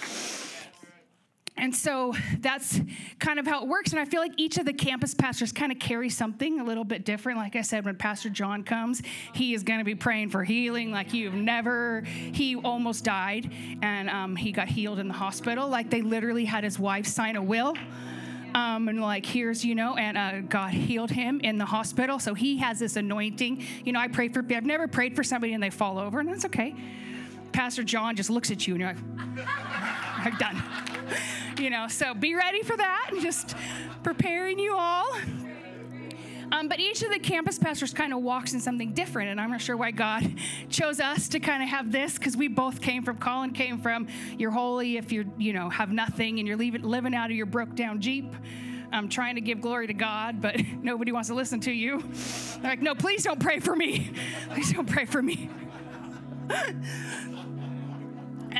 And 1.61 1.77
so 1.77 2.14
that's 2.38 2.81
kind 3.19 3.38
of 3.38 3.47
how 3.47 3.62
it 3.62 3.69
works. 3.69 3.90
And 3.90 4.01
I 4.01 4.07
feel 4.07 4.21
like 4.21 4.33
each 4.38 4.57
of 4.57 4.64
the 4.64 4.73
campus 4.73 5.12
pastors 5.14 5.53
kind 5.53 5.71
of 5.71 5.79
carry 5.79 6.09
something 6.09 6.59
a 6.59 6.64
little 6.64 6.85
bit 6.85 7.05
different. 7.05 7.38
Like 7.38 7.55
I 7.55 7.61
said, 7.61 7.85
when 7.85 7.97
Pastor 7.97 8.31
John 8.31 8.64
comes, 8.64 9.03
he 9.35 9.53
is 9.53 9.62
going 9.62 9.79
to 9.79 9.85
be 9.85 9.95
praying 9.95 10.31
for 10.31 10.43
healing 10.43 10.90
like 10.90 11.12
you've 11.12 11.35
never. 11.35 12.01
He 12.01 12.57
almost 12.57 13.05
died 13.05 13.53
and 13.83 14.09
um, 14.09 14.37
he 14.37 14.53
got 14.53 14.69
healed 14.69 14.99
in 14.99 15.09
the 15.09 15.14
hospital. 15.14 15.69
Like 15.69 15.90
they 15.90 16.01
literally 16.01 16.47
had 16.47 16.64
his 16.64 16.79
wife 16.79 17.07
sign 17.07 17.37
a 17.37 17.43
will 17.43 17.75
um, 18.55 18.89
and 18.89 19.01
like 19.01 19.27
here's 19.27 19.65
you 19.65 19.75
know 19.75 19.97
and 19.97 20.17
uh, 20.17 20.41
god 20.43 20.73
healed 20.73 21.11
him 21.11 21.41
in 21.43 21.59
the 21.59 21.65
hospital. 21.65 22.19
So 22.19 22.35
he 22.35 22.59
has 22.59 22.79
this 22.79 22.97
anointing. 22.97 23.65
You 23.85 23.93
know 23.93 24.01
i 24.01 24.09
pray 24.09 24.29
for 24.29 24.45
i've 24.51 24.67
never 24.67 24.89
prayed 24.89 25.17
for 25.17 25.23
somebody 25.23 25.53
and 25.53 25.63
they 25.63 25.71
fall 25.71 25.99
over 25.99 26.21
and 26.21 26.29
that's 26.29 26.45
okay. 26.47 26.75
Pastor 27.53 27.83
john 27.83 28.17
just 28.17 28.31
looks 28.31 28.51
at 28.51 28.67
you 28.67 28.75
and 28.75 28.81
you're 28.81 28.93
like 28.93 29.47
i'm 30.27 30.37
done. 30.37 30.63
You 31.59 31.69
know 31.69 31.89
so 31.89 32.15
be 32.15 32.35
ready 32.35 32.63
for 32.63 32.77
that. 32.77 33.11
And 33.13 33.21
just 33.21 33.55
preparing 34.03 34.59
you 34.59 34.75
all 34.75 35.07
um, 36.53 36.69
but 36.69 36.81
each 36.81 37.03
of 37.03 37.11
the 37.11 37.19
campus 37.19 37.59
pastors 37.59 37.93
kind 37.93 38.13
of 38.13 38.23
walks 38.23 38.53
in 38.53 38.61
something 38.61 38.93
different, 38.93 39.31
and 39.31 39.41
I'm 39.41 39.51
not 39.51 39.61
sure 39.61 39.77
why 39.77 39.91
God 39.91 40.35
chose 40.69 41.01
us 41.01 41.29
to 41.29 41.41
kind 41.41 41.63
of 41.63 41.69
have 41.69 41.93
this 41.93 42.19
because 42.19 42.37
we 42.37 42.49
both 42.49 42.81
came 42.81 43.03
from. 43.03 43.19
Colin 43.19 43.53
came 43.53 43.79
from 43.79 44.09
you're 44.39 44.51
holy 44.51 44.97
if 44.97 45.13
you're 45.13 45.27
you 45.39 45.53
know 45.53 45.69
have 45.69 45.91
nothing 45.91 46.39
and 46.39 46.49
you're 46.49 46.57
leaving, 46.57 46.83
living 46.83 47.15
out 47.15 47.31
of 47.31 47.37
your 47.37 47.47
broke 47.47 47.75
down 47.75 48.01
Jeep. 48.01 48.35
I'm 48.93 49.09
trying 49.09 49.37
to 49.37 49.41
give 49.41 49.61
glory 49.61 49.87
to 49.87 49.95
God, 49.95 50.41
but 50.41 50.57
nobody 50.83 51.13
wants 51.13 51.29
to 51.29 51.35
listen 51.35 51.61
to 51.61 51.73
you. 51.73 52.03
They're 52.61 52.73
like, 52.73 52.83
no, 52.83 52.95
please 52.95 53.23
don't 53.23 53.41
pray 53.41 53.61
for 53.61 53.77
me. 53.77 54.11
Please 54.51 54.73
don't 54.73 54.89
pray 54.89 55.05
for 55.05 55.23
me. 55.23 55.49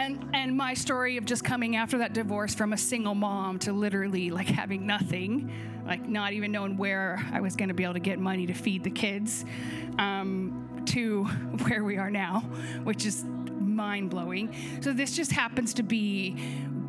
And 0.01 0.31
and 0.33 0.57
my 0.57 0.73
story 0.75 1.17
of 1.17 1.25
just 1.25 1.45
coming 1.45 1.77
after 1.77 1.99
that 1.99 2.13
divorce 2.13 2.55
from 2.55 2.73
a 2.73 2.79
single 2.79 3.15
mom 3.15 3.59
to 3.59 3.73
literally 3.73 4.31
like 4.31 4.49
having 4.49 4.87
nothing 4.87 5.53
like 5.87 6.09
not 6.09 6.33
even 6.33 6.51
knowing 6.51 6.77
where 6.77 7.25
i 7.33 7.41
was 7.41 7.55
going 7.55 7.69
to 7.69 7.75
be 7.75 7.85
able 7.85 7.95
to 7.95 8.01
get 8.01 8.19
money 8.19 8.47
to 8.47 8.55
feed 8.55 8.83
the 8.83 8.91
kids 8.91 9.45
um, 9.99 10.83
to 10.87 11.25
where 11.67 11.85
we 11.85 11.99
are 11.99 12.11
now 12.11 12.41
which 12.83 13.05
is 13.05 13.25
mind-blowing. 13.61 14.55
So 14.83 14.93
this 14.93 15.15
just 15.15 15.31
happens 15.31 15.75
to 15.75 15.83
be 15.83 16.37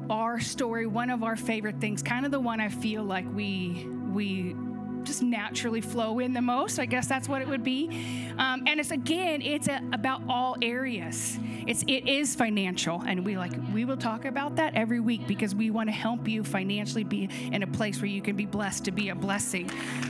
our 0.09 0.39
story 0.39 0.87
one 0.87 1.09
of 1.09 1.23
our 1.23 1.35
favorite 1.35 1.79
things 1.79 2.01
kind 2.01 2.25
of 2.25 2.31
the 2.31 2.39
one 2.39 2.59
i 2.59 2.67
feel 2.67 3.03
like 3.03 3.25
we 3.33 3.87
we 4.11 4.55
just 5.03 5.21
naturally 5.21 5.81
flow 5.81 6.19
in 6.19 6.33
the 6.33 6.41
most. 6.41 6.79
I 6.79 6.85
guess 6.85 7.07
that's 7.07 7.27
what 7.27 7.41
it 7.41 7.47
would 7.47 7.63
be. 7.63 8.33
Um, 8.37 8.63
and 8.67 8.79
it's 8.79 8.91
again, 8.91 9.41
it's 9.41 9.67
a, 9.67 9.81
about 9.93 10.21
all 10.29 10.55
areas. 10.61 11.37
It's 11.67 11.83
it 11.83 12.07
is 12.07 12.35
financial, 12.35 13.01
and 13.05 13.25
we 13.25 13.37
like 13.37 13.51
we 13.73 13.85
will 13.85 13.97
talk 13.97 14.25
about 14.25 14.55
that 14.55 14.75
every 14.75 14.99
week 14.99 15.27
because 15.27 15.53
we 15.53 15.69
want 15.69 15.89
to 15.89 15.93
help 15.93 16.27
you 16.27 16.43
financially 16.43 17.03
be 17.03 17.29
in 17.51 17.63
a 17.63 17.67
place 17.67 18.01
where 18.01 18.09
you 18.09 18.21
can 18.21 18.35
be 18.35 18.45
blessed 18.45 18.85
to 18.85 18.91
be 18.91 19.09
a 19.09 19.15
blessing. 19.15 19.69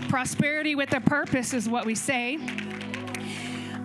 Prosperity 0.09 0.75
with 0.75 0.93
a 0.93 1.01
purpose 1.01 1.53
is 1.53 1.67
what 1.67 1.85
we 1.85 1.95
say. 1.95 2.37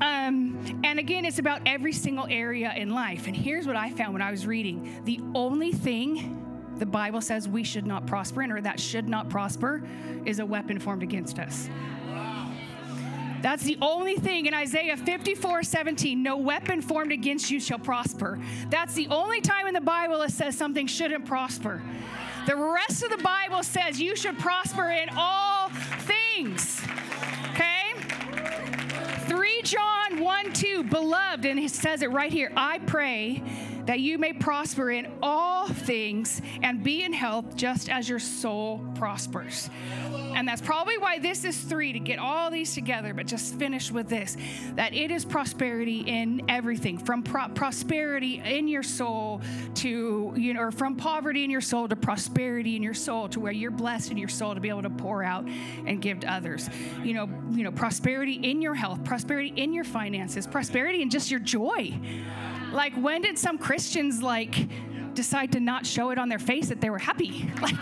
Um, 0.01 0.83
and 0.85 0.99
again, 0.99 1.25
it's 1.25 1.39
about 1.39 1.63
every 1.65 1.93
single 1.93 2.27
area 2.29 2.73
in 2.77 2.91
life. 2.91 3.27
And 3.27 3.37
here's 3.37 3.67
what 3.67 3.77
I 3.77 3.91
found 3.91 4.13
when 4.13 4.23
I 4.23 4.31
was 4.31 4.47
reading 4.47 5.03
the 5.05 5.21
only 5.35 5.73
thing 5.73 6.46
the 6.79 6.87
Bible 6.87 7.21
says 7.21 7.49
we 7.49 7.65
should 7.65 7.87
not 7.87 8.07
prosper 8.07 8.43
in 8.43 8.53
or 8.53 8.61
that 8.61 8.79
should 8.79 9.09
not 9.09 9.29
prosper 9.29 9.83
is 10.25 10.39
a 10.39 10.47
weapon 10.47 10.79
formed 10.79 11.03
against 11.03 11.39
us. 11.39 11.69
That's 13.43 13.63
the 13.63 13.79
only 13.81 14.17
thing 14.17 14.47
in 14.47 14.55
Isaiah 14.55 14.97
54 14.97 15.63
17. 15.63 16.23
No 16.23 16.37
weapon 16.37 16.83
formed 16.83 17.13
against 17.13 17.51
you 17.51 17.61
shall 17.61 17.79
prosper. 17.79 18.39
That's 18.71 18.95
the 18.95 19.07
only 19.09 19.41
time 19.41 19.67
in 19.67 19.75
the 19.75 19.81
Bible 19.81 20.23
it 20.23 20.33
says 20.33 20.57
something 20.57 20.87
shouldn't 20.87 21.27
prosper. 21.27 21.83
The 22.47 22.57
rest 22.57 23.03
of 23.03 23.11
the 23.11 23.23
Bible 23.23 23.63
says 23.63 24.01
you 24.01 24.17
should 24.17 24.39
prosper 24.39 24.91
in 24.91 25.09
all 25.17 25.69
things. 26.01 26.81
Okay? 27.53 27.93
3 29.29 29.63
John 29.63 30.21
1 30.21 30.53
2, 30.53 30.83
beloved, 30.85 31.45
and 31.45 31.59
he 31.59 31.69
says 31.69 32.03
it 32.03 32.11
right 32.11 32.33
here 32.33 32.53
I 32.57 32.79
pray 32.81 33.43
that 33.87 34.01
you 34.01 34.19
may 34.19 34.33
prosper 34.33 34.91
in 34.91 35.11
all 35.23 35.69
things 35.69 36.43
and 36.63 36.83
be 36.83 37.03
in 37.03 37.13
health 37.13 37.57
just 37.57 37.89
as 37.89 38.09
your 38.09 38.19
soul 38.19 38.85
prospers. 38.97 39.71
And 40.37 40.47
that's 40.47 40.61
probably 40.61 40.99
why 40.99 41.19
this 41.19 41.45
is 41.45 41.57
three 41.57 41.95
to 41.95 41.99
get 41.99 42.19
all 42.19 42.51
these 42.51 42.75
together, 42.75 43.15
but 43.15 43.27
just 43.27 43.55
finish 43.55 43.91
with 43.91 44.09
this 44.09 44.37
that 44.75 44.93
it 44.93 45.11
is 45.11 45.25
prosperity 45.25 46.01
in 46.01 46.43
everything 46.49 46.99
from 46.99 47.23
pro- 47.23 47.49
prosperity 47.49 48.43
in 48.45 48.69
your 48.69 48.83
soul 48.83 49.41
to, 49.77 50.35
you 50.37 50.53
know, 50.53 50.61
or 50.61 50.71
from 50.71 50.97
poverty 50.97 51.45
in 51.45 51.51
your 51.51 51.61
soul 51.61 51.89
to 51.89 51.97
prosperity 51.97 52.77
in 52.77 52.83
your 52.83 52.95
soul 52.95 53.29
to 53.29 53.41
where 53.41 53.53
you're 53.53 53.71
blessed 53.71 54.11
in 54.11 54.19
your 54.19 54.29
soul 54.29 54.55
to 54.55 54.61
be 54.61 54.69
able 54.69 54.83
to 54.83 54.91
pour 54.91 55.23
out 55.23 55.45
and 55.87 56.03
give 56.03 56.21
to 56.21 56.33
others. 56.33 56.69
You 57.03 57.15
know, 57.15 57.29
you 57.53 57.65
know, 57.65 57.73
prosperity 57.73 58.35
in 58.35 58.61
your 58.61 58.75
health, 58.75 59.05
prosperity 59.05 59.53
in 59.57 59.73
your 59.73 59.85
finances, 59.85 60.47
prosperity 60.47 61.01
in 61.01 61.09
just 61.09 61.31
your 61.31 61.41
joy. 61.41 61.99
Like, 62.73 62.95
when 62.95 63.23
did 63.23 63.39
some 63.39 63.59
Christians 63.59 64.23
like 64.23 64.69
decide 65.15 65.53
to 65.53 65.61
not 65.61 65.87
show 65.87 66.11
it 66.11 66.19
on 66.19 66.29
their 66.29 66.39
face 66.39 66.69
that 66.69 66.81
they 66.81 66.91
were 66.91 66.99
happy? 66.99 67.51
Like, 67.61 67.75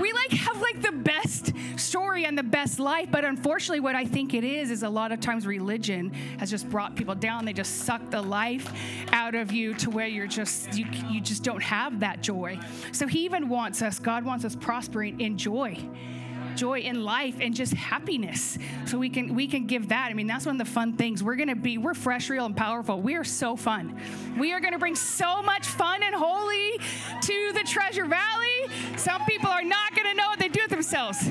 we 0.00 0.12
like 0.12 0.30
have 0.30 0.60
like 0.60 0.80
the 0.82 0.92
best 0.92 1.52
story 1.76 2.24
and 2.24 2.38
the 2.38 2.42
best 2.42 2.78
life, 2.78 3.08
but 3.10 3.24
unfortunately, 3.24 3.80
what 3.80 3.94
I 3.94 4.04
think 4.04 4.34
it 4.34 4.44
is 4.44 4.70
is 4.70 4.82
a 4.82 4.88
lot 4.88 5.12
of 5.12 5.20
times 5.20 5.46
religion 5.46 6.12
has 6.38 6.50
just 6.50 6.68
brought 6.70 6.96
people 6.96 7.14
down. 7.14 7.44
They 7.44 7.52
just 7.52 7.84
suck 7.84 8.10
the 8.10 8.22
life 8.22 8.72
out 9.12 9.34
of 9.34 9.52
you 9.52 9.74
to 9.74 9.90
where 9.90 10.06
you're 10.06 10.26
just 10.26 10.74
you 10.74 10.86
you 11.08 11.20
just 11.20 11.42
don't 11.42 11.62
have 11.62 12.00
that 12.00 12.22
joy. 12.22 12.58
So 12.92 13.06
He 13.06 13.24
even 13.24 13.48
wants 13.48 13.82
us. 13.82 13.98
God 13.98 14.24
wants 14.24 14.44
us 14.44 14.56
prospering 14.56 15.20
in 15.20 15.36
joy 15.36 15.76
joy 16.56 16.80
in 16.80 17.04
life 17.04 17.36
and 17.40 17.54
just 17.54 17.74
happiness. 17.74 18.58
So 18.86 18.98
we 18.98 19.10
can 19.10 19.34
we 19.34 19.46
can 19.46 19.66
give 19.66 19.88
that. 19.88 20.10
I 20.10 20.14
mean, 20.14 20.26
that's 20.26 20.46
one 20.46 20.60
of 20.60 20.66
the 20.66 20.72
fun 20.72 20.94
things. 20.94 21.22
We're 21.22 21.36
gonna 21.36 21.54
be, 21.54 21.78
we're 21.78 21.94
fresh, 21.94 22.30
real, 22.30 22.46
and 22.46 22.56
powerful. 22.56 23.00
We 23.00 23.14
are 23.14 23.24
so 23.24 23.56
fun. 23.56 24.00
We 24.38 24.52
are 24.52 24.60
gonna 24.60 24.78
bring 24.78 24.96
so 24.96 25.42
much 25.42 25.66
fun 25.66 26.02
and 26.02 26.14
holy 26.14 26.78
to 27.20 27.52
the 27.52 27.64
Treasure 27.66 28.06
Valley. 28.06 28.96
Some 28.96 29.24
people 29.24 29.50
are 29.50 29.62
not 29.62 29.94
gonna 29.94 30.14
know 30.14 30.28
what 30.28 30.38
they 30.38 30.48
do 30.48 30.60
with 30.62 30.70
themselves. 30.70 31.26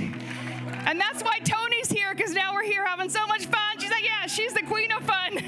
And 0.85 0.99
that's 0.99 1.23
why 1.23 1.39
Tony's 1.39 1.89
here, 1.89 2.13
because 2.13 2.31
now 2.31 2.53
we're 2.53 2.63
here 2.63 2.85
having 2.85 3.09
so 3.09 3.25
much 3.25 3.47
fun. 3.47 3.79
She's 3.79 3.89
like, 3.89 4.05
yeah, 4.05 4.27
she's 4.27 4.53
the 4.53 4.61
queen 4.61 4.91
of 4.91 5.03
fun. 5.03 5.39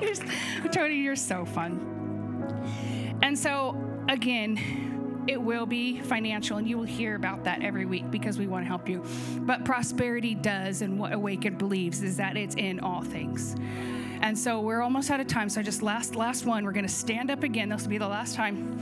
Tony, 0.72 0.96
you're 0.96 1.16
so 1.16 1.46
fun. 1.46 3.18
And 3.22 3.38
so, 3.38 3.76
again, 4.08 4.85
it 5.26 5.40
will 5.40 5.66
be 5.66 6.00
financial, 6.00 6.58
and 6.58 6.68
you 6.68 6.78
will 6.78 6.84
hear 6.84 7.14
about 7.14 7.44
that 7.44 7.62
every 7.62 7.84
week 7.84 8.10
because 8.10 8.38
we 8.38 8.46
want 8.46 8.64
to 8.64 8.68
help 8.68 8.88
you. 8.88 9.04
But 9.40 9.64
prosperity 9.64 10.34
does, 10.34 10.82
and 10.82 10.98
what 10.98 11.12
Awaken 11.12 11.56
believes 11.56 12.02
is 12.02 12.16
that 12.16 12.36
it's 12.36 12.54
in 12.54 12.80
all 12.80 13.02
things. 13.02 13.56
And 14.22 14.38
so 14.38 14.60
we're 14.60 14.82
almost 14.82 15.10
out 15.10 15.20
of 15.20 15.26
time. 15.26 15.48
So 15.48 15.62
just 15.62 15.82
last 15.82 16.16
last 16.16 16.46
one, 16.46 16.64
we're 16.64 16.72
going 16.72 16.86
to 16.86 16.92
stand 16.92 17.30
up 17.30 17.42
again. 17.42 17.68
This 17.68 17.82
will 17.82 17.90
be 17.90 17.98
the 17.98 18.08
last 18.08 18.34
time. 18.34 18.80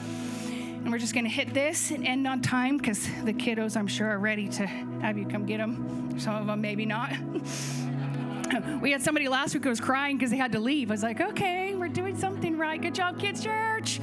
And 0.85 0.93
we're 0.93 0.99
just 0.99 1.15
going 1.15 1.25
to 1.25 1.31
hit 1.31 1.55
this 1.55 1.91
and 1.91 2.07
end 2.07 2.27
on 2.27 2.43
time 2.43 2.77
because 2.77 3.07
the 3.25 3.33
kiddos, 3.33 3.77
I'm 3.77 3.87
sure, 3.87 4.09
are 4.09 4.19
ready 4.19 4.49
to 4.49 4.67
have 4.67 5.17
you 5.17 5.27
come 5.27 5.47
get 5.47 5.59
them. 5.59 6.19
Some 6.19 6.37
of 6.37 6.47
them, 6.47 6.61
maybe 6.61 6.85
not. 6.85 7.13
we 8.83 8.91
had 8.91 9.03
somebody 9.03 9.29
last 9.29 9.55
week 9.55 9.65
who 9.65 9.71
was 9.71 9.81
crying 9.81 10.17
because 10.17 10.31
they 10.31 10.37
had 10.37 10.53
to 10.53 10.61
leave. 10.61 10.91
I 10.91 10.95
was 10.95 11.03
like, 11.03 11.21
okay, 11.21 11.75
we're 11.75 11.89
doing 11.89 12.17
something 12.19 12.59
right. 12.59 12.81
Good 12.81 12.95
job, 12.95 13.19
kids' 13.19 13.43
church. 13.43 14.01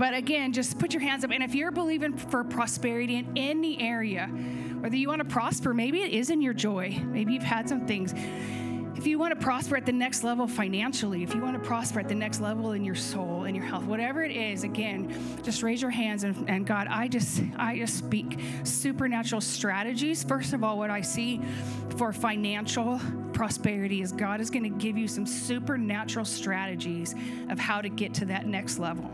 But 0.00 0.14
again, 0.14 0.54
just 0.54 0.78
put 0.78 0.94
your 0.94 1.02
hands 1.02 1.24
up. 1.24 1.30
And 1.30 1.42
if 1.42 1.54
you're 1.54 1.70
believing 1.70 2.16
for 2.16 2.42
prosperity 2.42 3.16
in 3.16 3.36
any 3.36 3.78
area, 3.82 4.28
whether 4.80 4.96
you 4.96 5.06
want 5.08 5.18
to 5.18 5.26
prosper, 5.26 5.74
maybe 5.74 6.00
it 6.00 6.12
is 6.12 6.30
in 6.30 6.40
your 6.40 6.54
joy, 6.54 6.98
maybe 7.04 7.34
you've 7.34 7.42
had 7.42 7.68
some 7.68 7.86
things. 7.86 8.14
if 8.96 9.06
you 9.06 9.18
want 9.18 9.38
to 9.38 9.44
prosper 9.44 9.76
at 9.76 9.84
the 9.84 9.92
next 9.92 10.24
level 10.24 10.46
financially, 10.46 11.22
if 11.22 11.34
you 11.34 11.42
want 11.42 11.52
to 11.52 11.68
prosper 11.68 12.00
at 12.00 12.08
the 12.08 12.14
next 12.14 12.40
level 12.40 12.72
in 12.72 12.82
your 12.82 12.94
soul, 12.94 13.44
in 13.44 13.54
your 13.54 13.66
health, 13.66 13.84
whatever 13.84 14.24
it 14.24 14.34
is, 14.34 14.64
again, 14.64 15.14
just 15.42 15.62
raise 15.62 15.82
your 15.82 15.90
hands 15.90 16.24
and, 16.24 16.48
and 16.48 16.66
God, 16.66 16.86
I 16.88 17.06
just 17.06 17.42
I 17.58 17.76
just 17.76 17.98
speak 17.98 18.40
supernatural 18.64 19.42
strategies. 19.42 20.24
First 20.24 20.54
of 20.54 20.64
all, 20.64 20.78
what 20.78 20.88
I 20.88 21.02
see 21.02 21.42
for 21.98 22.10
financial 22.14 22.98
prosperity 23.34 24.00
is 24.00 24.12
God 24.12 24.40
is 24.40 24.48
going 24.48 24.62
to 24.62 24.78
give 24.78 24.96
you 24.96 25.08
some 25.08 25.26
supernatural 25.26 26.24
strategies 26.24 27.14
of 27.50 27.58
how 27.58 27.82
to 27.82 27.90
get 27.90 28.14
to 28.14 28.24
that 28.24 28.46
next 28.46 28.78
level 28.78 29.10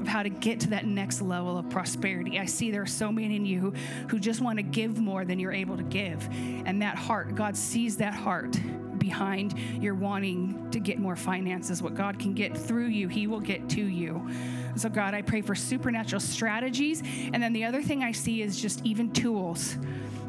of 0.00 0.06
how 0.06 0.22
to 0.22 0.28
get 0.28 0.60
to 0.60 0.70
that 0.70 0.86
next 0.86 1.20
level 1.20 1.58
of 1.58 1.68
prosperity. 1.70 2.38
I 2.38 2.44
see 2.46 2.70
there 2.70 2.82
are 2.82 2.86
so 2.86 3.10
many 3.10 3.36
in 3.36 3.46
you 3.46 3.72
who, 4.08 4.18
just 4.18 4.40
want 4.40 4.58
to 4.58 4.62
give 4.62 4.98
more 4.98 5.24
than 5.24 5.38
you're 5.38 5.52
able 5.52 5.76
to 5.76 5.82
give. 5.82 6.26
And 6.64 6.82
that 6.82 6.96
heart, 6.96 7.34
God 7.34 7.56
sees 7.56 7.96
that 7.98 8.14
heart 8.14 8.58
behind 8.98 9.56
your 9.80 9.94
wanting 9.94 10.70
to 10.70 10.80
get 10.80 10.98
more 10.98 11.16
finances. 11.16 11.82
What 11.82 11.94
God 11.94 12.18
can 12.18 12.34
get 12.34 12.56
through 12.56 12.86
you, 12.86 13.08
He 13.08 13.26
will 13.26 13.40
get 13.40 13.68
to 13.70 13.82
you. 13.82 14.28
So, 14.74 14.88
God, 14.88 15.14
I 15.14 15.22
pray 15.22 15.42
for 15.42 15.54
supernatural 15.54 16.20
strategies. 16.20 17.02
And 17.32 17.42
then 17.42 17.52
the 17.52 17.64
other 17.64 17.82
thing 17.82 18.02
I 18.02 18.12
see 18.12 18.42
is 18.42 18.60
just 18.60 18.84
even 18.84 19.12
tools 19.12 19.76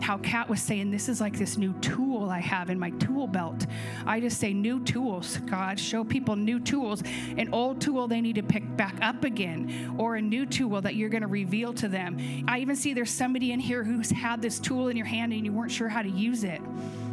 how 0.02 0.18
Kat 0.20 0.50
was 0.50 0.62
saying, 0.62 0.92
this 0.92 1.10
is 1.10 1.20
like 1.20 1.38
this 1.38 1.58
new 1.58 1.74
tool 1.80 2.30
I 2.30 2.40
have 2.40 2.70
in 2.70 2.80
my 2.80 2.92
tool 2.92 3.28
belt. 3.28 3.66
I 4.06 4.20
just 4.20 4.40
say 4.40 4.54
new 4.54 4.80
tools, 4.84 5.38
God. 5.46 5.80
Show 5.80 6.04
people 6.04 6.36
new 6.36 6.60
tools. 6.60 7.04
An 7.38 7.54
old 7.54 7.82
tool 7.82 8.08
they 8.08 8.22
need 8.22 8.36
to 8.36 8.44
pick 8.44 8.64
back 8.78 8.96
up 9.02 9.24
again, 9.24 9.96
or 9.98 10.16
a 10.16 10.22
new 10.22 10.46
tool 10.46 10.82
that 10.82 10.96
you're 10.96 11.10
going 11.10 11.22
to 11.22 11.28
reveal 11.28 11.74
to 11.74 11.88
them. 11.88 12.18
I 12.48 12.60
even 12.60 12.76
see 12.76 12.94
there's 12.94 13.12
somebody 13.12 13.52
in 13.52 13.60
here 13.60 13.84
who's 13.84 14.10
had 14.10 14.42
this 14.42 14.60
tool 14.60 14.88
in 14.90 14.98
your 14.98 15.06
hand 15.06 15.34
and 15.34 15.46
you 15.46 15.52
weren't 15.52 15.72
sure 15.72 15.90
how 15.90 16.02
to 16.02 16.10
use 16.10 16.44
it. 16.44 16.62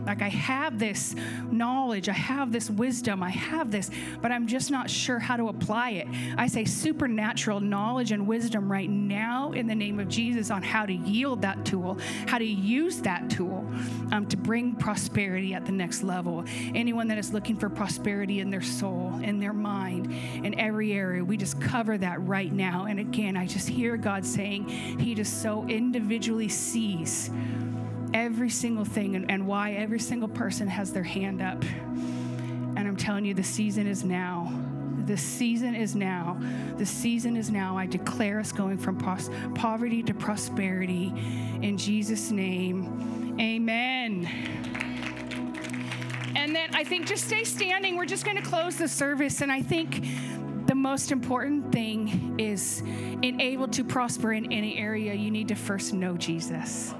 Like, 0.06 0.22
I 0.22 0.28
have 0.28 0.78
this 0.78 1.14
knowledge, 1.50 2.08
I 2.08 2.12
have 2.12 2.52
this 2.52 2.70
wisdom, 2.70 3.22
I 3.22 3.30
have 3.30 3.70
this, 3.70 3.90
but 4.20 4.32
I'm 4.32 4.46
just 4.46 4.70
not 4.70 4.90
sure 4.90 5.18
how 5.18 5.36
to 5.36 5.48
apply 5.48 5.90
it. 5.90 6.08
I 6.36 6.46
say 6.46 6.64
supernatural 6.64 7.60
knowledge 7.60 8.12
and 8.12 8.26
wisdom 8.26 8.70
right 8.70 8.88
now 8.88 9.52
in 9.52 9.66
the 9.66 9.74
name 9.74 9.98
of 9.98 10.08
Jesus 10.08 10.50
on 10.50 10.62
how 10.62 10.86
to 10.86 10.92
yield 10.92 11.42
that 11.42 11.64
tool, 11.64 11.98
how 12.26 12.38
to 12.38 12.44
use 12.44 13.00
that 13.00 13.30
tool 13.30 13.66
um, 14.12 14.26
to 14.28 14.36
bring 14.36 14.74
prosperity 14.74 15.54
at 15.54 15.66
the 15.66 15.72
next 15.72 16.02
level. 16.02 16.44
Anyone 16.74 17.08
that 17.08 17.18
is 17.18 17.32
looking 17.32 17.56
for 17.56 17.68
prosperity 17.68 18.40
in 18.40 18.50
their 18.50 18.62
soul, 18.62 19.18
in 19.22 19.40
their 19.40 19.52
mind, 19.52 20.12
in 20.44 20.58
every 20.58 20.92
area, 20.92 21.24
we 21.24 21.36
just 21.36 21.60
cover 21.60 21.96
that 21.98 22.20
right 22.26 22.52
now. 22.52 22.86
And 22.86 23.00
again, 23.00 23.36
I 23.36 23.46
just 23.46 23.68
hear 23.68 23.96
God 23.96 24.24
saying, 24.24 24.68
He 24.68 25.14
just 25.14 25.42
so 25.42 25.66
individually 25.66 26.48
sees 26.48 27.30
every 28.14 28.48
single 28.48 28.84
thing 28.84 29.16
and, 29.16 29.30
and 29.30 29.46
why 29.46 29.72
every 29.72 29.98
single 29.98 30.28
person 30.28 30.68
has 30.68 30.92
their 30.92 31.02
hand 31.02 31.42
up. 31.42 31.62
And 31.62 32.78
I'm 32.78 32.96
telling 32.96 33.24
you, 33.24 33.34
the 33.34 33.42
season 33.42 33.86
is 33.86 34.04
now. 34.04 34.50
The 35.06 35.16
season 35.18 35.74
is 35.74 35.94
now. 35.94 36.40
The 36.78 36.86
season 36.86 37.36
is 37.36 37.50
now. 37.50 37.76
I 37.76 37.84
declare 37.84 38.40
us 38.40 38.52
going 38.52 38.78
from 38.78 38.96
pos- 38.96 39.28
poverty 39.54 40.02
to 40.04 40.14
prosperity. 40.14 41.12
In 41.60 41.76
Jesus' 41.76 42.30
name, 42.30 43.36
amen. 43.38 44.26
And 46.36 46.54
then 46.54 46.74
I 46.74 46.84
think 46.84 47.06
just 47.06 47.24
stay 47.24 47.44
standing. 47.44 47.96
We're 47.96 48.06
just 48.06 48.24
going 48.24 48.36
to 48.36 48.42
close 48.42 48.76
the 48.76 48.88
service. 48.88 49.40
And 49.40 49.52
I 49.52 49.60
think 49.60 50.04
most 50.84 51.10
important 51.12 51.72
thing 51.72 52.38
is 52.38 52.82
in 53.22 53.40
able 53.40 53.66
to 53.68 53.82
prosper 53.82 54.34
in 54.34 54.52
any 54.52 54.76
area, 54.76 55.14
you 55.14 55.30
need 55.30 55.48
to 55.48 55.54
first 55.54 55.94
know 55.94 56.14
Jesus 56.14 56.94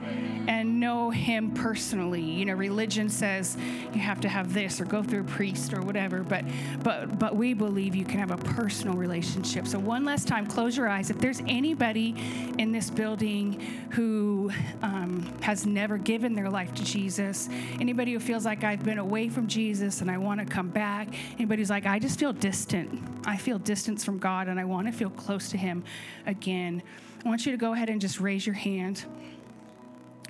and 0.48 0.80
know 0.80 1.10
him 1.10 1.50
personally. 1.52 2.20
You 2.20 2.44
know, 2.44 2.54
religion 2.54 3.08
says 3.08 3.56
you 3.92 4.00
have 4.00 4.20
to 4.22 4.28
have 4.28 4.52
this 4.52 4.80
or 4.80 4.84
go 4.84 5.02
through 5.02 5.20
a 5.20 5.24
priest 5.24 5.72
or 5.72 5.80
whatever, 5.82 6.22
but 6.22 6.44
but 6.82 7.18
but 7.18 7.36
we 7.36 7.54
believe 7.54 7.94
you 7.94 8.04
can 8.04 8.18
have 8.18 8.30
a 8.30 8.36
personal 8.36 8.96
relationship. 8.96 9.66
So 9.66 9.78
one 9.78 10.04
last 10.04 10.28
time, 10.28 10.46
close 10.46 10.76
your 10.76 10.88
eyes. 10.88 11.10
If 11.10 11.18
there's 11.18 11.40
anybody 11.46 12.14
in 12.58 12.72
this 12.72 12.90
building 12.90 13.60
who 13.90 14.50
um, 14.82 15.30
has 15.40 15.66
never 15.66 15.98
given 15.98 16.34
their 16.34 16.50
life 16.50 16.74
to 16.74 16.84
Jesus, 16.84 17.48
anybody 17.80 18.12
who 18.12 18.20
feels 18.20 18.44
like 18.44 18.64
I've 18.64 18.84
been 18.84 18.98
away 18.98 19.28
from 19.28 19.46
Jesus 19.46 20.00
and 20.00 20.10
I 20.10 20.18
want 20.18 20.40
to 20.40 20.46
come 20.46 20.68
back, 20.68 21.08
anybody 21.36 21.62
who's 21.62 21.70
like 21.70 21.86
I 21.86 21.98
just 21.98 22.18
feel 22.18 22.32
distant. 22.32 23.02
I 23.26 23.36
feel 23.36 23.58
distance 23.74 24.04
from 24.04 24.20
God 24.20 24.46
and 24.46 24.60
I 24.60 24.64
want 24.64 24.86
to 24.86 24.92
feel 24.92 25.10
close 25.10 25.48
to 25.48 25.56
Him 25.56 25.82
again. 26.26 26.80
I 27.24 27.28
want 27.28 27.44
you 27.44 27.50
to 27.50 27.58
go 27.58 27.72
ahead 27.72 27.88
and 27.88 28.00
just 28.00 28.20
raise 28.20 28.46
your 28.46 28.54
hand. 28.54 29.04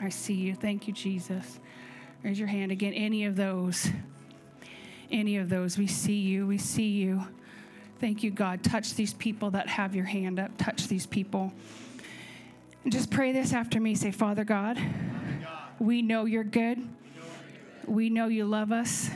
I 0.00 0.08
see 0.08 0.32
you. 0.32 0.54
Thank 0.54 0.88
you, 0.88 0.94
Jesus. 0.94 1.60
Raise 2.22 2.38
your 2.38 2.48
hand 2.48 2.72
again. 2.72 2.94
Any 2.94 3.26
of 3.26 3.36
those. 3.36 3.90
Any 5.10 5.36
of 5.36 5.50
those. 5.50 5.76
We 5.76 5.86
see 5.86 6.20
you. 6.20 6.46
We 6.46 6.56
see 6.56 6.88
you. 6.88 7.22
Thank 8.00 8.22
you, 8.22 8.30
God. 8.30 8.64
Touch 8.64 8.94
these 8.94 9.12
people 9.12 9.50
that 9.50 9.68
have 9.68 9.94
your 9.94 10.06
hand 10.06 10.40
up. 10.40 10.50
Touch 10.56 10.88
these 10.88 11.04
people. 11.04 11.52
And 12.82 12.90
just 12.90 13.10
pray 13.10 13.32
this 13.32 13.52
after 13.52 13.78
me. 13.78 13.94
Say, 13.94 14.10
Father 14.10 14.44
God, 14.44 14.78
we 15.78 16.00
know 16.00 16.24
you're 16.24 16.44
good. 16.44 16.78
We 17.86 18.08
know 18.08 18.28
you 18.28 18.46
love 18.46 18.72
us. 18.72 19.10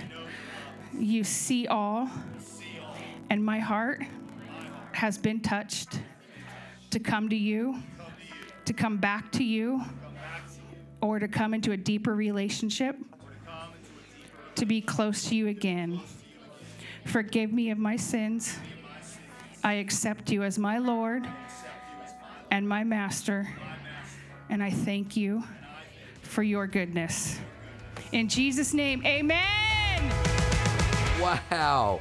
You 0.92 1.24
see 1.24 1.66
all. 1.66 2.10
And 3.30 3.44
my 3.44 3.58
heart 3.58 4.02
has 4.92 5.18
been 5.18 5.40
touched 5.40 6.00
to 6.90 6.98
come 6.98 7.28
to 7.28 7.36
you, 7.36 7.82
to 8.64 8.72
come 8.72 8.96
back 8.96 9.30
to 9.32 9.44
you 9.44 9.82
or 11.00 11.18
to 11.18 11.28
come 11.28 11.54
into 11.54 11.72
a 11.72 11.76
deeper 11.76 12.14
relationship, 12.14 12.96
to 14.54 14.66
be 14.66 14.80
close 14.80 15.28
to 15.28 15.36
you 15.36 15.48
again. 15.48 16.00
Forgive 17.04 17.52
me 17.52 17.70
of 17.70 17.78
my 17.78 17.96
sins. 17.96 18.58
I 19.62 19.74
accept 19.74 20.30
you 20.30 20.42
as 20.42 20.58
my 20.58 20.78
Lord 20.78 21.26
and 22.50 22.68
my 22.68 22.84
Master, 22.84 23.48
and 24.48 24.62
I 24.62 24.70
thank 24.70 25.16
you 25.16 25.44
for 26.22 26.42
your 26.42 26.66
goodness. 26.66 27.38
In 28.12 28.28
Jesus' 28.28 28.72
name, 28.72 29.04
amen. 29.04 30.02
Wow, 31.20 32.00